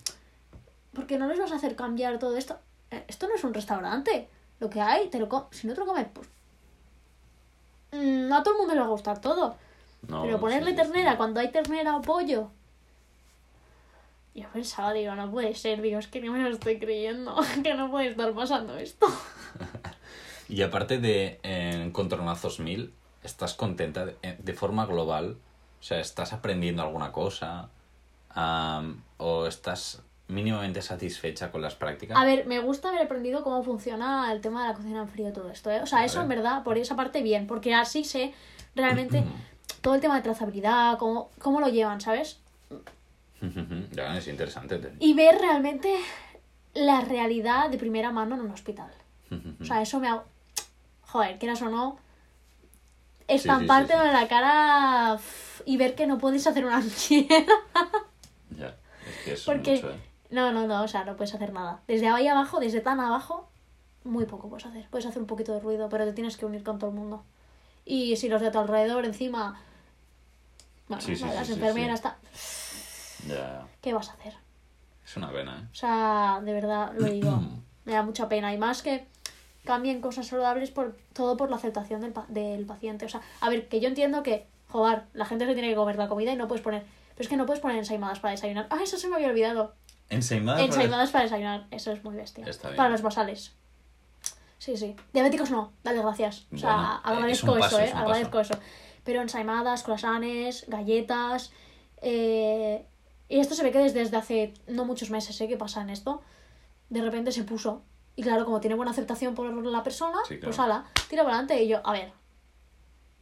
Porque 0.94 1.18
no 1.18 1.28
les 1.28 1.40
vas 1.40 1.52
a 1.52 1.56
hacer 1.56 1.76
cambiar 1.76 2.20
todo 2.20 2.38
esto. 2.38 2.58
Eh, 2.90 3.04
Esto 3.10 3.28
no 3.28 3.36
es 3.36 3.44
un 3.44 3.54
restaurante. 3.54 4.30
Lo 4.62 4.70
que 4.70 4.80
hay, 4.80 5.10
te 5.10 5.20
lo 5.20 5.28
com- 5.28 5.48
Si 5.52 5.68
no 5.68 5.74
te 5.74 5.82
lo 5.82 5.86
comes, 5.88 6.08
pues... 6.14 6.28
mm, 7.92 8.28
No 8.30 8.38
a 8.38 8.44
todo 8.44 8.54
el 8.54 8.60
mundo 8.60 8.74
le 8.76 8.80
va 8.80 8.86
a 8.86 8.90
gustar 8.90 9.20
todo. 9.20 9.56
No, 10.08 10.24
Pero 10.24 10.40
ponerle 10.40 10.72
sí, 10.72 10.78
ternera 10.78 11.12
sí. 11.12 11.18
cuando 11.18 11.40
hay 11.40 11.52
ternera 11.52 11.96
o 11.96 12.02
pollo... 12.02 12.52
Yo 14.34 14.48
pensaba, 14.54 14.94
digo, 14.94 15.14
no 15.14 15.30
puede 15.30 15.54
ser, 15.56 15.82
digo, 15.82 16.00
es 16.00 16.08
que 16.08 16.22
no 16.22 16.32
me 16.32 16.40
lo 16.40 16.50
estoy 16.50 16.80
creyendo, 16.80 17.36
que 17.64 17.74
no 17.74 17.92
puede 17.92 18.08
estar 18.08 18.34
pasando 18.34 18.78
esto. 18.78 19.08
Y 20.48 20.64
aparte 20.64 20.98
de 20.98 21.40
eh, 21.44 21.82
Encontronazos 21.86 22.60
1000, 22.60 22.94
¿estás 23.24 23.54
contenta 23.54 24.06
de, 24.06 24.18
de 24.38 24.54
forma 24.54 24.86
global? 24.86 25.38
O 25.80 25.84
sea, 25.84 26.02
¿estás 26.02 26.34
aprendiendo 26.34 26.82
alguna 26.82 27.14
cosa? 27.14 27.70
Am, 28.32 29.02
¿O 29.16 29.48
estás 29.48 30.04
mínimamente 30.32 30.82
satisfecha 30.82 31.52
con 31.52 31.62
las 31.62 31.76
prácticas. 31.76 32.18
A 32.18 32.24
ver, 32.24 32.46
me 32.48 32.60
gusta 32.60 32.90
haber 32.90 33.02
aprendido 33.02 33.44
cómo 33.44 33.64
funciona 33.64 34.32
el 34.32 34.42
tema 34.42 34.64
de 34.64 34.70
la 34.70 34.76
cocina 34.76 35.02
en 35.02 35.08
frío 35.10 35.30
y 35.30 35.34
todo 35.34 35.50
esto, 35.50 35.70
¿eh? 35.70 35.82
O 35.82 35.86
sea, 35.86 36.06
eso 36.06 36.22
en 36.22 36.30
verdad, 36.30 36.64
por 36.64 36.78
esa 36.78 36.96
parte 36.96 37.22
bien, 37.22 37.48
porque 37.48 37.74
así 37.74 38.04
sé 38.04 38.34
realmente 38.74 39.24
todo 39.82 39.96
el 39.96 40.02
tema 40.02 40.16
de 40.16 40.22
trazabilidad, 40.22 40.98
cómo, 40.98 41.30
cómo 41.40 41.60
lo 41.60 41.68
llevan, 41.70 42.00
¿sabes? 42.02 42.40
ya, 43.92 44.18
es 44.18 44.28
interesante. 44.28 44.78
te- 44.78 44.94
Y 45.00 45.14
ver 45.14 45.38
realmente 45.40 45.96
la 46.74 47.02
realidad 47.02 47.70
de 47.70 47.78
primera 47.78 48.12
mano 48.12 48.36
en 48.36 48.42
un 48.42 48.52
hospital. 48.52 48.92
O 49.62 49.66
sea, 49.66 49.82
eso 49.82 50.00
me 50.00 50.10
ha... 50.10 50.24
Joder, 51.04 51.38
quieras 51.40 51.62
o 51.62 51.70
no, 51.70 51.98
estamparte 53.28 53.94
sí, 53.94 54.00
sí. 54.02 54.08
en 54.08 54.14
la 54.14 54.28
cara 54.28 55.20
y 55.66 55.78
ver 55.78 55.96
que 55.96 56.06
no 56.08 56.18
puedes 56.18 56.46
hacer 56.48 56.66
una 56.66 56.80
mierda. 57.10 57.54
Ya, 58.58 58.76
es 59.08 59.24
que 59.26 59.34
es 59.34 59.42
Porque... 59.44 59.76
mucho, 59.76 59.92
¿eh? 59.92 59.96
No, 60.32 60.52
no, 60.54 60.66
no, 60.68 60.84
o 60.84 60.88
sea, 60.88 61.04
no 61.04 61.16
puedes 61.18 61.34
hacer 61.34 61.52
nada. 61.52 61.82
Desde 61.88 62.08
ahí 62.08 62.28
abajo, 62.28 62.60
desde 62.62 62.80
tan 62.80 63.00
abajo, 63.02 63.50
muy 64.06 64.26
poco 64.26 64.48
puedes 64.50 64.66
hacer. 64.66 64.88
Puedes 64.90 65.06
hacer 65.06 65.22
un 65.22 65.28
poquito 65.28 65.54
de 65.54 65.60
ruido, 65.60 65.90
pero 65.90 66.06
te 66.06 66.14
tienes 66.14 66.38
que 66.38 66.46
unir 66.46 66.64
con 66.64 66.80
todo 66.80 66.90
el 66.90 66.96
mundo. 66.96 67.24
Y 67.86 68.16
si 68.16 68.30
los 68.30 68.42
de 68.42 68.48
a 68.48 68.52
tu 68.52 68.60
alrededor 68.60 69.06
encima... 69.06 69.60
Bueno, 70.92 71.02
Sí, 71.02 71.16
sí, 71.16 71.26
las 71.26 71.48
sí, 71.48 71.54
enfermeras, 71.54 72.02
ta-. 72.02 72.18
¿qué 73.82 73.94
vas 73.94 74.10
a 74.10 74.14
hacer? 74.14 74.34
Es 75.06 75.18
una 75.18 75.32
pena, 75.32 75.60
¿eh? 75.62 75.68
O 75.72 75.76
sea, 75.76 76.40
de 76.44 76.54
verdad, 76.54 76.92
lo 76.98 77.06
digo, 77.08 77.42
me 77.86 77.94
da 77.94 78.04
mucha 78.04 78.28
pena. 78.30 78.54
Y 78.54 78.58
más 78.58 78.82
que 78.82 79.08
cambien 79.66 80.02
cosas 80.02 80.28
saludables 80.28 80.72
por 80.72 80.98
todo 81.14 81.38
por 81.38 81.50
la 81.50 81.56
aceptación 81.58 82.02
del, 82.02 82.12
pa- 82.14 82.26
del 82.30 82.66
paciente. 82.66 83.06
O 83.06 83.10
sea, 83.10 83.22
a 83.42 83.50
ver, 83.50 83.68
que 83.68 83.80
yo 83.80 83.88
entiendo 83.88 84.24
que, 84.24 84.48
joder, 84.70 85.04
la 85.14 85.26
gente 85.26 85.46
se 85.46 85.54
tiene 85.54 85.70
que 85.70 85.76
comer 85.76 85.96
la 85.98 86.08
comida 86.08 86.32
y 86.32 86.36
no 86.36 86.48
puedes 86.48 86.64
poner... 86.64 86.84
Pero 87.12 87.22
es 87.24 87.28
que 87.28 87.38
no 87.38 87.46
puedes 87.46 87.62
poner 87.62 87.78
ensaimadas 87.78 88.20
para 88.20 88.32
desayunar. 88.32 88.68
Ah, 88.70 88.80
eso 88.84 88.98
se 88.98 89.08
me 89.08 89.16
había 89.16 89.28
olvidado. 89.28 89.76
Ensaimadas. 90.10 90.62
Ensaimadas 90.62 91.12
para 91.12 91.24
desayunar, 91.26 91.68
eso 91.72 91.92
es 91.92 92.04
muy 92.04 92.16
bestia. 92.16 92.46
Está 92.48 92.70
bien. 92.70 92.78
Para 92.78 92.90
los 92.90 93.02
basales. 93.02 93.54
Sí, 94.58 94.78
sí. 94.78 94.96
Diabéticos 95.14 95.50
no, 95.52 95.72
dale 95.84 96.02
gracias. 96.02 96.46
O 96.54 96.58
sea, 96.58 96.74
Bueno, 96.76 97.02
agradezco 97.04 97.48
es 97.52 97.54
un 97.56 97.60
paso, 97.60 97.76
eso, 97.80 97.86
es 97.86 97.92
eh. 97.92 97.94
Agradezco 97.98 98.40
eso. 98.40 98.54
Pero 99.04 99.22
ensaimadas, 99.22 99.84
croissants, 99.84 100.66
galletas. 100.68 101.52
Eh... 102.02 102.86
Y 103.30 103.40
esto 103.40 103.56
se 103.56 103.64
ve 103.64 103.72
que 103.72 103.80
desde, 103.80 104.18
hace 104.18 104.54
no 104.68 104.84
muchos 104.84 105.10
meses, 105.10 105.40
¿eh? 105.40 105.48
Que 105.48 105.56
pasa 105.56 105.82
en 105.82 105.90
esto. 105.90 106.22
De 106.90 107.02
repente 107.02 107.32
se 107.32 107.46
puso. 107.46 107.82
Y 108.18 108.24
claro, 108.24 108.44
como 108.44 108.60
tiene 108.60 108.76
buena 108.76 108.92
aceptación 108.92 109.36
por 109.36 109.50
la 109.54 109.84
persona, 109.84 110.18
Sí, 110.28 110.38
claro. 110.38 110.50
pues 110.50 110.60
ala, 110.60 110.86
tira 111.10 111.24
para 111.24 111.36
adelante. 111.38 111.64
Y 111.64 111.70
yo, 111.70 111.80
a 111.86 111.94
ver. 111.94 112.12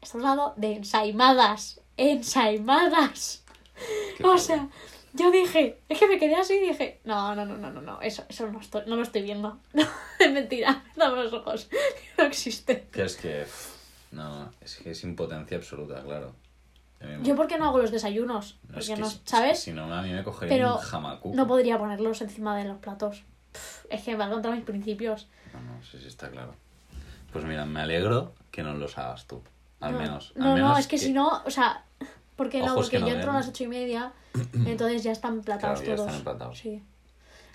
Estamos 0.02 0.26
hablando 0.26 0.54
de 0.58 0.78
ensaimadas. 0.78 1.82
Ensaimadas. 1.96 3.44
Qué 4.18 4.24
O 4.24 4.38
sea, 4.38 4.68
yo 5.13 5.30
dije, 5.30 5.80
es 5.88 6.00
que 6.00 6.08
me 6.08 6.18
quedé 6.18 6.36
así 6.36 6.54
y 6.56 6.70
dije, 6.70 7.02
no, 7.04 7.36
no, 7.36 7.46
no, 7.46 7.58
no, 7.58 7.70
no, 7.70 7.82
no, 7.82 8.02
eso, 8.02 8.24
eso 8.30 8.48
no, 8.48 8.60
estoy, 8.60 8.84
no 8.88 8.96
lo 8.96 9.04
estoy 9.04 9.22
viendo. 9.22 9.60
No, 9.74 9.84
es 10.20 10.32
mentira, 10.32 10.84
dame 10.96 11.24
los 11.24 11.34
ojos, 11.34 11.70
no 12.18 12.26
existe. 12.26 12.88
Que 12.92 13.04
es 13.04 13.15
que. 13.15 13.46
No, 14.12 14.52
es 14.62 14.78
que 14.78 14.91
es 14.91 15.04
impotencia 15.04 15.58
absoluta, 15.58 16.02
claro. 16.04 16.34
Yo, 17.24 17.36
¿por 17.36 17.48
qué 17.48 17.58
no 17.58 17.65
hago 17.69 17.78
los 17.78 17.91
desayunos? 17.91 18.58
no, 18.67 18.78
es 18.80 18.86
Porque 18.88 18.95
que 18.95 19.02
no, 19.02 19.10
si- 19.10 19.22
¿sabes? 19.24 19.60
Si 19.60 19.72
no, 19.72 19.93
a 19.93 20.02
mí 20.02 20.12
me 20.12 20.24
cogería 20.24 20.54
Pero 20.54 20.76
un 20.76 20.82
jamacuco. 20.82 21.36
no 21.36 21.48
podría 21.48 21.78
ponerlos 21.78 22.22
encima 22.22 22.58
de 22.58 22.65
los 22.65 22.78
platos. 22.80 23.24
Pff, 23.54 23.86
Es 23.89 24.04
que 24.04 24.15
va 24.17 24.30
contra 24.30 24.52
mis 24.52 24.63
principios. 24.65 25.28
No, 25.54 25.62
no, 25.62 25.84
sí, 25.84 25.98
sí, 26.00 26.08
está 26.08 26.30
claro. 26.30 26.54
Pues 27.32 27.45
mira, 27.45 27.65
me 27.65 27.80
alegro 27.82 28.34
que 28.52 28.63
no 28.63 28.74
los 28.74 28.98
hagas 28.98 29.28
tú. 29.28 29.41
Al 29.80 29.93
no, 29.93 30.00
menos. 30.00 30.34
al 30.36 30.41
No, 30.43 30.58
no, 30.58 30.78
es 30.78 30.88
que, 30.88 30.98
si 30.98 31.13
no, 31.13 31.41
o 31.45 31.50
sea, 31.52 31.86
¿por 32.36 32.50
qué 32.50 32.60
no? 32.62 32.76
Porque 32.76 32.91
que 32.91 33.00
no 33.00 33.08
yo 33.08 33.13
entro 33.15 33.32
a 33.32 33.36
las 33.36 33.48
ocho 33.48 33.63
y 33.63 33.67
media, 33.67 34.12
entonces 34.65 35.02
ya 35.04 35.12
están 35.13 35.36
emplatados 35.36 35.80
Claro, 35.82 35.95
ya 36.04 36.06
todos. 36.06 36.17
están. 36.17 36.56
Sí. 36.56 36.84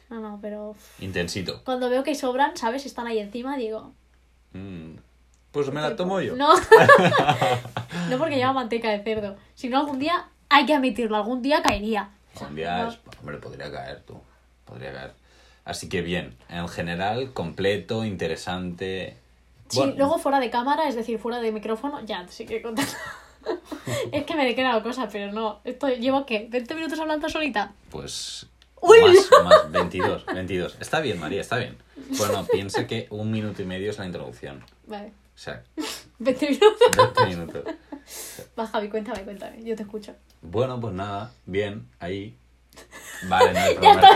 No, 0.09 0.21
no, 0.21 0.39
pero 0.41 0.75
Intensito. 1.01 1.63
cuando 1.65 1.91
veo 1.91 2.03
que 2.03 2.15
sobran, 2.15 2.57
¿sabes? 2.57 2.87
Están 2.87 3.07
ahí 3.07 3.19
encima, 3.19 3.57
digo, 3.59 3.93
Mm. 4.55 4.95
Pues 5.55 5.73
me 5.73 5.81
la 5.81 5.95
tomo 5.95 6.21
yo. 6.21 6.35
No. 6.37 6.53
no 8.11 8.19
porque 8.19 8.35
lleva 8.37 8.53
manteca 8.53 8.91
de 8.91 9.03
cerdo. 9.05 9.37
Si 9.55 9.69
no, 9.69 9.79
algún 9.79 10.01
día 10.01 10.27
hay 10.51 10.67
que 10.67 10.75
admitirlo. 10.75 11.17
Algún 11.17 11.43
día 11.43 11.63
caería. 11.63 12.11
Un 12.41 12.57
día, 12.57 12.89
es- 12.89 12.99
hombre, 13.21 13.39
podría 13.39 13.71
caer 13.71 14.03
tú. 14.03 14.21
Podría 14.65 14.93
caer. 14.93 15.13
Así 15.65 15.89
que 15.89 16.03
bien, 16.03 16.37
en 16.49 16.67
general, 16.69 17.33
completo, 17.33 18.05
interesante. 18.05 19.17
Sí, 19.69 19.79
Bueno, 19.79 19.95
luego 19.97 20.19
fuera 20.19 20.41
de 20.41 20.51
cámara, 20.51 20.89
es 20.89 20.97
decir, 20.97 21.19
fuera 21.19 21.39
de 21.41 21.53
micrófono, 21.53 22.05
ya 22.05 22.27
sí 22.29 22.45
que 22.47 22.61
contar. 22.61 22.85
es 24.13 24.25
que 24.25 24.35
me 24.35 24.51
he 24.51 24.55
quedado 24.57 24.83
cosas, 24.83 25.09
pero 25.13 25.33
no. 25.33 25.61
Esto 25.63 25.89
llevo 25.89 26.27
qué? 26.27 26.51
¿20 26.51 26.75
minutos 26.75 26.99
hablando 26.99 27.29
solita? 27.29 27.73
Pues. 27.91 28.47
¡Uy! 28.81 28.99
Más, 29.01 29.45
más, 29.45 29.71
22, 29.73 30.27
22. 30.27 30.77
Está 30.81 31.01
bien, 31.01 31.19
María, 31.21 31.41
está 31.41 31.57
bien. 31.59 31.79
Bueno, 32.19 32.45
piensa 32.45 32.87
que 32.89 33.07
un 33.11 33.31
minuto 33.31 33.63
y 33.63 33.67
medio 33.67 33.89
es 33.91 33.99
la 33.99 34.05
introducción. 34.07 34.63
Vale. 34.87 35.13
O 35.35 35.39
sea, 35.39 35.63
20 36.19 36.47
minutos. 36.51 36.97
20 36.97 37.27
minutos. 37.27 37.65
Va, 38.59 38.67
Javi, 38.67 38.89
cuéntame, 38.89 39.23
cuéntame. 39.25 39.65
Yo 39.65 39.75
te 39.77 39.83
escucho. 39.83 40.15
Bueno, 40.43 40.81
pues 40.81 40.95
nada, 40.95 41.33
bien, 41.47 41.89
ahí. 41.99 42.37
Vale, 43.29 43.53
no 43.53 43.59
hay 43.59 43.75
problema. 43.75 44.09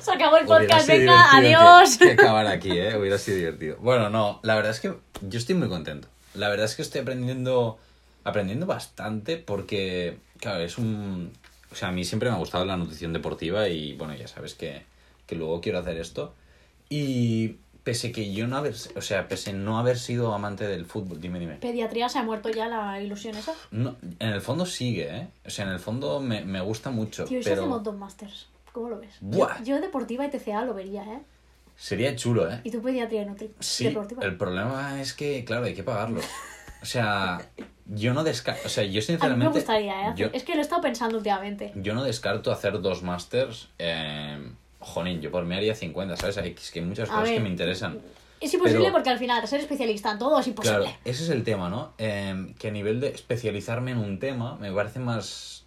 Se 0.00 0.12
acabó 0.12 0.36
el 0.36 0.46
podcast. 0.46 0.86
Venga, 0.88 1.36
adiós. 1.36 1.96
Que, 1.98 2.06
que 2.06 2.12
acabar 2.12 2.46
aquí, 2.46 2.70
¿eh? 2.70 2.96
Hubiera 2.96 3.18
sido 3.18 3.38
divertido. 3.38 3.76
Bueno, 3.80 4.10
no, 4.10 4.40
la 4.42 4.54
verdad 4.54 4.72
es 4.72 4.80
que 4.80 4.94
yo 5.22 5.38
estoy 5.38 5.54
muy 5.54 5.68
contento. 5.68 6.08
La 6.34 6.48
verdad 6.48 6.66
es 6.66 6.74
que 6.74 6.82
estoy 6.82 7.00
aprendiendo, 7.00 7.78
aprendiendo 8.24 8.66
bastante 8.66 9.36
porque, 9.36 10.18
claro, 10.38 10.62
es 10.62 10.78
un... 10.78 11.32
O 11.70 11.76
sea, 11.76 11.88
a 11.88 11.92
mí 11.92 12.04
siempre 12.04 12.28
me 12.28 12.36
ha 12.36 12.38
gustado 12.38 12.64
la 12.64 12.76
nutrición 12.76 13.12
deportiva 13.12 13.68
y, 13.68 13.94
bueno, 13.94 14.14
ya 14.14 14.28
sabes 14.28 14.54
que, 14.54 14.82
que 15.26 15.34
luego 15.36 15.60
quiero 15.60 15.78
hacer 15.78 15.96
esto. 15.98 16.34
Y 16.88 17.56
pese 17.84 18.10
que 18.12 18.32
yo 18.32 18.46
no 18.48 18.56
haber... 18.56 18.74
O 18.96 19.00
sea, 19.02 19.28
pese 19.28 19.52
no 19.52 19.78
haber 19.78 19.98
sido 19.98 20.34
amante 20.34 20.66
del 20.66 20.86
fútbol, 20.86 21.20
dime, 21.20 21.38
dime. 21.38 21.54
Pediatría 21.56 22.08
se 22.08 22.18
ha 22.18 22.22
muerto 22.22 22.48
ya 22.48 22.66
la 22.66 23.00
ilusión 23.00 23.36
esa. 23.36 23.52
No, 23.70 23.96
en 24.18 24.30
el 24.30 24.40
fondo 24.40 24.66
sigue, 24.66 25.16
¿eh? 25.16 25.28
O 25.46 25.50
sea, 25.50 25.66
en 25.66 25.72
el 25.72 25.78
fondo 25.78 26.18
me, 26.20 26.44
me 26.44 26.60
gusta 26.60 26.90
mucho, 26.90 27.24
Tío, 27.26 27.38
¿y 27.38 27.42
si 27.42 27.48
pero 27.50 27.62
hacemos 27.62 27.82
dos 27.82 27.96
masters? 27.96 28.48
¿Cómo 28.72 28.88
lo 28.88 28.98
ves? 28.98 29.14
Buah. 29.20 29.58
Yo, 29.60 29.76
yo 29.76 29.80
deportiva 29.80 30.24
y 30.26 30.30
TCA 30.30 30.64
lo 30.64 30.74
vería, 30.74 31.04
¿eh? 31.04 31.20
sería 31.76 32.14
chulo, 32.16 32.50
¿eh? 32.50 32.60
Y 32.64 32.70
tú 32.70 32.80
pediatría 32.80 33.22
y 33.22 33.26
nutri 33.26 33.50
Sí, 33.60 33.84
deportiva. 33.84 34.22
el 34.24 34.36
problema 34.36 35.00
es 35.00 35.12
que, 35.12 35.44
claro, 35.44 35.64
hay 35.66 35.74
que 35.74 35.82
pagarlo. 35.82 36.20
O 36.82 36.86
sea, 36.86 37.48
yo 37.86 38.14
no 38.14 38.22
descarto, 38.24 38.62
o 38.66 38.68
sea, 38.68 38.84
yo 38.84 38.88
A 38.88 38.92
mí 38.92 38.94
me 38.96 39.02
sinceramente, 39.02 39.58
gustaría, 39.58 40.08
¿eh? 40.10 40.12
yo, 40.16 40.26
Es 40.32 40.44
que 40.44 40.52
lo 40.54 40.58
he 40.58 40.62
estado 40.62 40.82
pensando 40.82 41.16
últimamente. 41.16 41.72
yo 41.76 41.94
no 41.94 42.04
descarto 42.04 42.52
hacer 42.52 42.80
dos 42.80 43.02
másters, 43.02 43.68
eh, 43.78 44.38
jolín, 44.84 45.20
yo 45.20 45.30
por 45.30 45.44
mí 45.44 45.54
haría 45.54 45.74
50, 45.74 46.16
¿sabes? 46.16 46.38
Hay, 46.38 46.54
es 46.58 46.70
que 46.70 46.80
hay 46.80 46.84
muchas 46.84 47.08
A 47.10 47.14
cosas 47.14 47.30
que 47.30 47.40
me 47.40 47.48
interesan. 47.48 47.98
Es 48.40 48.52
imposible 48.52 48.80
Pero- 48.82 48.92
porque 48.92 49.10
al 49.10 49.18
final 49.18 49.46
ser 49.48 49.60
especialista 49.60 50.10
en 50.12 50.18
todo 50.18 50.38
es 50.38 50.46
imposible. 50.46 50.78
Claro, 50.80 50.96
ese 51.04 51.24
es 51.24 51.30
el 51.30 51.44
tema, 51.44 51.68
¿no? 51.70 51.92
Eh, 51.98 52.54
que 52.58 52.68
a 52.68 52.70
nivel 52.70 53.00
de 53.00 53.08
especializarme 53.08 53.92
en 53.92 53.98
un 53.98 54.18
tema 54.18 54.56
me 54.56 54.70
parece 54.72 54.98
más... 54.98 55.64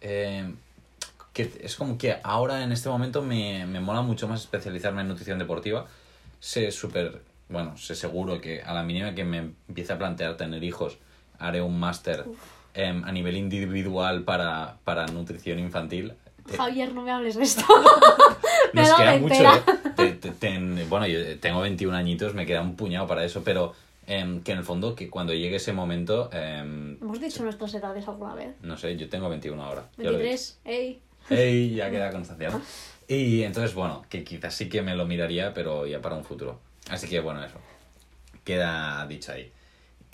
eh, 0.00 0.52
que 1.32 1.52
es 1.60 1.76
como 1.76 1.98
que 1.98 2.16
ahora 2.22 2.62
en 2.64 2.72
este 2.72 2.88
momento 2.88 3.20
me, 3.20 3.66
me 3.66 3.78
mola 3.80 4.00
mucho 4.00 4.26
más 4.26 4.40
especializarme 4.40 5.02
en 5.02 5.08
nutrición 5.08 5.38
deportiva. 5.38 5.86
Sé 6.40 6.70
súper... 6.70 7.20
Bueno, 7.50 7.76
sé 7.76 7.94
seguro 7.94 8.40
que 8.40 8.62
a 8.62 8.72
la 8.72 8.82
mínima 8.82 9.14
que 9.14 9.24
me 9.24 9.52
empiece 9.68 9.92
a 9.92 9.98
plantear 9.98 10.36
tener 10.38 10.64
hijos, 10.64 10.96
haré 11.38 11.60
un 11.60 11.78
máster 11.78 12.24
em, 12.72 13.04
a 13.04 13.12
nivel 13.12 13.36
individual 13.36 14.22
para, 14.24 14.78
para 14.84 15.06
nutrición 15.06 15.58
infantil. 15.58 16.14
Javier, 16.56 16.92
no 16.92 17.02
me 17.02 17.10
hables 17.12 17.36
de 17.36 17.44
esto. 17.44 17.64
me 18.72 18.82
nos 18.82 18.94
queda 18.94 19.18
mucho. 19.18 19.34
¿eh? 19.34 19.62
Te- 19.96 20.12
te- 20.12 20.30
ten- 20.32 20.86
bueno, 20.88 21.06
yo 21.06 21.38
tengo 21.40 21.60
21 21.60 21.96
añitos, 21.96 22.34
me 22.34 22.44
queda 22.46 22.60
un 22.62 22.76
puñado 22.76 23.06
para 23.06 23.24
eso, 23.24 23.42
pero 23.44 23.74
em, 24.06 24.42
que 24.42 24.52
en 24.52 24.58
el 24.58 24.64
fondo, 24.64 24.94
que 24.94 25.08
cuando 25.10 25.32
llegue 25.34 25.56
ese 25.56 25.72
momento, 25.72 26.30
em, 26.32 26.96
Hemos 27.00 27.20
dicho 27.20 27.42
nuestras 27.42 27.74
edades 27.74 28.06
alguna 28.06 28.34
vez. 28.34 28.54
no 28.62 28.76
sé, 28.76 28.96
yo 28.96 29.08
tengo 29.08 29.28
21 29.28 29.62
ahora. 29.62 29.84
ya 29.96 30.10
lo 30.10 30.18
he 30.20 30.22
dicho. 30.22 30.28
23, 30.28 30.58
ey. 30.64 31.00
¡Ey! 31.30 31.74
Ya 31.74 31.90
queda 31.90 32.10
constancia. 32.12 32.50
Y 33.08 33.42
entonces, 33.42 33.74
bueno, 33.74 34.04
que 34.08 34.22
quizás 34.24 34.54
sí 34.54 34.68
que 34.68 34.82
me 34.82 34.94
lo 34.96 35.06
miraría, 35.06 35.54
pero 35.54 35.86
ya 35.86 36.00
para 36.00 36.14
un 36.16 36.24
futuro. 36.24 36.60
Así 36.90 37.08
que, 37.08 37.20
bueno, 37.20 37.42
eso. 37.44 37.56
Queda 38.44 39.06
dicho 39.08 39.32
ahí. 39.32 39.50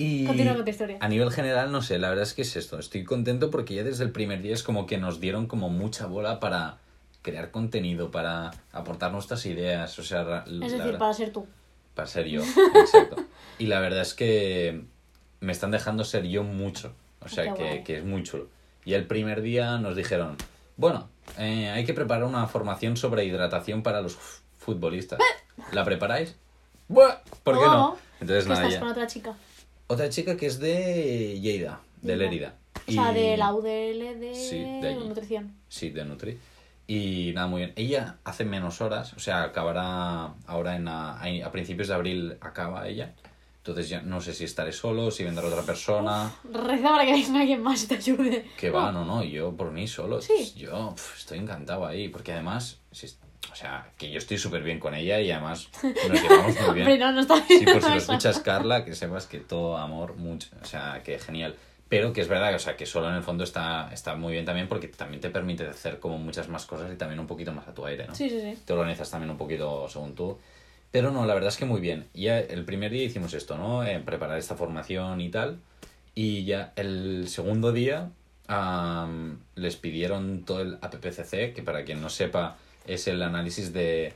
Y 0.02 0.26
Continúa 0.26 0.54
con 0.54 0.64
tu 0.64 0.70
historia. 0.70 0.96
a 1.00 1.08
nivel 1.08 1.30
general, 1.30 1.70
no 1.70 1.82
sé, 1.82 1.98
la 1.98 2.08
verdad 2.08 2.24
es 2.24 2.34
que 2.34 2.42
es 2.42 2.56
esto. 2.56 2.78
Estoy 2.78 3.04
contento 3.04 3.50
porque 3.50 3.74
ya 3.74 3.84
desde 3.84 4.04
el 4.04 4.10
primer 4.10 4.42
día 4.42 4.54
es 4.54 4.62
como 4.62 4.86
que 4.86 4.98
nos 4.98 5.20
dieron 5.20 5.46
como 5.46 5.68
mucha 5.68 6.06
bola 6.06 6.40
para 6.40 6.78
crear 7.22 7.50
contenido, 7.50 8.10
para 8.10 8.50
aportar 8.72 9.12
nuestras 9.12 9.46
ideas. 9.46 9.98
O 9.98 10.02
sea, 10.02 10.44
Es 10.46 10.58
decir, 10.60 10.78
verdad- 10.78 10.98
para 10.98 11.14
ser 11.14 11.30
tú. 11.32 11.46
para 11.94 12.08
ser 12.08 12.26
yo, 12.26 12.42
exacto. 12.74 13.16
Y 13.58 13.66
la 13.66 13.80
verdad 13.80 14.00
es 14.00 14.14
que 14.14 14.82
me 15.40 15.52
están 15.52 15.70
dejando 15.70 16.04
ser 16.04 16.24
yo 16.26 16.42
mucho. 16.42 16.92
O 17.20 17.28
sea, 17.28 17.54
que, 17.54 17.84
que 17.84 17.98
es 17.98 18.04
muy 18.04 18.24
chulo. 18.24 18.48
Y 18.84 18.94
el 18.94 19.06
primer 19.06 19.42
día 19.42 19.78
nos 19.78 19.94
dijeron, 19.94 20.36
bueno, 20.76 21.08
eh, 21.38 21.70
hay 21.70 21.84
que 21.84 21.94
preparar 21.94 22.24
una 22.24 22.48
formación 22.48 22.96
sobre 22.96 23.24
hidratación 23.24 23.84
para 23.84 24.00
los 24.00 24.18
futbolistas. 24.58 25.20
¿La 25.70 25.84
preparáis? 25.84 26.34
Buah, 26.88 27.18
¿Por 27.44 27.54
qué 27.60 27.64
no? 27.64 27.90
Oh, 27.90 27.98
Entonces 28.20 28.48
nada, 28.48 28.62
estás 28.62 28.74
ya. 28.74 28.80
con 28.80 28.88
otra 28.88 29.06
chica. 29.06 29.34
Otra 29.92 30.08
chica 30.08 30.36
que 30.38 30.46
es 30.46 30.58
de 30.58 31.38
Lleida, 31.40 31.80
de. 32.00 32.16
Lérida. 32.16 32.54
O 32.88 32.90
sea, 32.92 33.12
Y- 33.12 33.14
de 33.14 33.36
la 33.36 33.52
UDL 33.54 34.18
de, 34.18 34.34
Sí, 34.34 34.56
de 34.58 34.94
nutrición. 34.96 35.54
Sí, 35.68 35.90
de 35.90 36.04
Nutri. 36.06 36.38
Y 36.86 37.32
nada, 37.34 37.46
muy 37.46 37.60
bien. 37.60 37.72
Ella 37.76 38.16
hace 38.24 38.44
menos 38.46 38.80
horas, 38.80 39.12
o 39.12 39.20
sea, 39.20 39.42
acabará 39.42 40.32
ahora 40.46 40.76
en 40.76 40.88
a, 40.88 41.20
a 41.20 41.52
principios 41.52 41.88
de 41.88 41.94
abril 41.94 42.36
acaba 42.40 42.88
ella. 42.88 43.14
Entonces 43.58 43.88
ya 43.90 44.00
no 44.00 44.20
sé 44.22 44.32
si 44.32 44.44
estaré 44.44 44.72
solo, 44.72 45.10
si 45.10 45.24
vendrá 45.24 45.46
otra 45.46 45.62
persona. 45.62 46.32
Reza 46.50 46.88
para 46.88 47.04
que 47.04 47.12
venga 47.12 47.40
alguien 47.40 47.62
más 47.62 47.84
y 47.84 47.86
te 47.88 47.96
ayude. 47.96 48.46
Que 48.58 48.70
va, 48.70 48.90
no, 48.92 49.04
no, 49.04 49.22
yo 49.22 49.54
por 49.54 49.70
mí 49.72 49.86
solo. 49.86 50.22
Sí. 50.22 50.54
Yo 50.56 50.94
pf, 50.96 51.18
estoy 51.18 51.38
encantado 51.38 51.86
ahí, 51.86 52.08
porque 52.08 52.32
además, 52.32 52.80
si- 52.90 53.14
o 53.50 53.54
sea, 53.56 53.86
que 53.98 54.10
yo 54.10 54.18
estoy 54.18 54.38
súper 54.38 54.62
bien 54.62 54.78
con 54.78 54.94
ella 54.94 55.20
y 55.20 55.30
además 55.30 55.68
nos 55.82 56.22
llevamos 56.22 56.54
muy 56.60 56.74
bien. 56.74 56.86
Hombre, 56.86 56.98
no, 56.98 57.20
está 57.20 57.36
Sí, 57.46 57.58
bien. 57.64 57.72
por 57.72 57.82
si 57.82 57.88
lo 57.90 57.94
escuchas, 57.96 58.38
Carla, 58.40 58.84
que 58.84 58.94
sepas 58.94 59.26
que 59.26 59.38
todo 59.40 59.76
amor, 59.76 60.16
mucho. 60.16 60.48
O 60.62 60.64
sea, 60.64 61.02
que 61.04 61.18
genial. 61.18 61.56
Pero 61.88 62.12
que 62.14 62.22
es 62.22 62.28
verdad, 62.28 62.54
o 62.54 62.58
sea, 62.58 62.74
que 62.76 62.86
solo 62.86 63.08
en 63.10 63.16
el 63.16 63.22
fondo 63.22 63.44
está, 63.44 63.90
está 63.92 64.14
muy 64.14 64.32
bien 64.32 64.46
también 64.46 64.66
porque 64.68 64.88
también 64.88 65.20
te 65.20 65.28
permite 65.28 65.66
hacer 65.66 65.98
como 65.98 66.16
muchas 66.16 66.48
más 66.48 66.64
cosas 66.64 66.90
y 66.90 66.96
también 66.96 67.20
un 67.20 67.26
poquito 67.26 67.52
más 67.52 67.68
a 67.68 67.74
tu 67.74 67.84
aire, 67.84 68.06
¿no? 68.06 68.14
Sí, 68.14 68.30
sí, 68.30 68.40
sí. 68.40 68.58
Te 68.64 68.72
organizas 68.72 69.10
también 69.10 69.30
un 69.30 69.36
poquito 69.36 69.86
según 69.90 70.14
tú. 70.14 70.38
Pero 70.90 71.10
no, 71.10 71.26
la 71.26 71.34
verdad 71.34 71.48
es 71.50 71.56
que 71.58 71.64
muy 71.66 71.80
bien. 71.82 72.06
Ya 72.14 72.38
el 72.38 72.64
primer 72.64 72.90
día 72.92 73.02
hicimos 73.04 73.34
esto, 73.34 73.58
¿no? 73.58 73.84
Eh, 73.84 73.98
preparar 74.00 74.38
esta 74.38 74.54
formación 74.56 75.20
y 75.20 75.28
tal. 75.30 75.58
Y 76.14 76.44
ya 76.44 76.72
el 76.76 77.28
segundo 77.28 77.72
día 77.72 78.08
am, 78.48 79.38
les 79.54 79.76
pidieron 79.76 80.44
todo 80.44 80.60
el 80.62 80.78
APPCC, 80.80 81.52
que 81.54 81.62
para 81.62 81.84
quien 81.84 82.00
no 82.00 82.08
sepa 82.08 82.56
es 82.86 83.06
el 83.08 83.22
análisis 83.22 83.72
de, 83.72 84.14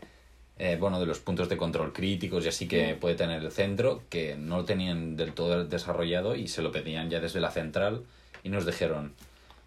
eh, 0.59 0.77
bueno, 0.81 0.99
de 0.99 1.07
los 1.07 1.19
puntos 1.19 1.49
de 1.49 1.57
control 1.57 1.93
críticos 1.93 2.45
y 2.45 2.49
así 2.49 2.67
que 2.67 2.95
puede 2.95 3.15
tener 3.15 3.43
el 3.43 3.53
centro, 3.53 4.03
que 4.09 4.37
no 4.37 4.59
lo 4.59 4.65
tenían 4.65 5.17
del 5.17 5.35
todo 5.35 5.65
desarrollado 5.65 6.35
y 6.35 6.49
se 6.49 6.63
lo 6.63 6.73
pedían 6.73 7.11
ya 7.11 7.21
desde 7.21 7.41
la 7.41 7.51
central 7.51 8.05
y 8.43 8.49
nos 8.49 8.65
dijeron, 8.65 9.13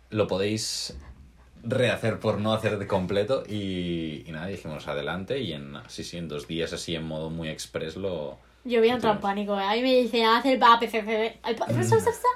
lo 0.09 0.27
podéis 0.27 0.97
rehacer 1.61 2.19
por 2.19 2.39
no 2.39 2.53
hacer 2.53 2.79
de 2.79 2.87
completo 2.87 3.43
y, 3.47 4.23
y 4.25 4.31
nada, 4.31 4.47
dijimos 4.47 4.87
adelante 4.87 5.39
y 5.39 5.53
en, 5.53 5.75
sí, 5.87 6.03
sí, 6.03 6.17
en 6.17 6.27
dos 6.27 6.47
días 6.47 6.73
así 6.73 6.95
en 6.95 7.03
modo 7.03 7.29
muy 7.29 7.49
express 7.49 7.95
lo... 7.95 8.37
Yo 8.65 8.79
voy 8.79 8.89
a 8.89 8.95
entrar 8.95 9.15
en 9.15 9.21
pánico. 9.21 9.57
¿eh? 9.57 9.63
A 9.63 9.73
mí 9.73 9.81
me 9.81 9.95
dicen, 10.01 10.25
haz 10.25 10.45
el 10.45 10.61
APCC. 10.61 11.39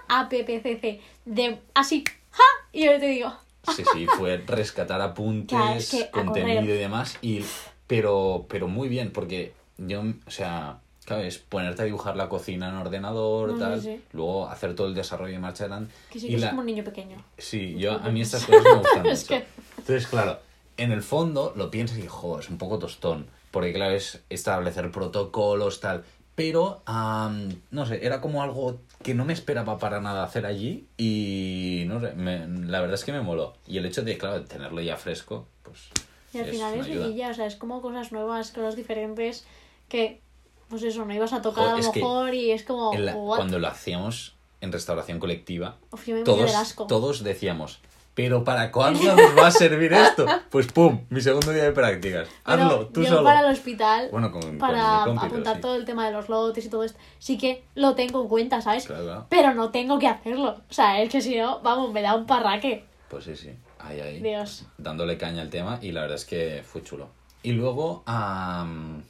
APPCC. 0.07 1.01
De 1.25 1.59
así. 1.73 2.03
¡Ja! 2.31 2.43
Y 2.71 2.85
yo 2.85 2.97
te 2.97 3.07
digo. 3.07 3.33
Sí, 3.75 3.83
sí, 3.93 4.05
fue 4.17 4.37
rescatar 4.45 5.01
apuntes, 5.01 5.47
Claro, 5.57 5.75
es 5.75 5.89
que 5.89 6.03
a 6.03 6.11
contenido 6.11 6.75
y 6.75 6.77
demás, 6.77 7.17
y, 7.21 7.43
pero, 7.87 8.45
pero 8.49 8.67
muy 8.67 8.89
bien, 8.89 9.11
porque 9.11 9.53
yo, 9.77 10.01
o 10.25 10.31
sea, 10.31 10.79
claro, 11.05 11.23
es 11.23 11.37
ponerte 11.37 11.81
a 11.81 11.85
dibujar 11.85 12.15
la 12.15 12.29
cocina 12.29 12.69
en 12.69 12.75
ordenador, 12.75 13.51
No, 13.53 13.57
tal, 13.59 13.81
sí. 13.81 14.01
luego 14.11 14.47
hacer 14.49 14.75
todo 14.75 14.87
el 14.87 14.93
desarrollo 14.95 15.33
de 15.33 15.39
marcha 15.39 15.63
adelante. 15.65 15.93
Que 16.11 16.19
sí 16.19 16.27
y 16.27 16.29
que 16.31 16.35
es 16.35 16.41
la- 16.41 16.49
como 16.49 16.61
un 16.61 16.67
niño 16.67 16.83
pequeño. 16.83 17.17
Sí, 17.37 17.75
yo, 17.77 17.93
a 17.93 18.09
mí 18.09 18.21
estas 18.21 18.45
cosas 18.45 18.63
me 18.63 18.73
gustan 18.75 19.03
mucho. 19.09 19.27
que- 19.27 19.45
Entonces, 19.77 20.07
claro, 20.07 20.39
en 20.77 20.91
el 20.91 21.01
fondo 21.03 21.53
lo 21.55 21.69
piensas 21.71 21.97
y, 21.99 22.07
jo, 22.07 22.39
es 22.39 22.49
un 22.49 22.57
poco 22.57 22.79
tostón. 22.79 23.27
Porque, 23.51 23.71
claro, 23.71 23.93
es 23.95 24.23
establecer 24.29 24.89
protocolos, 24.91 25.79
tal. 25.79 26.03
Pero, 26.35 26.81
am, 26.85 27.49
no 27.69 27.85
sé, 27.85 28.05
era 28.05 28.19
como 28.19 28.41
algo 28.41 28.79
que 29.03 29.13
no 29.13 29.23
me 29.23 29.33
esperaba 29.33 29.77
para 29.77 30.01
nada 30.01 30.23
hacer 30.23 30.45
allí. 30.45 30.87
Y, 30.97 31.83
no 31.87 31.99
sé, 31.99 32.13
me- 32.13 32.47
la 32.47 32.79
verdad 32.81 32.95
es 32.95 33.03
que 33.05 33.11
me 33.11 33.21
moló. 33.21 33.53
Y 33.67 33.77
el 33.77 33.85
hecho 33.85 34.01
de, 34.03 34.17
claro, 34.17 34.39
de 34.39 34.45
tenerlo 34.47 34.81
ya 34.81 34.97
fresco, 34.97 35.45
pues. 35.61 35.89
Y 36.33 36.39
al 36.39 36.45
final 36.47 36.73
es 36.73 36.85
ayuda. 36.87 37.05
vidilla, 37.07 37.29
o 37.29 37.33
sea, 37.35 37.45
es 37.45 37.55
como 37.55 37.81
cosas 37.81 38.11
nuevas, 38.11 38.49
cosas 38.51 38.75
diferentes 38.75 39.45
que, 39.89 40.21
pues 40.69 40.81
eso, 40.81 41.05
no 41.05 41.13
ibas 41.13 41.33
a 41.33 41.43
tocar 41.43 41.65
Joder, 41.69 41.83
a 41.83 41.87
lo 41.87 41.93
mejor 41.93 42.33
y 42.33 42.51
es 42.51 42.63
como, 42.63 42.97
la- 42.97 43.13
cuando 43.13 43.59
lo 43.59 43.67
hacíamos 43.67 44.33
en 44.61 44.71
restauración 44.71 45.19
colectiva, 45.19 45.77
Uf, 45.91 46.07
yo 46.07 46.15
me 46.15 46.21
moría 46.21 46.33
todos, 46.35 46.45
del 46.51 46.55
asco. 46.55 46.87
todos 46.87 47.23
decíamos, 47.23 47.79
¿pero 48.15 48.43
para 48.43 48.71
cuándo 48.71 49.15
nos 49.15 49.37
va 49.37 49.47
a 49.47 49.51
servir 49.51 49.91
esto? 49.93 50.25
Pues 50.49 50.67
pum, 50.71 51.01
mi 51.09 51.19
segundo 51.21 51.51
día 51.51 51.63
de 51.63 51.71
prácticas. 51.71 52.27
Pero 52.45 52.63
Hazlo, 52.63 52.87
tú 52.87 53.01
yo 53.01 53.09
solo. 53.09 53.23
para 53.23 53.39
el 53.41 53.51
hospital, 53.53 54.09
Bueno, 54.11 54.31
con- 54.31 54.41
con 54.41 54.57
para 54.59 55.01
compi, 55.05 55.19
pero 55.21 55.27
apuntar 55.33 55.55
sí. 55.55 55.61
todo 55.61 55.75
el 55.75 55.85
tema 55.85 56.05
de 56.05 56.11
los 56.13 56.29
lotes 56.29 56.65
y 56.65 56.69
todo 56.69 56.83
esto, 56.83 56.99
sí 57.19 57.37
que 57.37 57.63
lo 57.75 57.95
tengo 57.95 58.21
en 58.21 58.27
cuenta, 58.27 58.61
¿sabes? 58.61 58.85
Claro. 58.85 59.25
Pero 59.29 59.53
no 59.53 59.69
tengo 59.71 59.97
que 59.99 60.07
hacerlo. 60.07 60.61
O 60.69 60.73
sea, 60.73 61.01
es 61.01 61.09
que 61.09 61.21
si 61.21 61.37
no, 61.37 61.59
vamos, 61.61 61.91
me 61.91 62.01
da 62.01 62.15
un 62.15 62.25
parraque. 62.25 62.85
Pues 63.09 63.25
sí, 63.25 63.35
sí. 63.35 63.51
Ahí, 63.79 63.99
ahí. 63.99 64.19
Dios. 64.21 64.65
Dándole 64.77 65.17
caña 65.17 65.41
al 65.41 65.49
tema 65.49 65.79
y 65.81 65.91
la 65.91 66.01
verdad 66.01 66.15
es 66.15 66.25
que 66.25 66.63
fue 66.65 66.81
chulo. 66.83 67.09
Y 67.41 67.51
luego, 67.51 68.01
am, 68.05 69.03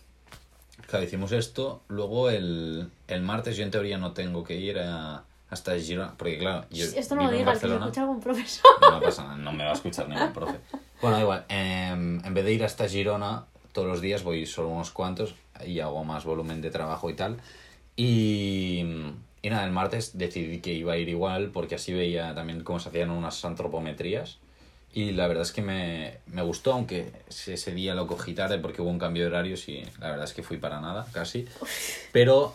claro, 0.87 1.05
hicimos 1.05 1.31
esto. 1.31 1.81
Luego 1.89 2.29
el, 2.31 2.89
el 3.07 3.21
martes 3.21 3.55
yo 3.57 3.63
en 3.63 3.69
teoría 3.71 3.97
no 3.99 4.13
tengo 4.13 4.43
que 4.43 4.55
ir 4.55 4.79
a, 4.79 5.23
hasta 5.53 5.77
Girona. 5.79 6.13
Porque 6.17 6.37
claro, 6.37 6.65
yo 6.69 6.85
Esto 6.85 7.15
no 7.15 7.23
lo 7.23 7.29
digas, 7.31 7.41
que 7.41 7.45
Barcelona. 7.67 7.85
escucha 7.85 8.01
algún 8.01 8.19
profesor. 8.19 8.71
No 8.81 9.01
pasa 9.01 9.23
nada, 9.23 9.35
no 9.37 9.51
me 9.53 9.63
va 9.63 9.71
a 9.71 9.73
escuchar 9.73 10.09
ningún 10.09 10.33
profe. 10.33 10.59
Bueno, 11.01 11.19
igual. 11.19 11.45
em, 11.49 12.23
en 12.25 12.33
vez 12.33 12.45
de 12.45 12.53
ir 12.53 12.63
hasta 12.63 12.87
Girona 12.87 13.45
todos 13.71 13.87
los 13.87 14.01
días, 14.01 14.23
voy 14.23 14.45
solo 14.45 14.69
unos 14.69 14.91
cuantos 14.91 15.35
y 15.65 15.79
hago 15.79 16.03
más 16.03 16.25
volumen 16.25 16.61
de 16.61 16.69
trabajo 16.69 17.09
y 17.09 17.13
tal. 17.15 17.37
Y, 17.95 18.83
y 19.41 19.49
nada, 19.49 19.65
el 19.65 19.71
martes 19.71 20.17
decidí 20.17 20.59
que 20.59 20.73
iba 20.73 20.93
a 20.93 20.97
ir 20.97 21.09
igual 21.09 21.49
porque 21.51 21.75
así 21.75 21.93
veía 21.93 22.33
también 22.33 22.63
cómo 22.63 22.79
se 22.79 22.89
hacían 22.89 23.11
unas 23.11 23.43
antropometrías. 23.45 24.37
Y 24.95 25.11
la 25.11 25.27
verdad 25.27 25.41
es 25.43 25.51
que 25.51 25.63
me, 25.63 26.19
me 26.27 26.43
gustó, 26.43 26.73
aunque 26.73 27.11
ese 27.27 27.71
día 27.73 27.95
lo 27.95 28.05
cogí 28.05 28.33
tarde 28.35 28.59
porque 28.59 28.81
hubo 28.81 28.91
un 28.91 28.99
cambio 28.99 29.23
de 29.23 29.29
horarios 29.29 29.67
y 29.67 29.83
la 29.99 30.09
verdad 30.11 30.25
es 30.25 30.33
que 30.33 30.43
fui 30.43 30.57
para 30.57 30.81
nada, 30.81 31.07
casi. 31.11 31.47
Pero, 32.11 32.53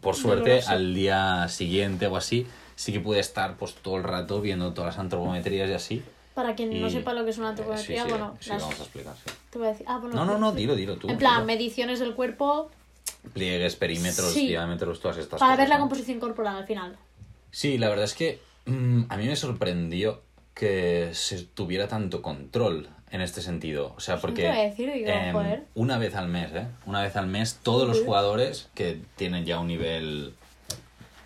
por 0.00 0.16
suerte, 0.16 0.50
Doloroso. 0.50 0.70
al 0.70 0.94
día 0.94 1.48
siguiente 1.48 2.06
o 2.06 2.16
así, 2.16 2.46
sí 2.76 2.92
que 2.92 3.00
pude 3.00 3.20
estar 3.20 3.56
pues 3.56 3.74
todo 3.74 3.96
el 3.96 4.02
rato 4.04 4.40
viendo 4.40 4.72
todas 4.74 4.94
las 4.94 4.98
antropometrías 4.98 5.68
y 5.70 5.72
así. 5.72 6.02
Para 6.34 6.54
quien 6.56 6.80
no 6.80 6.90
sepa 6.90 7.12
lo 7.14 7.24
que 7.24 7.30
es 7.30 7.38
una 7.38 7.50
Eh, 7.50 7.54
sí, 7.54 7.60
antropometría, 7.60 8.02
sí, 8.04 8.08
bueno, 8.10 8.36
sí, 8.40 8.50
las- 8.50 8.62
vamos 8.62 8.80
a 8.80 8.82
explicar, 8.82 9.14
sí. 9.24 9.30
te 9.50 9.58
voy 9.58 9.68
a 9.68 9.70
decir. 9.70 9.86
Ah, 9.88 9.98
bueno, 9.98 10.16
No, 10.16 10.24
no, 10.24 10.38
no, 10.38 10.52
dilo, 10.52 10.74
dilo 10.74 10.96
tú. 10.96 11.08
En 11.08 11.16
plan, 11.18 11.34
dilo. 11.34 11.46
mediciones 11.46 12.00
del 12.00 12.14
cuerpo 12.14 12.70
Pliegues, 13.32 13.76
perímetros, 13.76 14.32
Sí. 14.32 14.48
diámetros, 14.48 15.00
todas 15.00 15.16
estas 15.18 15.38
para 15.40 15.52
cosas. 15.52 15.58
ver 15.58 15.68
la 15.68 15.76
¿no? 15.76 15.82
composición 15.82 16.20
corporal 16.20 16.56
al 16.56 16.66
final. 16.66 16.96
Sí, 17.50 17.78
la 17.78 17.88
verdad 17.88 18.04
es 18.04 18.14
que 18.14 18.40
mm, 18.66 19.04
a 19.08 19.16
mí 19.16 19.26
me 19.26 19.36
sorprendió 19.36 20.22
que 20.54 21.10
se 21.14 21.42
tuviera 21.44 21.88
tanto 21.88 22.20
control 22.20 22.88
en 23.14 23.20
este 23.20 23.42
sentido. 23.42 23.94
O 23.96 24.00
sea, 24.00 24.16
porque 24.16 24.42
decir, 24.42 24.92
digo, 24.92 25.08
joder. 25.30 25.62
una 25.76 25.98
vez 25.98 26.16
al 26.16 26.26
mes, 26.26 26.50
¿eh? 26.52 26.66
Una 26.84 27.00
vez 27.00 27.14
al 27.14 27.28
mes, 27.28 27.60
todos 27.62 27.86
los 27.86 28.00
jugadores 28.02 28.68
que 28.74 29.00
tienen 29.14 29.44
ya 29.44 29.60
un 29.60 29.68
nivel 29.68 30.34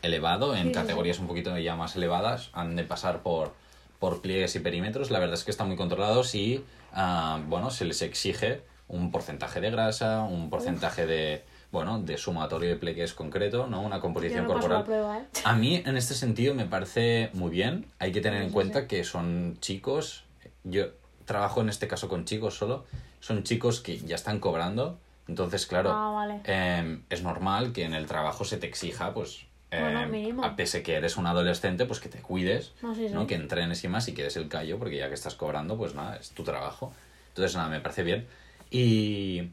elevado, 0.03 0.55
en 0.55 0.65
Sí, 0.65 0.69
sí, 0.69 0.75
categorías 0.75 1.19
un 1.19 1.27
poquito 1.27 1.57
ya 1.57 1.77
más 1.77 1.97
elevadas, 1.97 2.51
han 2.53 2.77
de 2.77 2.85
pasar 2.85 3.23
por, 3.23 3.55
por 3.99 4.21
pliegues 4.21 4.55
y 4.55 4.61
perímetros. 4.61 5.11
La 5.11 5.19
verdad 5.19 5.35
es 5.35 5.45
que 5.45 5.51
están 5.51 5.69
muy 5.69 5.77
controlados 5.79 6.35
y, 6.35 6.63
ah, 6.93 7.41
bueno, 7.49 7.71
se 7.71 7.87
les 7.87 8.03
exige 8.03 8.61
un 8.87 9.11
porcentaje 9.11 9.63
de 9.63 9.71
grasa, 9.71 10.25
un 10.25 10.51
porcentaje 10.51 11.07
de, 11.07 11.43
bueno, 11.73 12.01
de 12.03 12.19
sumatorio 12.19 12.69
de 12.69 12.77
pliegues 12.77 13.15
concreto, 13.15 13.67
¿no? 13.67 13.81
Una 13.81 13.99
composición 14.01 14.45
no 14.47 14.53
corporal. 14.53 14.85
prueba, 14.85 15.21
¿eh? 15.21 15.23
A 15.43 15.55
mí, 15.55 15.83
en 15.87 15.97
este 15.97 16.13
sentido, 16.13 16.55
me 16.55 16.67
parece 16.67 17.31
muy 17.33 17.51
bien. 17.51 17.87
Hay 17.99 18.13
que 18.13 18.21
tener 18.21 18.43
en 18.43 18.49
Sí, 18.49 18.53
cuenta 18.55 18.87
que 18.87 19.05
son 19.05 19.57
chicos. 19.61 20.25
Yo 20.65 20.89
trabajo 21.29 21.61
en 21.61 21.69
este 21.69 21.87
caso 21.87 22.09
con 22.09 22.25
chicos 22.25 22.55
solo. 22.57 22.85
Son 23.21 23.45
chicos 23.45 23.81
que 23.81 23.99
ya 23.99 24.17
están 24.17 24.41
cobrando. 24.41 24.99
Entonces, 25.29 25.67
claro, 25.67 25.93
Ah, 25.93 26.11
vale. 26.11 26.41
em, 26.45 27.03
es 27.11 27.23
normal 27.23 27.73
que 27.73 27.85
en 27.85 27.95
el 27.95 28.07
trabajo 28.07 28.45
se 28.45 28.57
te 28.57 28.67
exija, 28.67 29.15
pues. 29.15 29.45
Bueno, 29.71 30.03
em, 30.15 30.41
a 30.43 30.57
pese 30.57 30.83
que 30.83 30.95
eres 30.95 31.17
un 31.19 31.27
adolescente, 31.27 31.85
pues 31.85 32.01
que 32.01 32.09
te 32.09 32.19
cuides, 32.23 32.73
No, 32.83 32.95
sí, 32.95 33.07
sí. 33.09 33.15
¿no? 33.15 33.27
Que 33.27 33.35
entrenes 33.35 33.85
y 33.85 33.89
más 33.89 34.09
y 34.09 34.15
que 34.15 34.23
des 34.23 34.37
el 34.39 34.49
callo, 34.49 34.79
porque 34.79 34.97
ya 34.97 35.09
que 35.09 35.15
estás 35.15 35.35
cobrando, 35.35 35.77
pues 35.77 35.95
nada, 35.95 36.17
es 36.17 36.31
tu 36.31 36.43
trabajo. 36.43 36.93
Entonces, 37.29 37.55
nada, 37.55 37.69
me 37.69 37.81
parece 37.81 38.03
bien. 38.03 38.27
Y. 38.71 39.51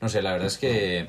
No 0.00 0.08
sé, 0.08 0.22
la 0.22 0.32
verdad 0.32 0.46
es 0.48 0.58
que. 0.58 1.08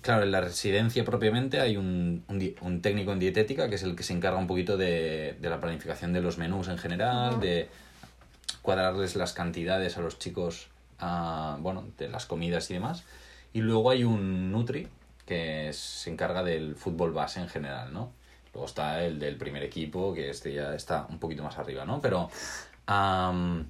Claro, 0.00 0.22
en 0.22 0.30
la 0.30 0.40
residencia 0.40 1.04
propiamente 1.04 1.58
hay 1.60 1.76
un, 1.76 2.22
un, 2.28 2.54
un 2.60 2.80
técnico 2.82 3.10
en 3.12 3.18
dietética 3.18 3.68
que 3.68 3.74
es 3.74 3.82
el 3.82 3.96
que 3.96 4.04
se 4.04 4.12
encarga 4.12 4.38
un 4.38 4.46
poquito 4.46 4.76
de, 4.76 5.36
de 5.40 5.50
la 5.50 5.60
planificación 5.60 6.12
de 6.12 6.20
los 6.20 6.38
menús 6.38 6.68
en 6.68 6.78
general, 6.78 7.40
de 7.40 7.68
cuadrarles 8.68 9.16
las 9.16 9.32
cantidades 9.32 9.96
a 9.96 10.02
los 10.02 10.18
chicos, 10.18 10.68
ah, 10.98 11.56
bueno, 11.58 11.86
de 11.96 12.06
las 12.10 12.26
comidas 12.26 12.70
y 12.70 12.74
demás. 12.74 13.02
Y 13.54 13.62
luego 13.62 13.88
hay 13.88 14.04
un 14.04 14.52
Nutri 14.52 14.88
que 15.24 15.70
se 15.72 16.10
encarga 16.10 16.42
del 16.42 16.76
fútbol 16.76 17.12
base 17.12 17.40
en 17.40 17.48
general, 17.48 17.94
¿no? 17.94 18.12
Luego 18.52 18.66
está 18.66 19.02
el 19.02 19.18
del 19.18 19.36
primer 19.38 19.62
equipo, 19.62 20.12
que 20.12 20.28
este 20.28 20.52
ya 20.52 20.74
está 20.74 21.06
un 21.08 21.18
poquito 21.18 21.42
más 21.42 21.56
arriba, 21.56 21.86
¿no? 21.86 22.02
Pero 22.02 22.28
am, 22.84 23.64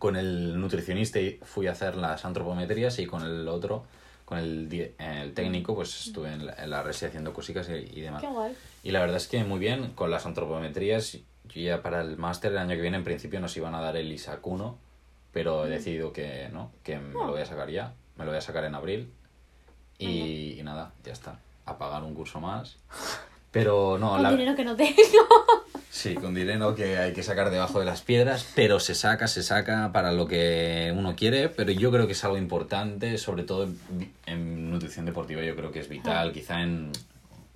con 0.00 0.16
el 0.16 0.60
nutricionista 0.60 1.20
fui 1.42 1.68
a 1.68 1.70
hacer 1.70 1.94
las 1.94 2.24
antropometrías 2.24 2.98
y 2.98 3.06
con 3.06 3.22
el 3.22 3.46
otro, 3.46 3.84
con 4.24 4.38
el, 4.38 4.94
el 4.98 5.32
técnico, 5.32 5.76
pues 5.76 6.06
estuve 6.08 6.32
en 6.32 6.44
la, 6.44 6.54
en 6.54 6.70
la 6.70 6.82
resi 6.82 7.06
haciendo 7.06 7.32
cositas 7.32 7.68
y, 7.68 7.98
y 7.98 8.00
demás. 8.00 8.20
Qué 8.20 8.26
guay. 8.26 8.52
Y 8.82 8.90
la 8.90 8.98
verdad 8.98 9.18
es 9.18 9.28
que 9.28 9.44
muy 9.44 9.60
bien, 9.60 9.92
con 9.92 10.10
las 10.10 10.26
antropometrías, 10.26 11.18
yo 11.48 11.60
ya 11.60 11.82
para 11.82 12.00
el 12.00 12.16
máster 12.16 12.52
el 12.52 12.58
año 12.58 12.74
que 12.76 12.82
viene 12.82 12.96
en 12.96 13.04
principio 13.04 13.40
nos 13.40 13.56
iban 13.56 13.74
a 13.74 13.80
dar 13.80 13.96
el 13.96 14.10
ISAC 14.12 14.46
1, 14.46 14.78
pero 15.32 15.66
he 15.66 15.68
decidido 15.68 16.12
que 16.12 16.48
no, 16.52 16.72
que 16.82 16.98
me 16.98 17.12
lo 17.12 17.28
voy 17.28 17.40
a 17.40 17.46
sacar 17.46 17.70
ya, 17.70 17.94
me 18.16 18.24
lo 18.24 18.30
voy 18.30 18.38
a 18.38 18.42
sacar 18.42 18.64
en 18.64 18.74
abril 18.74 19.12
y, 19.98 20.58
y 20.58 20.62
nada, 20.62 20.92
ya 21.04 21.12
está, 21.12 21.38
a 21.64 21.78
pagar 21.78 22.02
un 22.02 22.14
curso 22.14 22.40
más. 22.40 22.76
Pero 23.50 23.96
no, 23.98 24.10
Con 24.10 24.22
la, 24.22 24.30
dinero 24.30 24.54
que 24.54 24.64
no 24.64 24.76
tengo. 24.76 24.94
Sí, 25.90 26.14
con 26.14 26.34
dinero 26.34 26.74
que 26.74 26.98
hay 26.98 27.14
que 27.14 27.22
sacar 27.22 27.50
debajo 27.50 27.80
de 27.80 27.86
las 27.86 28.02
piedras, 28.02 28.46
pero 28.54 28.78
se 28.78 28.94
saca, 28.94 29.26
se 29.26 29.42
saca 29.42 29.90
para 29.90 30.12
lo 30.12 30.28
que 30.28 30.94
uno 30.94 31.16
quiere, 31.16 31.48
pero 31.48 31.72
yo 31.72 31.90
creo 31.90 32.06
que 32.06 32.12
es 32.12 32.22
algo 32.24 32.36
importante, 32.36 33.16
sobre 33.16 33.42
todo 33.42 33.64
en, 33.64 34.12
en 34.26 34.70
nutrición 34.70 35.06
deportiva, 35.06 35.42
yo 35.42 35.56
creo 35.56 35.72
que 35.72 35.80
es 35.80 35.88
vital, 35.88 36.32
quizá 36.32 36.60
en 36.60 36.92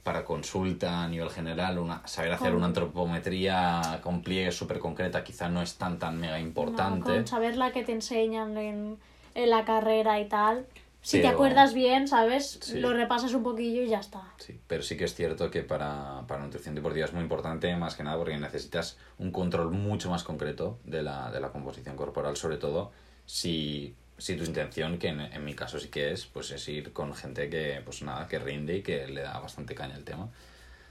para 0.02 0.24
consulta 0.24 1.04
a 1.04 1.08
nivel 1.08 1.30
general, 1.30 1.78
una, 1.78 2.06
saber 2.06 2.32
hacer 2.32 2.48
Con- 2.48 2.56
una 2.58 2.66
antropometría 2.66 4.00
con 4.02 4.22
pliegues 4.22 4.56
súper 4.56 4.78
concreta 4.78 5.22
quizá 5.22 5.48
no 5.48 5.62
es 5.62 5.76
tan 5.76 5.98
tan 5.98 6.18
mega 6.18 6.38
importante. 6.40 7.08
No, 7.10 7.14
con 7.16 7.26
saber 7.26 7.56
la 7.56 7.72
que 7.72 7.84
te 7.84 7.92
enseñan 7.92 8.56
en, 8.58 8.98
en 9.34 9.50
la 9.50 9.64
carrera 9.64 10.20
y 10.20 10.28
tal. 10.28 10.66
Si 11.04 11.20
te 11.20 11.26
acuerdas 11.26 11.74
bien, 11.74 12.06
¿sabes? 12.06 12.60
Sí. 12.62 12.78
Lo 12.78 12.92
repasas 12.92 13.34
un 13.34 13.42
poquillo 13.42 13.82
y 13.82 13.88
ya 13.88 13.98
está. 13.98 14.22
Sí, 14.38 14.60
pero 14.68 14.84
sí 14.84 14.96
que 14.96 15.04
es 15.04 15.14
cierto 15.14 15.50
que 15.50 15.62
para, 15.62 16.22
para 16.28 16.44
nutrición 16.44 16.76
deportiva 16.76 17.06
es 17.06 17.12
muy 17.12 17.22
importante, 17.24 17.74
más 17.76 17.96
que 17.96 18.04
nada 18.04 18.18
porque 18.18 18.38
necesitas 18.38 18.96
un 19.18 19.32
control 19.32 19.72
mucho 19.72 20.10
más 20.10 20.22
concreto 20.22 20.78
de 20.84 21.02
la, 21.02 21.32
de 21.32 21.40
la 21.40 21.50
composición 21.50 21.96
corporal, 21.96 22.36
sobre 22.36 22.56
todo 22.56 22.92
si, 23.26 23.96
si 24.22 24.36
tu 24.36 24.44
intención, 24.44 24.98
que 24.98 25.08
en, 25.08 25.20
en 25.20 25.44
mi 25.44 25.54
caso 25.54 25.78
sí 25.78 25.88
que 25.88 26.12
es, 26.12 26.26
pues 26.26 26.50
es 26.52 26.68
ir 26.68 26.92
con 26.92 27.14
gente 27.14 27.50
que, 27.50 27.80
pues 27.84 28.02
nada, 28.02 28.28
que 28.28 28.38
rinde 28.38 28.76
y 28.76 28.82
que 28.82 29.06
le 29.08 29.22
da 29.22 29.38
bastante 29.40 29.74
caña 29.74 29.96
el 29.96 30.04
tema. 30.04 30.28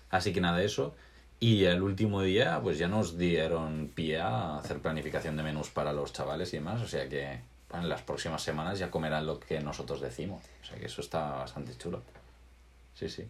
Así 0.10 0.34
que 0.34 0.42
nada, 0.42 0.62
eso. 0.62 0.94
Y 1.40 1.64
el 1.66 1.82
último 1.82 2.22
día, 2.22 2.60
pues 2.62 2.78
ya 2.78 2.88
nos 2.88 3.18
dieron 3.18 3.92
pie 3.96 4.20
a 4.20 4.58
hacer 4.58 4.80
planificación 4.80 5.38
de 5.38 5.44
menús 5.44 5.70
para 5.70 5.92
los 5.94 6.14
chavales 6.14 6.54
y 6.54 6.58
demás, 6.58 6.82
o 6.82 6.88
sea 6.88 7.08
que 7.10 7.40
en 7.74 7.88
las 7.90 8.02
próximas 8.02 8.44
semanas 8.44 8.78
ya 8.80 8.92
comerán 8.92 9.26
lo 9.26 9.40
que 9.40 9.60
nosotros 9.62 10.02
decimos. 10.02 10.42
O 10.62 10.66
sea 10.66 10.78
que 10.78 10.86
eso 10.86 11.02
está 11.02 11.32
bastante 11.32 11.76
chulo. 11.78 12.02
Sí, 12.94 13.10
sí. 13.10 13.26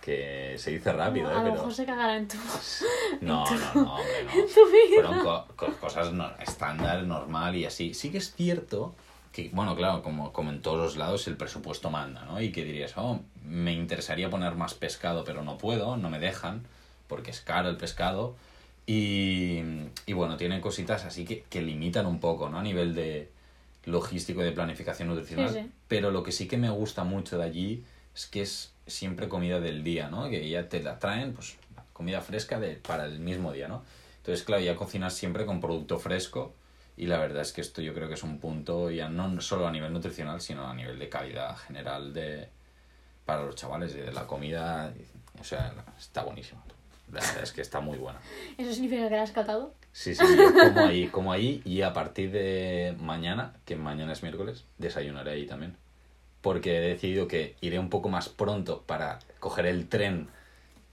Que 0.00 0.56
se 0.58 0.70
dice 0.72 0.92
rápido, 0.92 1.28
a 1.28 1.32
¿eh? 1.32 1.34
lo 1.36 1.42
Pero... 1.42 1.54
mejor 1.54 1.74
se 1.74 1.84
cagará 1.86 2.16
en 2.16 2.26
tu... 2.28 2.36
No, 3.20 3.44
no, 3.44 3.74
no, 3.74 3.94
hombre, 3.96 4.24
no. 4.24 4.48
Fueron 4.48 5.20
co- 5.20 5.46
co- 5.56 5.72
cosas 5.80 6.12
no- 6.12 6.30
estándar, 6.40 7.02
normal 7.04 7.54
y 7.56 7.64
así. 7.66 7.94
Sí 7.94 8.10
que 8.10 8.18
es 8.18 8.34
cierto 8.34 8.94
que, 9.36 9.50
bueno, 9.52 9.76
claro, 9.76 10.02
como, 10.02 10.32
como 10.32 10.48
en 10.48 10.62
todos 10.62 10.78
los 10.78 10.96
lados, 10.96 11.26
el 11.28 11.36
presupuesto 11.36 11.90
manda, 11.90 12.24
¿no? 12.24 12.40
Y 12.40 12.52
que 12.52 12.64
dirías, 12.64 12.94
oh, 12.96 13.20
me 13.44 13.74
interesaría 13.74 14.30
poner 14.30 14.54
más 14.54 14.72
pescado, 14.72 15.24
pero 15.24 15.44
no 15.44 15.58
puedo, 15.58 15.98
no 15.98 16.08
me 16.08 16.18
dejan, 16.18 16.62
porque 17.06 17.32
es 17.32 17.42
caro 17.42 17.68
el 17.68 17.76
pescado. 17.76 18.34
Y, 18.86 19.60
y 20.06 20.14
bueno, 20.14 20.38
tiene 20.38 20.62
cositas 20.62 21.04
así 21.04 21.26
que, 21.26 21.42
que 21.50 21.60
limitan 21.60 22.06
un 22.06 22.18
poco, 22.18 22.48
¿no? 22.48 22.58
A 22.58 22.62
nivel 22.62 22.94
de 22.94 23.28
logístico 23.84 24.40
y 24.40 24.44
de 24.44 24.52
planificación 24.52 25.08
nutricional. 25.08 25.50
Sí, 25.50 25.60
sí. 25.60 25.70
Pero 25.86 26.10
lo 26.10 26.22
que 26.22 26.32
sí 26.32 26.48
que 26.48 26.56
me 26.56 26.70
gusta 26.70 27.04
mucho 27.04 27.36
de 27.36 27.44
allí 27.44 27.84
es 28.14 28.24
que 28.24 28.40
es 28.40 28.72
siempre 28.86 29.28
comida 29.28 29.60
del 29.60 29.84
día, 29.84 30.08
¿no? 30.08 30.30
Que 30.30 30.48
ya 30.48 30.70
te 30.70 30.82
la 30.82 30.98
traen, 30.98 31.34
pues, 31.34 31.58
comida 31.92 32.22
fresca 32.22 32.58
de, 32.58 32.76
para 32.76 33.04
el 33.04 33.18
mismo 33.18 33.52
día, 33.52 33.68
¿no? 33.68 33.82
Entonces, 34.16 34.46
claro, 34.46 34.62
ya 34.62 34.76
cocinas 34.76 35.12
siempre 35.12 35.44
con 35.44 35.60
producto 35.60 35.98
fresco 35.98 36.54
y 36.96 37.06
la 37.06 37.18
verdad 37.18 37.42
es 37.42 37.52
que 37.52 37.60
esto 37.60 37.82
yo 37.82 37.92
creo 37.94 38.08
que 38.08 38.14
es 38.14 38.22
un 38.22 38.38
punto 38.38 38.90
ya 38.90 39.08
no 39.08 39.40
solo 39.40 39.66
a 39.66 39.72
nivel 39.72 39.92
nutricional, 39.92 40.40
sino 40.40 40.66
a 40.66 40.74
nivel 40.74 40.98
de 40.98 41.08
calidad 41.08 41.56
general 41.56 42.12
de 42.12 42.48
para 43.24 43.42
los 43.42 43.56
chavales 43.56 43.94
y 43.94 43.98
de 43.98 44.12
la 44.12 44.26
comida, 44.26 44.92
o 45.40 45.44
sea, 45.44 45.74
está 45.98 46.22
buenísimo. 46.22 46.62
La 47.12 47.20
verdad 47.20 47.42
es 47.42 47.52
que 47.52 47.60
está 47.60 47.80
muy 47.80 47.98
buena. 47.98 48.18
¿Eso 48.56 48.72
significa 48.72 49.08
que 49.08 49.16
la 49.16 49.22
has 49.22 49.32
catado? 49.32 49.74
Sí, 49.92 50.14
sí, 50.14 50.24
como 50.74 50.80
ahí, 50.80 51.08
como 51.08 51.32
ahí 51.32 51.62
y 51.64 51.82
a 51.82 51.92
partir 51.92 52.30
de 52.30 52.96
mañana, 53.00 53.54
que 53.64 53.76
mañana 53.76 54.12
es 54.12 54.22
miércoles, 54.22 54.64
desayunaré 54.78 55.32
ahí 55.32 55.46
también. 55.46 55.76
Porque 56.40 56.78
he 56.78 56.80
decidido 56.80 57.28
que 57.28 57.56
iré 57.60 57.78
un 57.78 57.90
poco 57.90 58.08
más 58.08 58.28
pronto 58.28 58.82
para 58.82 59.18
coger 59.40 59.66
el 59.66 59.88
tren. 59.88 60.28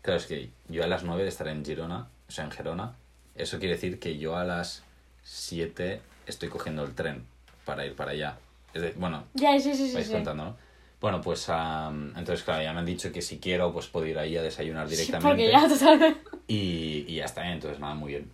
Claro, 0.02 0.20
es 0.20 0.26
que 0.26 0.50
yo 0.70 0.84
a 0.84 0.88
las 0.88 1.04
9 1.04 1.28
estaré 1.28 1.52
en 1.52 1.66
Girona, 1.66 2.08
o 2.28 2.32
sea, 2.32 2.46
en 2.46 2.52
Gerona. 2.52 2.96
Eso 3.36 3.60
quiere 3.60 3.76
decir 3.76 4.00
que 4.00 4.18
yo 4.18 4.36
a 4.36 4.44
las 4.44 4.84
7 5.23 6.01
estoy 6.27 6.49
cogiendo 6.49 6.83
el 6.83 6.93
tren 6.93 7.25
para 7.65 7.86
ir 7.86 7.95
para 7.95 8.12
allá. 8.12 8.38
Es 8.73 8.81
de- 8.81 8.91
bueno, 8.91 9.25
Ya, 9.33 9.59
sí, 9.59 9.73
sí, 9.75 9.88
sí. 9.89 9.93
vais 9.93 10.07
sí. 10.07 10.13
contando, 10.13 10.43
¿no? 10.45 10.57
Bueno, 11.01 11.19
pues 11.21 11.47
entonces, 11.49 12.43
claro, 12.43 12.63
ya 12.63 12.71
me 12.73 12.79
han 12.79 12.86
dicho 12.86 13.12
que 13.12 13.21
si 13.21 13.39
quiero, 13.39 13.73
pues 13.73 13.88
puedo 13.88 14.05
ir 14.05 14.17
ahí 14.17 14.38
a 14.38 14.41
desayunar 14.41 14.88
directamente. 14.88 15.27
porque 15.27 15.51
ya 15.51 15.67
totalmente... 15.67 16.21
Y, 16.47 17.05
y 17.07 17.15
ya 17.15 17.25
está, 17.25 17.47
¿eh? 17.49 17.53
entonces 17.53 17.79
nada, 17.79 17.93
muy 17.93 18.13
bien. 18.13 18.31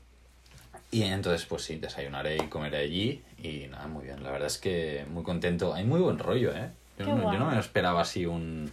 Y 0.91 1.03
entonces, 1.03 1.45
pues 1.47 1.63
sí, 1.63 1.77
desayunaré 1.77 2.35
y 2.37 2.47
comeré 2.47 2.77
allí 2.77 3.23
y 3.41 3.67
nada, 3.69 3.87
muy 3.87 4.05
bien. 4.05 4.23
La 4.23 4.31
verdad 4.31 4.47
es 4.47 4.57
que 4.57 5.05
muy 5.09 5.23
contento. 5.23 5.73
Hay 5.73 5.83
muy 5.83 5.99
buen 5.99 6.17
rollo, 6.19 6.51
¿eh? 6.55 6.69
Yo, 6.97 7.05
Qué 7.05 7.11
no, 7.11 7.17
yo 7.17 7.23
guay. 7.23 7.37
no 7.39 7.45
me 7.51 7.59
esperaba 7.59 8.01
así 8.01 8.25
un 8.25 8.71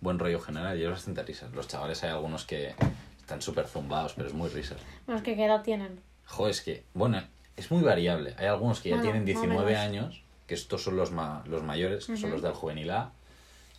buen 0.00 0.18
rollo 0.18 0.40
general. 0.40 0.78
Yo 0.78 0.90
bastante 0.90 1.22
risas. 1.22 1.52
Los 1.52 1.68
chavales 1.68 2.02
hay 2.04 2.10
algunos 2.10 2.44
que 2.46 2.74
están 3.18 3.42
súper 3.42 3.66
zumbados, 3.66 4.14
pero 4.14 4.28
es 4.28 4.34
muy 4.34 4.48
risas. 4.48 4.78
Bueno, 5.06 5.18
es 5.18 5.24
que 5.24 5.36
qué 5.36 5.44
edad 5.44 5.62
tienen. 5.62 6.00
Joder, 6.26 6.50
es 6.50 6.60
que, 6.62 6.84
bueno, 6.94 7.22
es 7.58 7.70
muy 7.70 7.82
variable. 7.82 8.34
Hay 8.38 8.46
algunos 8.46 8.80
que 8.80 8.90
ya 8.90 8.96
Bueno, 8.96 9.10
tienen 9.12 9.22
más 9.24 9.36
o 9.36 9.46
19 9.46 9.66
menos. 9.72 9.80
años, 9.84 10.22
que 10.46 10.54
estos 10.54 10.82
son 10.82 10.96
los, 10.96 11.10
ma- 11.10 11.42
los 11.46 11.62
mayores, 11.62 12.06
que 12.06 12.16
son 12.16 12.24
Ujú. 12.26 12.34
los 12.34 12.42
del 12.42 12.52
juvenil 12.52 12.90
A. 12.90 13.12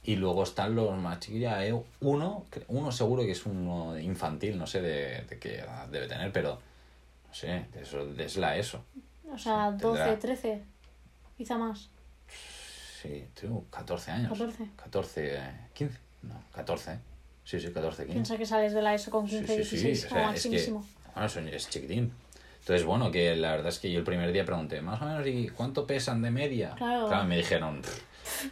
Y 0.04 0.16
luego 0.16 0.44
están 0.44 0.76
los 0.76 0.98
más 0.98 1.20
chiquillos. 1.20 1.52
Hay 1.54 1.74
uno, 2.02 2.46
que- 2.52 2.64
uno 2.68 2.92
seguro 2.92 3.24
que 3.24 3.32
es 3.32 3.46
uno 3.46 3.98
infantil, 4.00 4.58
no 4.58 4.66
sé 4.68 4.82
de, 4.82 5.22
de 5.30 5.40
qué 5.40 5.60
edad 5.60 5.88
debe 5.88 6.08
tener, 6.08 6.32
pero 6.32 6.60
no 7.28 7.34
sé, 7.34 7.66
de 7.74 7.82
eso, 7.82 8.06
de- 8.06 8.26
es 8.26 8.38
la 8.38 8.58
ESO. 8.58 8.84
O 9.32 9.38
sea, 9.38 9.72
Sí, 9.72 9.78
12, 9.82 9.98
tendrá. 10.00 10.20
13, 10.20 10.62
quizá 11.38 11.58
más. 11.58 11.90
Sí, 13.02 13.26
tengo 13.40 13.66
14 13.70 14.12
años. 14.12 14.30
14. 14.30 14.70
14, 14.76 15.36
eh, 15.38 15.52
15. 15.74 15.98
No, 16.24 16.34
14. 16.54 17.00
Sí, 17.46 17.60
sí, 17.60 17.72
14, 17.72 18.04
15. 18.04 18.14
Piensa 18.14 18.38
que 18.38 18.46
sales 18.46 18.74
de 18.74 18.82
la 18.82 18.94
ESO 18.94 19.10
con 19.12 19.28
Sí, 19.28 19.38
15, 19.38 19.64
sí, 19.64 19.64
sí, 19.64 19.76
16, 19.88 20.06
o 20.06 20.10
como 20.10 20.22
sea, 20.22 20.34
es 20.36 20.44
que 20.44 20.72
bueno, 20.72 21.50
es 21.56 21.70
chiquitín. 21.70 22.14
Entonces, 22.62 22.86
bueno, 22.86 23.12
que 23.12 23.36
la 23.36 23.52
verdad 23.52 23.70
es 23.70 23.80
que 23.80 23.92
yo 23.92 24.00
el 24.00 24.06
primer 24.06 24.32
día 24.32 24.46
pregunté, 24.46 24.82
más 24.82 25.02
o 25.02 25.06
menos, 25.06 25.26
¿y 25.26 25.50
cuánto 25.50 25.88
pesan 25.88 26.22
de 26.22 26.30
media? 26.30 26.76
Claro. 26.78 27.24
me 27.26 27.38
dijeron, 27.38 27.82
"Pff, 27.82 28.04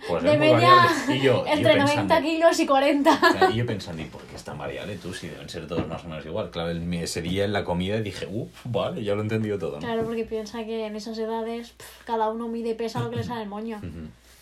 pues 0.08 0.24
de 0.24 0.34
es 0.34 0.40
muy 0.40 0.48
media, 0.50 0.68
variable. 0.70 1.16
Y 1.16 1.20
yo, 1.20 1.24
y 1.24 1.24
yo 1.24 1.48
entre 1.48 1.74
pensando, 1.74 1.94
90 1.94 2.22
kilos 2.22 2.60
y 2.60 2.66
40. 2.66 3.12
o 3.12 3.32
sea, 3.40 3.50
y 3.52 3.56
yo 3.56 3.66
pensando, 3.66 4.02
¿y 4.02 4.06
por 4.06 4.22
qué 4.24 4.36
es 4.36 4.44
tan 4.44 4.58
variable 4.58 4.96
tú? 4.98 5.14
Si 5.14 5.28
deben 5.28 5.50
ser 5.50 5.68
todos 5.68 5.88
más 5.88 6.04
o 6.04 6.08
menos 6.08 6.26
igual. 6.26 6.50
Claro, 6.52 6.72
ese 6.72 7.22
día 7.22 7.46
en 7.46 7.54
la 7.54 7.64
comida 7.64 8.00
dije, 8.02 8.28
uff, 8.30 8.50
vale, 8.66 9.04
ya 9.04 9.14
lo 9.14 9.22
he 9.22 9.24
entendido 9.24 9.58
todo, 9.58 9.74
¿no? 9.74 9.80
Claro, 9.80 10.04
porque 10.04 10.24
piensa 10.24 10.64
que 10.66 10.86
en 10.86 10.96
esas 10.96 11.18
edades 11.18 11.74
cada 12.06 12.30
uno 12.30 12.48
mide 12.48 12.70
y 12.70 12.74
pesa 12.74 13.00
lo 13.00 13.10
que 13.10 13.18
le 13.18 13.24
sale 13.24 13.44
el 13.44 13.50
moño. 13.50 13.80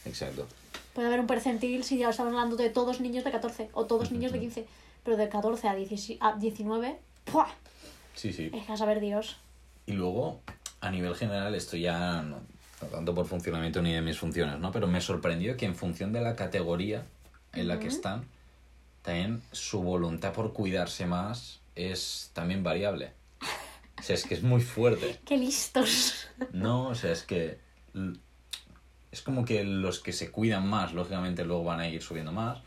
Exacto. 0.05 0.47
Puede 0.93 1.07
haber 1.07 1.19
un 1.19 1.27
percentil 1.27 1.83
si 1.83 1.97
ya 1.97 2.09
estamos 2.09 2.31
hablando 2.31 2.55
de 2.55 2.69
todos 2.69 3.01
niños 3.01 3.23
de 3.25 3.31
14 3.31 3.69
o 3.73 3.85
todos 3.85 4.11
niños 4.11 4.31
de 4.31 4.39
15. 4.39 4.65
Pero 5.03 5.17
de 5.17 5.29
14 5.29 5.67
a, 5.67 5.75
16 5.75 6.19
a 6.21 6.33
19, 6.33 6.97
¡pua! 7.25 7.47
Sí, 8.15 8.31
sí. 8.31 8.49
es 8.53 8.65
que 8.65 8.71
a 8.71 8.77
saber 8.77 9.01
Dios. 9.01 9.37
Y 9.85 9.93
luego, 9.93 10.41
a 10.81 10.89
nivel 10.91 11.15
general, 11.15 11.55
esto 11.55 11.77
ya 11.77 12.21
no, 12.21 12.41
no 12.81 12.87
tanto 12.87 13.13
por 13.13 13.25
funcionamiento 13.25 13.81
ni 13.81 13.93
de 13.93 14.01
mis 14.01 14.17
funciones, 14.17 14.59
¿no? 14.59 14.71
Pero 14.71 14.87
me 14.87 15.01
sorprendió 15.01 15.57
que 15.57 15.65
en 15.65 15.75
función 15.75 16.11
de 16.11 16.21
la 16.21 16.35
categoría 16.35 17.05
en 17.53 17.67
la 17.67 17.79
que 17.79 17.87
están, 17.87 18.25
también 19.01 19.41
su 19.51 19.81
voluntad 19.81 20.33
por 20.33 20.53
cuidarse 20.53 21.05
más 21.05 21.61
es 21.75 22.31
también 22.33 22.63
variable. 22.63 23.11
O 23.97 24.03
sea, 24.03 24.15
es 24.15 24.25
que 24.25 24.33
es 24.33 24.43
muy 24.43 24.61
fuerte. 24.61 25.19
¡Qué 25.25 25.37
listos! 25.37 26.27
No, 26.51 26.89
o 26.89 26.95
sea, 26.95 27.11
es 27.11 27.23
que 27.23 27.59
es 29.11 29.21
como 29.21 29.45
que 29.45 29.63
los 29.63 29.99
que 29.99 30.11
se 30.11 30.31
cuidan 30.31 30.67
más, 30.67 30.93
lógicamente 30.93 31.45
luego 31.45 31.63
van 31.63 31.79
a 31.79 31.87
ir 31.87 32.01
subiendo 32.01 32.31
más, 32.31 32.59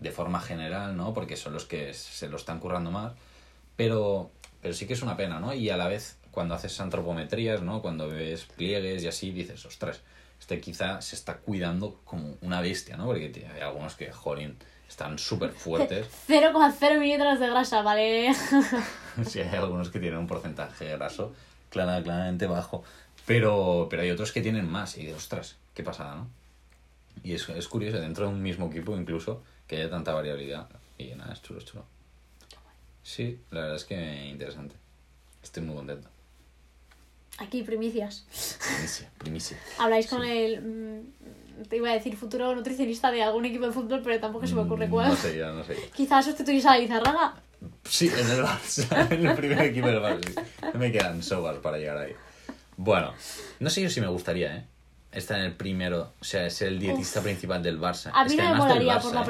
de 0.00 0.10
forma 0.10 0.40
general, 0.40 0.96
¿no? 0.96 1.14
Porque 1.14 1.36
son 1.36 1.54
los 1.54 1.64
que 1.64 1.94
se 1.94 2.28
lo 2.28 2.36
están 2.36 2.60
currando 2.60 2.90
más, 2.90 3.14
pero, 3.76 4.30
pero 4.66 4.74
sí 4.74 4.88
que 4.88 4.94
es 4.94 5.02
una 5.02 5.16
pena, 5.16 5.38
¿no? 5.38 5.54
Y 5.54 5.70
a 5.70 5.76
la 5.76 5.86
vez, 5.86 6.16
cuando 6.32 6.56
haces 6.56 6.80
antropometrías, 6.80 7.62
¿no? 7.62 7.80
Cuando 7.82 8.08
ves 8.08 8.46
pliegues 8.56 9.00
y 9.04 9.06
así, 9.06 9.30
dices, 9.30 9.64
ostras, 9.64 10.00
este 10.40 10.60
quizá 10.60 11.00
se 11.00 11.14
está 11.14 11.36
cuidando 11.36 12.00
como 12.04 12.36
una 12.40 12.60
bestia, 12.60 12.96
¿no? 12.96 13.06
Porque 13.06 13.46
hay 13.54 13.60
algunos 13.60 13.94
que, 13.94 14.10
jolín, 14.10 14.56
están 14.88 15.20
súper 15.20 15.52
fuertes. 15.52 16.08
0,0 16.26 16.98
mililitros 16.98 17.38
de 17.38 17.48
grasa, 17.48 17.82
¿vale? 17.82 18.32
Sí, 19.24 19.38
hay 19.38 19.54
algunos 19.56 19.90
que 19.90 20.00
tienen 20.00 20.18
un 20.18 20.26
porcentaje 20.26 20.88
graso 20.96 21.32
clara- 21.70 22.02
claramente 22.02 22.48
bajo, 22.48 22.82
pero, 23.24 23.86
pero 23.88 24.02
hay 24.02 24.10
otros 24.10 24.32
que 24.32 24.40
tienen 24.42 24.68
más 24.68 24.98
y 24.98 25.06
de 25.06 25.14
ostras, 25.14 25.54
qué 25.74 25.84
pasada, 25.84 26.16
¿no? 26.16 26.28
Y 27.22 27.34
es, 27.34 27.48
es 27.50 27.68
curioso, 27.68 28.00
dentro 28.00 28.26
de 28.26 28.32
un 28.34 28.42
mismo 28.42 28.66
equipo 28.66 28.96
incluso, 28.96 29.44
que 29.68 29.76
haya 29.76 29.90
tanta 29.90 30.12
variabilidad. 30.12 30.66
Y 30.98 31.14
nada, 31.14 31.32
es 31.34 31.40
chulo, 31.40 31.60
es 31.60 31.66
chulo. 31.66 31.84
Sí, 33.06 33.38
la 33.52 33.60
verdad 33.60 33.76
es 33.76 33.84
que 33.84 34.26
interesante. 34.26 34.74
Estoy 35.40 35.62
muy 35.62 35.76
contento. 35.76 36.08
Aquí, 37.38 37.62
primicias. 37.62 38.24
Primicia, 38.66 39.10
primicia. 39.18 39.56
Habláis 39.78 40.08
con 40.08 40.24
el. 40.24 40.60
mm, 40.60 41.62
Te 41.68 41.76
iba 41.76 41.88
a 41.90 41.92
decir 41.94 42.16
futuro 42.16 42.52
nutricionista 42.56 43.12
de 43.12 43.22
algún 43.22 43.44
equipo 43.44 43.66
de 43.66 43.72
fútbol, 43.72 44.00
pero 44.02 44.18
tampoco 44.18 44.46
se 44.46 44.54
me 44.56 44.62
ocurre 44.62 44.88
Mm, 44.88 44.90
cuál. 44.90 45.08
No 45.10 45.16
sé, 45.16 45.38
ya 45.38 45.52
no 45.52 45.62
sé. 45.62 45.76
Quizás 45.94 46.24
sustituís 46.24 46.66
a 46.66 46.78
Izarraga. 46.80 47.36
Sí, 47.88 48.08
en 48.08 48.28
el 48.28 48.42
Barça, 48.42 49.06
en 49.12 49.24
el 49.26 49.36
primer 49.36 49.60
equipo 49.66 49.86
del 49.86 50.00
Barça. 50.00 50.28
sí. 50.28 50.78
Me 50.78 50.90
quedan 50.90 51.22
sobas 51.22 51.58
para 51.58 51.78
llegar 51.78 51.98
ahí. 51.98 52.12
Bueno, 52.76 53.14
no 53.60 53.70
sé 53.70 53.82
yo 53.82 53.88
si 53.88 54.00
me 54.00 54.08
gustaría, 54.08 54.56
¿eh? 54.56 54.64
Estar 55.12 55.38
en 55.38 55.44
el 55.46 55.52
primero, 55.54 56.12
o 56.20 56.24
sea, 56.24 56.50
ser 56.50 56.68
el 56.68 56.80
dietista 56.80 57.22
principal 57.22 57.62
del 57.62 57.78
Barça. 57.80 58.10
A 58.12 58.24
Es 58.26 58.32
mí 58.32 58.36
que 58.36 58.42
no 58.42 58.50
me 58.50 58.56
molaría 58.58 58.98
Barça, 58.98 59.02
por 59.02 59.14
la 59.14 59.20
¿eh? 59.22 59.24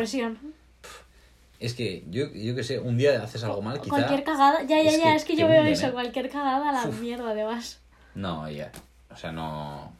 Es 1.59 1.74
que 1.74 2.04
yo, 2.11 2.26
yo 2.32 2.54
que 2.54 2.62
sé, 2.64 2.78
un 2.78 2.98
día 2.98 3.22
haces 3.22 3.42
algo 3.44 3.62
mal, 3.62 3.80
quizá... 3.80 3.88
Cualquier 3.96 4.24
cagada, 4.24 4.62
ya, 4.62 4.82
ya, 4.82 4.90
es 4.90 4.98
ya, 4.98 5.04
que 5.11 5.14
es 5.16 5.24
que 5.24 5.36
yo 5.36 5.48
veo 5.48 5.61
hunden, 5.61 5.72
eso, 5.72 5.86
¿eh? 5.88 5.92
cualquier 5.92 6.28
cagada 6.30 6.70
la 6.72 6.86
Uf. 6.88 7.00
mierda, 7.00 7.30
además. 7.30 7.80
No, 8.14 8.48
ya. 8.50 8.70
O 9.11 9.16
sea, 9.16 9.32
no. 9.32 9.92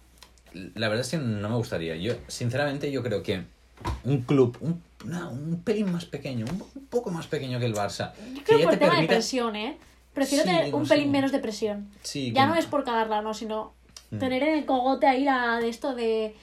La 0.75 0.89
verdad 0.89 1.05
es 1.05 1.11
que 1.11 1.19
no 1.19 1.49
me 1.49 1.57
gustaría. 1.57 1.97
Yo, 1.97 2.15
sinceramente, 2.29 2.91
yo 2.93 3.03
creo 3.03 3.23
que 3.23 3.43
un 4.05 4.23
club, 4.23 4.57
un, 4.61 4.83
no, 5.05 5.31
un 5.31 5.63
pelín 5.63 5.91
más 5.93 6.05
pequeño, 6.05 6.45
un, 6.47 6.63
un 6.75 6.87
poco 6.87 7.11
más 7.11 7.27
pequeño 7.27 7.59
que 7.59 7.67
el 7.67 7.75
Barça, 7.75 8.13
Yo 8.15 8.35
que 8.35 8.45
creo 8.45 8.59
ya 8.59 8.65
por 8.65 8.73
te 8.75 8.79
tema 8.79 8.93
permita. 8.93 9.13
de 9.13 9.17
presión, 9.19 9.57
¿eh? 9.57 9.79
Prefiero 10.15 10.45
Sí, 10.45 10.51
tener 10.51 10.71
no 10.71 10.77
un 10.79 10.87
sé. 10.87 10.95
pelín 10.95 11.11
menos 11.11 11.33
de 11.33 11.39
presión. 11.39 11.91
Sí, 12.03 12.33
Ya 12.33 12.43
que- 12.45 12.49
no 12.49 12.55
es 12.57 12.67
por 12.67 12.85
cagarla, 12.85 13.21
no, 13.23 13.35
sino 13.35 13.75
Mm. 14.11 14.19
tener 14.19 14.43
en 14.45 14.59
el 14.59 14.65
cogote 14.67 15.07
ahí 15.07 15.25
la 15.25 15.59
de 15.59 15.69
esto 15.69 15.95
de 15.95 16.35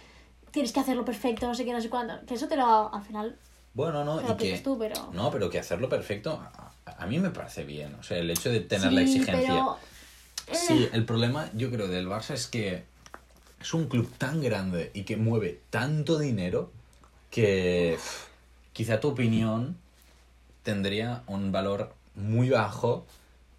tienes 0.51 0.71
que 0.73 0.79
hacerlo 0.79 1.05
perfecto, 1.05 1.47
no 1.47 1.55
sé 1.55 1.65
qué, 1.65 1.71
no 1.73 1.81
sé 1.81 1.89
cuándo. 1.89 2.19
Que 2.27 2.33
eso 2.35 2.47
te 2.47 2.55
lo 2.57 2.93
al 2.93 3.01
final 3.03 3.37
Bueno, 3.73 4.03
no, 4.03 4.21
y 4.21 4.35
que. 4.37 4.57
tú, 4.59 4.77
pero. 4.77 5.09
No, 5.13 5.31
pero 5.31 5.49
que 5.49 5.59
hacerlo 5.59 5.89
perfecto, 5.89 6.31
a, 6.31 6.71
a 6.85 7.07
mí 7.07 7.19
me 7.19 7.31
parece 7.31 7.63
bien. 7.63 7.95
O 7.95 8.03
sea, 8.03 8.17
el 8.17 8.29
hecho 8.29 8.49
de 8.49 8.59
tener 8.59 8.89
Sí, 8.89 8.95
la 8.95 9.01
exigencia. 9.01 9.47
pero- 9.47 9.77
eh, 10.47 10.55
Sí, 10.55 10.89
el 10.93 11.05
problema, 11.05 11.49
yo 11.53 11.71
creo, 11.71 11.87
del 11.87 12.07
Barça 12.07 12.31
es 12.33 12.47
que 12.47 12.83
es 13.61 13.73
un 13.73 13.87
club 13.87 14.11
tan 14.17 14.41
grande 14.41 14.91
y 14.93 15.03
que 15.03 15.17
mueve 15.17 15.61
tanto 15.69 16.19
dinero 16.19 16.71
que 17.31 17.97
quizá 18.73 18.99
tu 18.99 19.07
opinión 19.09 19.77
tendría 20.63 21.23
un 21.27 21.51
valor 21.51 21.93
muy 22.15 22.49
bajo 22.49 23.05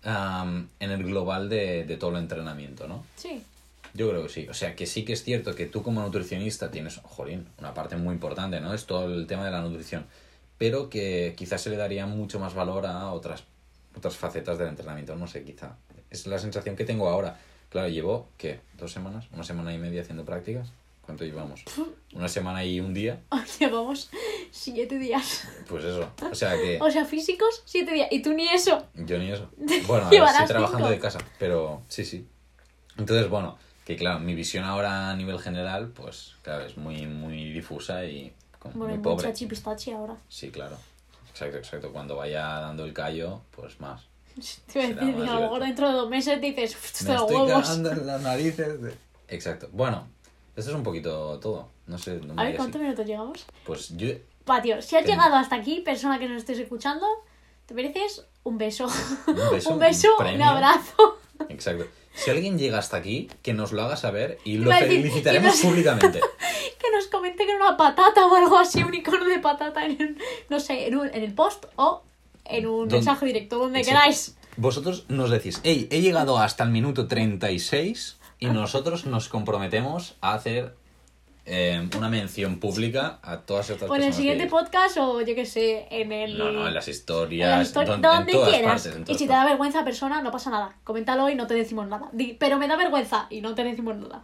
en 0.04 0.68
el 0.90 1.02
global 1.04 1.48
de, 1.48 1.84
de 1.84 1.96
todo 1.96 2.10
el 2.10 2.16
entrenamiento, 2.18 2.86
¿no? 2.86 3.04
Sí. 3.16 3.42
Yo 3.95 4.11
creo 4.11 4.24
que 4.24 4.28
sí. 4.28 4.47
O 4.49 4.55
sea, 4.55 4.74
que 4.74 4.86
sí 4.86 5.05
que 5.05 5.12
es 5.12 5.22
cierto 5.22 5.55
que 5.55 5.66
tú 5.66 5.82
como 5.82 6.03
nutricionista 6.03 6.70
tienes, 6.70 7.01
jolín, 7.05 7.47
una 7.59 7.72
parte 7.74 7.97
muy 7.97 8.12
importante, 8.12 8.61
¿no? 8.61 8.74
Es 8.74 8.86
todo 8.86 9.12
el 9.14 9.26
tema 9.26 9.45
de 9.45 9.53
la 9.53 9.61
nutrición. 9.62 10.07
Pero 10.59 10.90
que 10.90 11.34
quizás 11.36 11.62
se 11.62 11.70
le 11.70 11.76
daría 11.76 12.07
mucho 12.07 12.40
más 12.40 12.55
valor 12.55 12.86
a 12.86 13.12
otras, 13.12 13.45
otras 13.97 14.16
facetas 14.16 14.59
del 14.59 14.68
entrenamiento. 14.68 15.14
No 15.14 15.28
sé, 15.28 15.45
quizá. 15.45 15.76
Es 16.11 16.26
la 16.26 16.38
sensación 16.38 16.74
que 16.74 16.84
tengo 16.84 17.09
ahora. 17.09 17.38
Claro, 17.70 17.88
llevo, 17.88 18.28
¿qué? 18.36 18.61
¿Dos 18.78 18.92
semanas? 18.92 19.26
¿Una 19.32 19.45
semana 19.45 19.72
y 19.72 19.78
media 19.78 20.03
haciendo 20.03 20.24
prácticas? 20.24 20.68
¿Cuánto 21.03 21.24
llevamos? 21.24 21.62
¿Una 22.14 22.28
semana 22.28 22.64
y 22.64 22.80
un 22.80 22.95
día? 22.95 23.20
Llevamos 23.61 24.11
siete 24.51 24.99
días. 24.99 25.47
Pues 25.68 25.84
eso. 25.84 26.09
O 26.30 26.34
sea 26.34 26.57
que 26.57 26.78
O 26.80 26.90
sea, 26.90 27.05
físicos, 27.05 27.62
siete 27.66 27.92
días. 27.92 28.09
Y 28.11 28.22
tú 28.22 28.32
ni 28.32 28.49
eso. 28.49 28.86
yo 28.95 29.18
ni 29.18 29.30
eso. 29.30 29.51
Bueno, 29.86 30.11
estoy 30.11 30.47
trabajando 30.47 30.78
cinco. 30.78 30.90
de 30.90 30.99
casa, 30.99 31.18
pero 31.38 31.82
sí, 31.88 32.05
sí. 32.05 32.26
Entonces, 32.97 33.28
bueno, 33.28 33.59
que 33.85 33.97
claro, 33.97 34.20
mi 34.20 34.35
visión 34.35 34.64
ahora 34.64 35.11
a 35.11 35.16
nivel 35.16 35.39
general, 35.39 35.89
pues 35.89 36.35
claro, 36.43 36.64
es 36.64 36.76
muy, 36.76 37.07
muy 37.07 37.53
difusa 37.53 38.05
y 38.05 38.32
como 38.59 38.74
Bueno, 38.76 38.95
muy 38.95 39.03
pobre. 39.03 39.26
mucha 39.26 39.37
chipistachi 39.39 39.91
ahora. 39.93 40.16
Sí, 40.28 40.51
claro. 40.51 40.76
Exacto, 41.30 41.59
exacto. 41.59 41.93
Cuando 41.93 42.16
vaya 42.16 42.43
dando 42.61 42.85
el 42.85 42.93
callo, 42.93 43.43
pues 43.51 43.80
más. 43.80 44.03
Te 44.72 44.78
iba 44.89 45.03
a 45.03 45.05
decir, 45.07 45.28
a 45.28 45.35
lo 45.35 45.41
mejor 45.43 45.62
dentro 45.62 45.89
de 45.89 45.95
dos 45.95 46.09
meses 46.09 46.41
dices, 46.41 46.74
"Uf, 46.74 46.85
esto 46.87 47.05
Me 47.05 47.11
de 47.11 47.14
los 47.14 47.22
estoy 47.30 47.37
huevos. 47.47 47.62
cagando 47.62 47.91
en 47.93 48.07
las 48.07 48.20
narices. 48.22 48.82
de- 48.82 48.95
Exacto. 49.28 49.68
Bueno, 49.72 50.07
esto 50.57 50.70
es 50.70 50.76
un 50.76 50.82
poquito 50.82 51.39
todo. 51.41 51.68
No 51.87 51.99
sé. 51.99 52.14
no 52.20 52.35
me 52.35 52.41
A 52.43 52.45
ver, 52.47 52.57
¿cuántos 52.57 52.80
minutos 52.80 53.05
llegamos? 53.07 53.45
Pues 53.66 53.91
yo... 53.97 54.09
Va, 54.49 54.62
tío, 54.62 54.80
si 54.82 54.97
has 54.97 55.05
Ten- 55.05 55.12
llegado 55.16 55.35
hasta 55.37 55.57
aquí, 55.57 55.80
persona 55.80 56.18
que 56.18 56.28
nos 56.28 56.39
estés 56.39 56.59
escuchando, 56.59 57.07
te 57.66 57.74
mereces 57.74 58.26
un 58.43 58.57
beso. 58.59 58.87
Un 59.26 59.35
beso, 59.51 59.70
un 59.72 59.78
beso, 59.78 60.09
un 60.09 60.12
un, 60.24 60.30
premio. 60.30 60.45
abrazo. 60.47 61.18
Exacto. 61.49 61.87
Si 62.14 62.30
alguien 62.30 62.58
llega 62.58 62.78
hasta 62.78 62.96
aquí, 62.96 63.28
que 63.42 63.52
nos 63.54 63.72
lo 63.72 63.82
haga 63.82 63.96
saber 63.96 64.38
y 64.44 64.58
lo 64.58 64.70
felicitaremos 64.72 65.56
públicamente. 65.60 66.20
Que 66.78 66.90
nos 66.94 67.06
comente 67.06 67.46
que 67.46 67.52
era 67.52 67.66
una 67.68 67.76
patata 67.78 68.26
o 68.26 68.34
algo 68.36 68.58
así, 68.58 68.82
un 68.82 68.92
icono 68.94 69.24
de 69.24 69.38
patata 69.38 69.86
en, 69.86 69.92
un- 70.00 70.18
no 70.50 70.60
sé, 70.60 70.86
en, 70.86 70.96
un, 70.96 71.06
en 71.08 71.22
el 71.22 71.32
post 71.34 71.64
o 71.76 72.02
en 72.44 72.66
un 72.66 72.88
Don- 72.88 72.98
mensaje 72.98 73.24
directo, 73.26 73.58
donde 73.58 73.78
Exacto. 73.80 74.00
queráis. 74.00 74.36
Vosotros 74.56 75.06
nos 75.08 75.30
decís, 75.30 75.60
hey, 75.64 75.88
he 75.90 76.02
llegado 76.02 76.36
hasta 76.38 76.62
el 76.64 76.70
minuto 76.70 77.08
36 77.08 78.18
y 78.38 78.46
nosotros 78.46 79.06
nos 79.06 79.28
comprometemos 79.28 80.14
a 80.20 80.34
hacer 80.34 80.74
eh, 81.47 81.88
una 81.97 82.09
mención 82.09 82.59
pública 82.59 83.18
a 83.22 83.40
todas 83.42 83.68
estas 83.70 83.82
O 83.90 83.95
en 83.95 84.01
el 84.03 84.07
personas. 84.09 84.16
siguiente 84.16 84.45
que- 84.45 84.51
podcast 84.51 84.97
o 84.99 85.20
yo 85.20 85.34
qué 85.34 85.45
sé, 85.45 85.86
en 85.90 86.11
el... 86.12 86.38
No, 86.38 86.51
no, 86.53 86.66
en 86.66 86.72
las 86.74 86.88
historias, 86.88 87.51
en 87.53 87.59
la 87.59 87.64
histori- 87.64 87.86
don- 87.86 87.95
en 87.97 88.03
donde 88.03 88.32
todas 88.32 88.49
quieras. 88.49 88.82
partes, 88.82 88.97
en 88.97 89.05
y 89.14 89.18
si 89.18 89.26
te 89.26 89.32
da 89.32 89.45
vergüenza, 89.45 89.84
persona, 89.84 90.22
no 90.22 90.30
pasa 90.30 90.51
nada. 90.51 90.74
Coméntalo 90.84 91.28
y 91.28 91.34
no 91.34 91.47
te 91.47 91.55
decimos 91.55 91.86
nada. 91.86 92.09
Di, 92.12 92.34
pero 92.38 92.59
me 92.59 92.66
da 92.66 92.76
vergüenza 92.76 93.26
y 93.30 93.40
no 93.42 93.55
te 93.55 93.62
decimos 93.64 93.97
nada. 93.97 94.22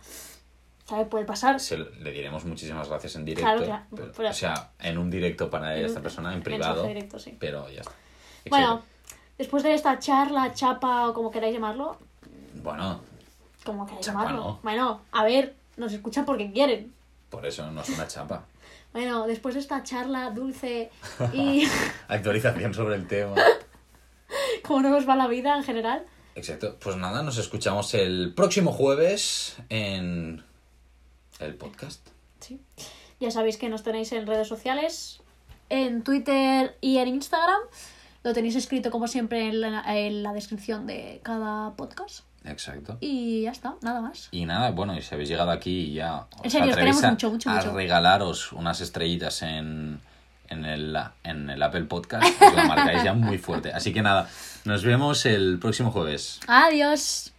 ¿Sabes? 0.86 1.06
Puede 1.08 1.24
pasar. 1.24 1.60
Se 1.60 1.76
le 1.78 2.10
diremos 2.10 2.44
muchísimas 2.44 2.88
gracias 2.88 3.14
en 3.16 3.24
directo. 3.24 3.44
Claro, 3.48 3.64
claro, 3.64 3.84
pero- 3.94 4.12
pero- 4.16 4.30
o 4.30 4.32
sea, 4.32 4.70
en 4.80 4.98
un 4.98 5.08
directo 5.10 5.48
para 5.50 5.76
En 5.78 5.84
esta 5.84 5.98
un 5.98 6.02
persona, 6.02 6.34
en 6.34 6.42
privado. 6.42 6.84
directo, 6.86 7.18
sí. 7.18 7.36
Pero 7.38 7.68
ya 7.70 7.80
está. 7.82 7.92
Bueno, 8.48 8.82
después 9.38 9.62
de 9.62 9.74
esta 9.74 9.98
charla, 9.98 10.52
chapa 10.54 11.08
o 11.08 11.14
como 11.14 11.30
queráis 11.30 11.52
llamarlo, 11.54 11.96
Bueno, 12.62 13.00
como 13.64 13.84
queráis 13.86 14.06
Chapa, 14.06 14.20
llamarlo. 14.20 14.42
no. 14.44 14.60
Bueno, 14.62 15.02
a 15.12 15.22
ver, 15.24 15.54
nos 15.76 15.92
escuchan 15.92 16.24
porque 16.24 16.50
quieren. 16.50 16.92
Por 17.30 17.46
eso 17.46 17.70
no 17.70 17.82
es 17.82 17.88
una 17.90 18.06
chapa. 18.06 18.46
Bueno, 18.92 19.24
después 19.28 19.54
de 19.54 19.60
esta 19.60 19.84
charla 19.84 20.30
dulce 20.30 20.90
y 21.32 21.62
Actualización 22.08 22.74
sobre 22.74 22.96
el 22.96 23.06
tema. 23.06 23.36
cómo 24.64 24.82
no 24.82 24.90
nos 24.90 25.08
va 25.08 25.14
la 25.14 25.28
vida 25.28 25.56
en 25.56 25.62
general, 25.62 26.04
Exacto. 26.34 26.76
Pues 26.80 26.96
nada, 26.96 27.22
nos 27.22 27.38
escuchamos 27.38 27.94
el 27.94 28.32
próximo 28.34 28.72
jueves 28.72 29.56
en 29.68 30.42
el 31.38 31.54
podcast. 31.54 32.04
sí. 32.40 32.60
Ya 33.20 33.30
sabéis 33.30 33.58
que 33.58 33.68
nos 33.68 33.82
tenéis 33.82 34.10
en 34.12 34.26
redes 34.26 34.48
sociales, 34.48 35.20
en 35.68 36.02
Twitter 36.02 36.76
y 36.80 36.96
en 36.98 37.08
Instagram. 37.08 37.60
Lo 38.24 38.32
tenéis 38.32 38.56
escrito 38.56 38.90
como 38.90 39.08
siempre 39.08 39.46
en 39.48 39.60
la, 39.60 39.84
en 39.94 40.22
la 40.22 40.32
descripción 40.32 40.86
de 40.86 41.20
cada 41.22 41.74
podcast. 41.76 42.24
Exacto. 42.44 42.96
Y 43.00 43.42
ya 43.42 43.50
está, 43.50 43.74
nada 43.82 44.00
más. 44.00 44.28
Y 44.30 44.46
nada, 44.46 44.70
bueno, 44.70 44.96
y 44.96 45.02
si 45.02 45.14
habéis 45.14 45.28
llegado 45.28 45.50
aquí 45.50 45.92
ya 45.92 46.26
os 46.38 46.44
En 46.44 46.50
serio, 46.50 46.72
os 46.72 47.04
a, 47.04 47.10
mucho, 47.10 47.30
mucho, 47.30 47.50
a 47.50 47.54
mucho. 47.56 47.72
regalaros 47.74 48.52
unas 48.52 48.80
estrellitas 48.80 49.42
en, 49.42 50.00
en, 50.48 50.64
el, 50.64 50.96
en 51.22 51.50
el 51.50 51.62
Apple 51.62 51.84
Podcast, 51.84 52.24
os 52.42 52.54
la 52.54 52.64
marcáis 52.64 53.04
ya 53.04 53.12
muy 53.12 53.38
fuerte. 53.38 53.72
Así 53.72 53.92
que 53.92 54.02
nada, 54.02 54.28
nos 54.64 54.84
vemos 54.84 55.26
el 55.26 55.58
próximo 55.58 55.90
jueves. 55.90 56.40
Adiós. 56.46 57.32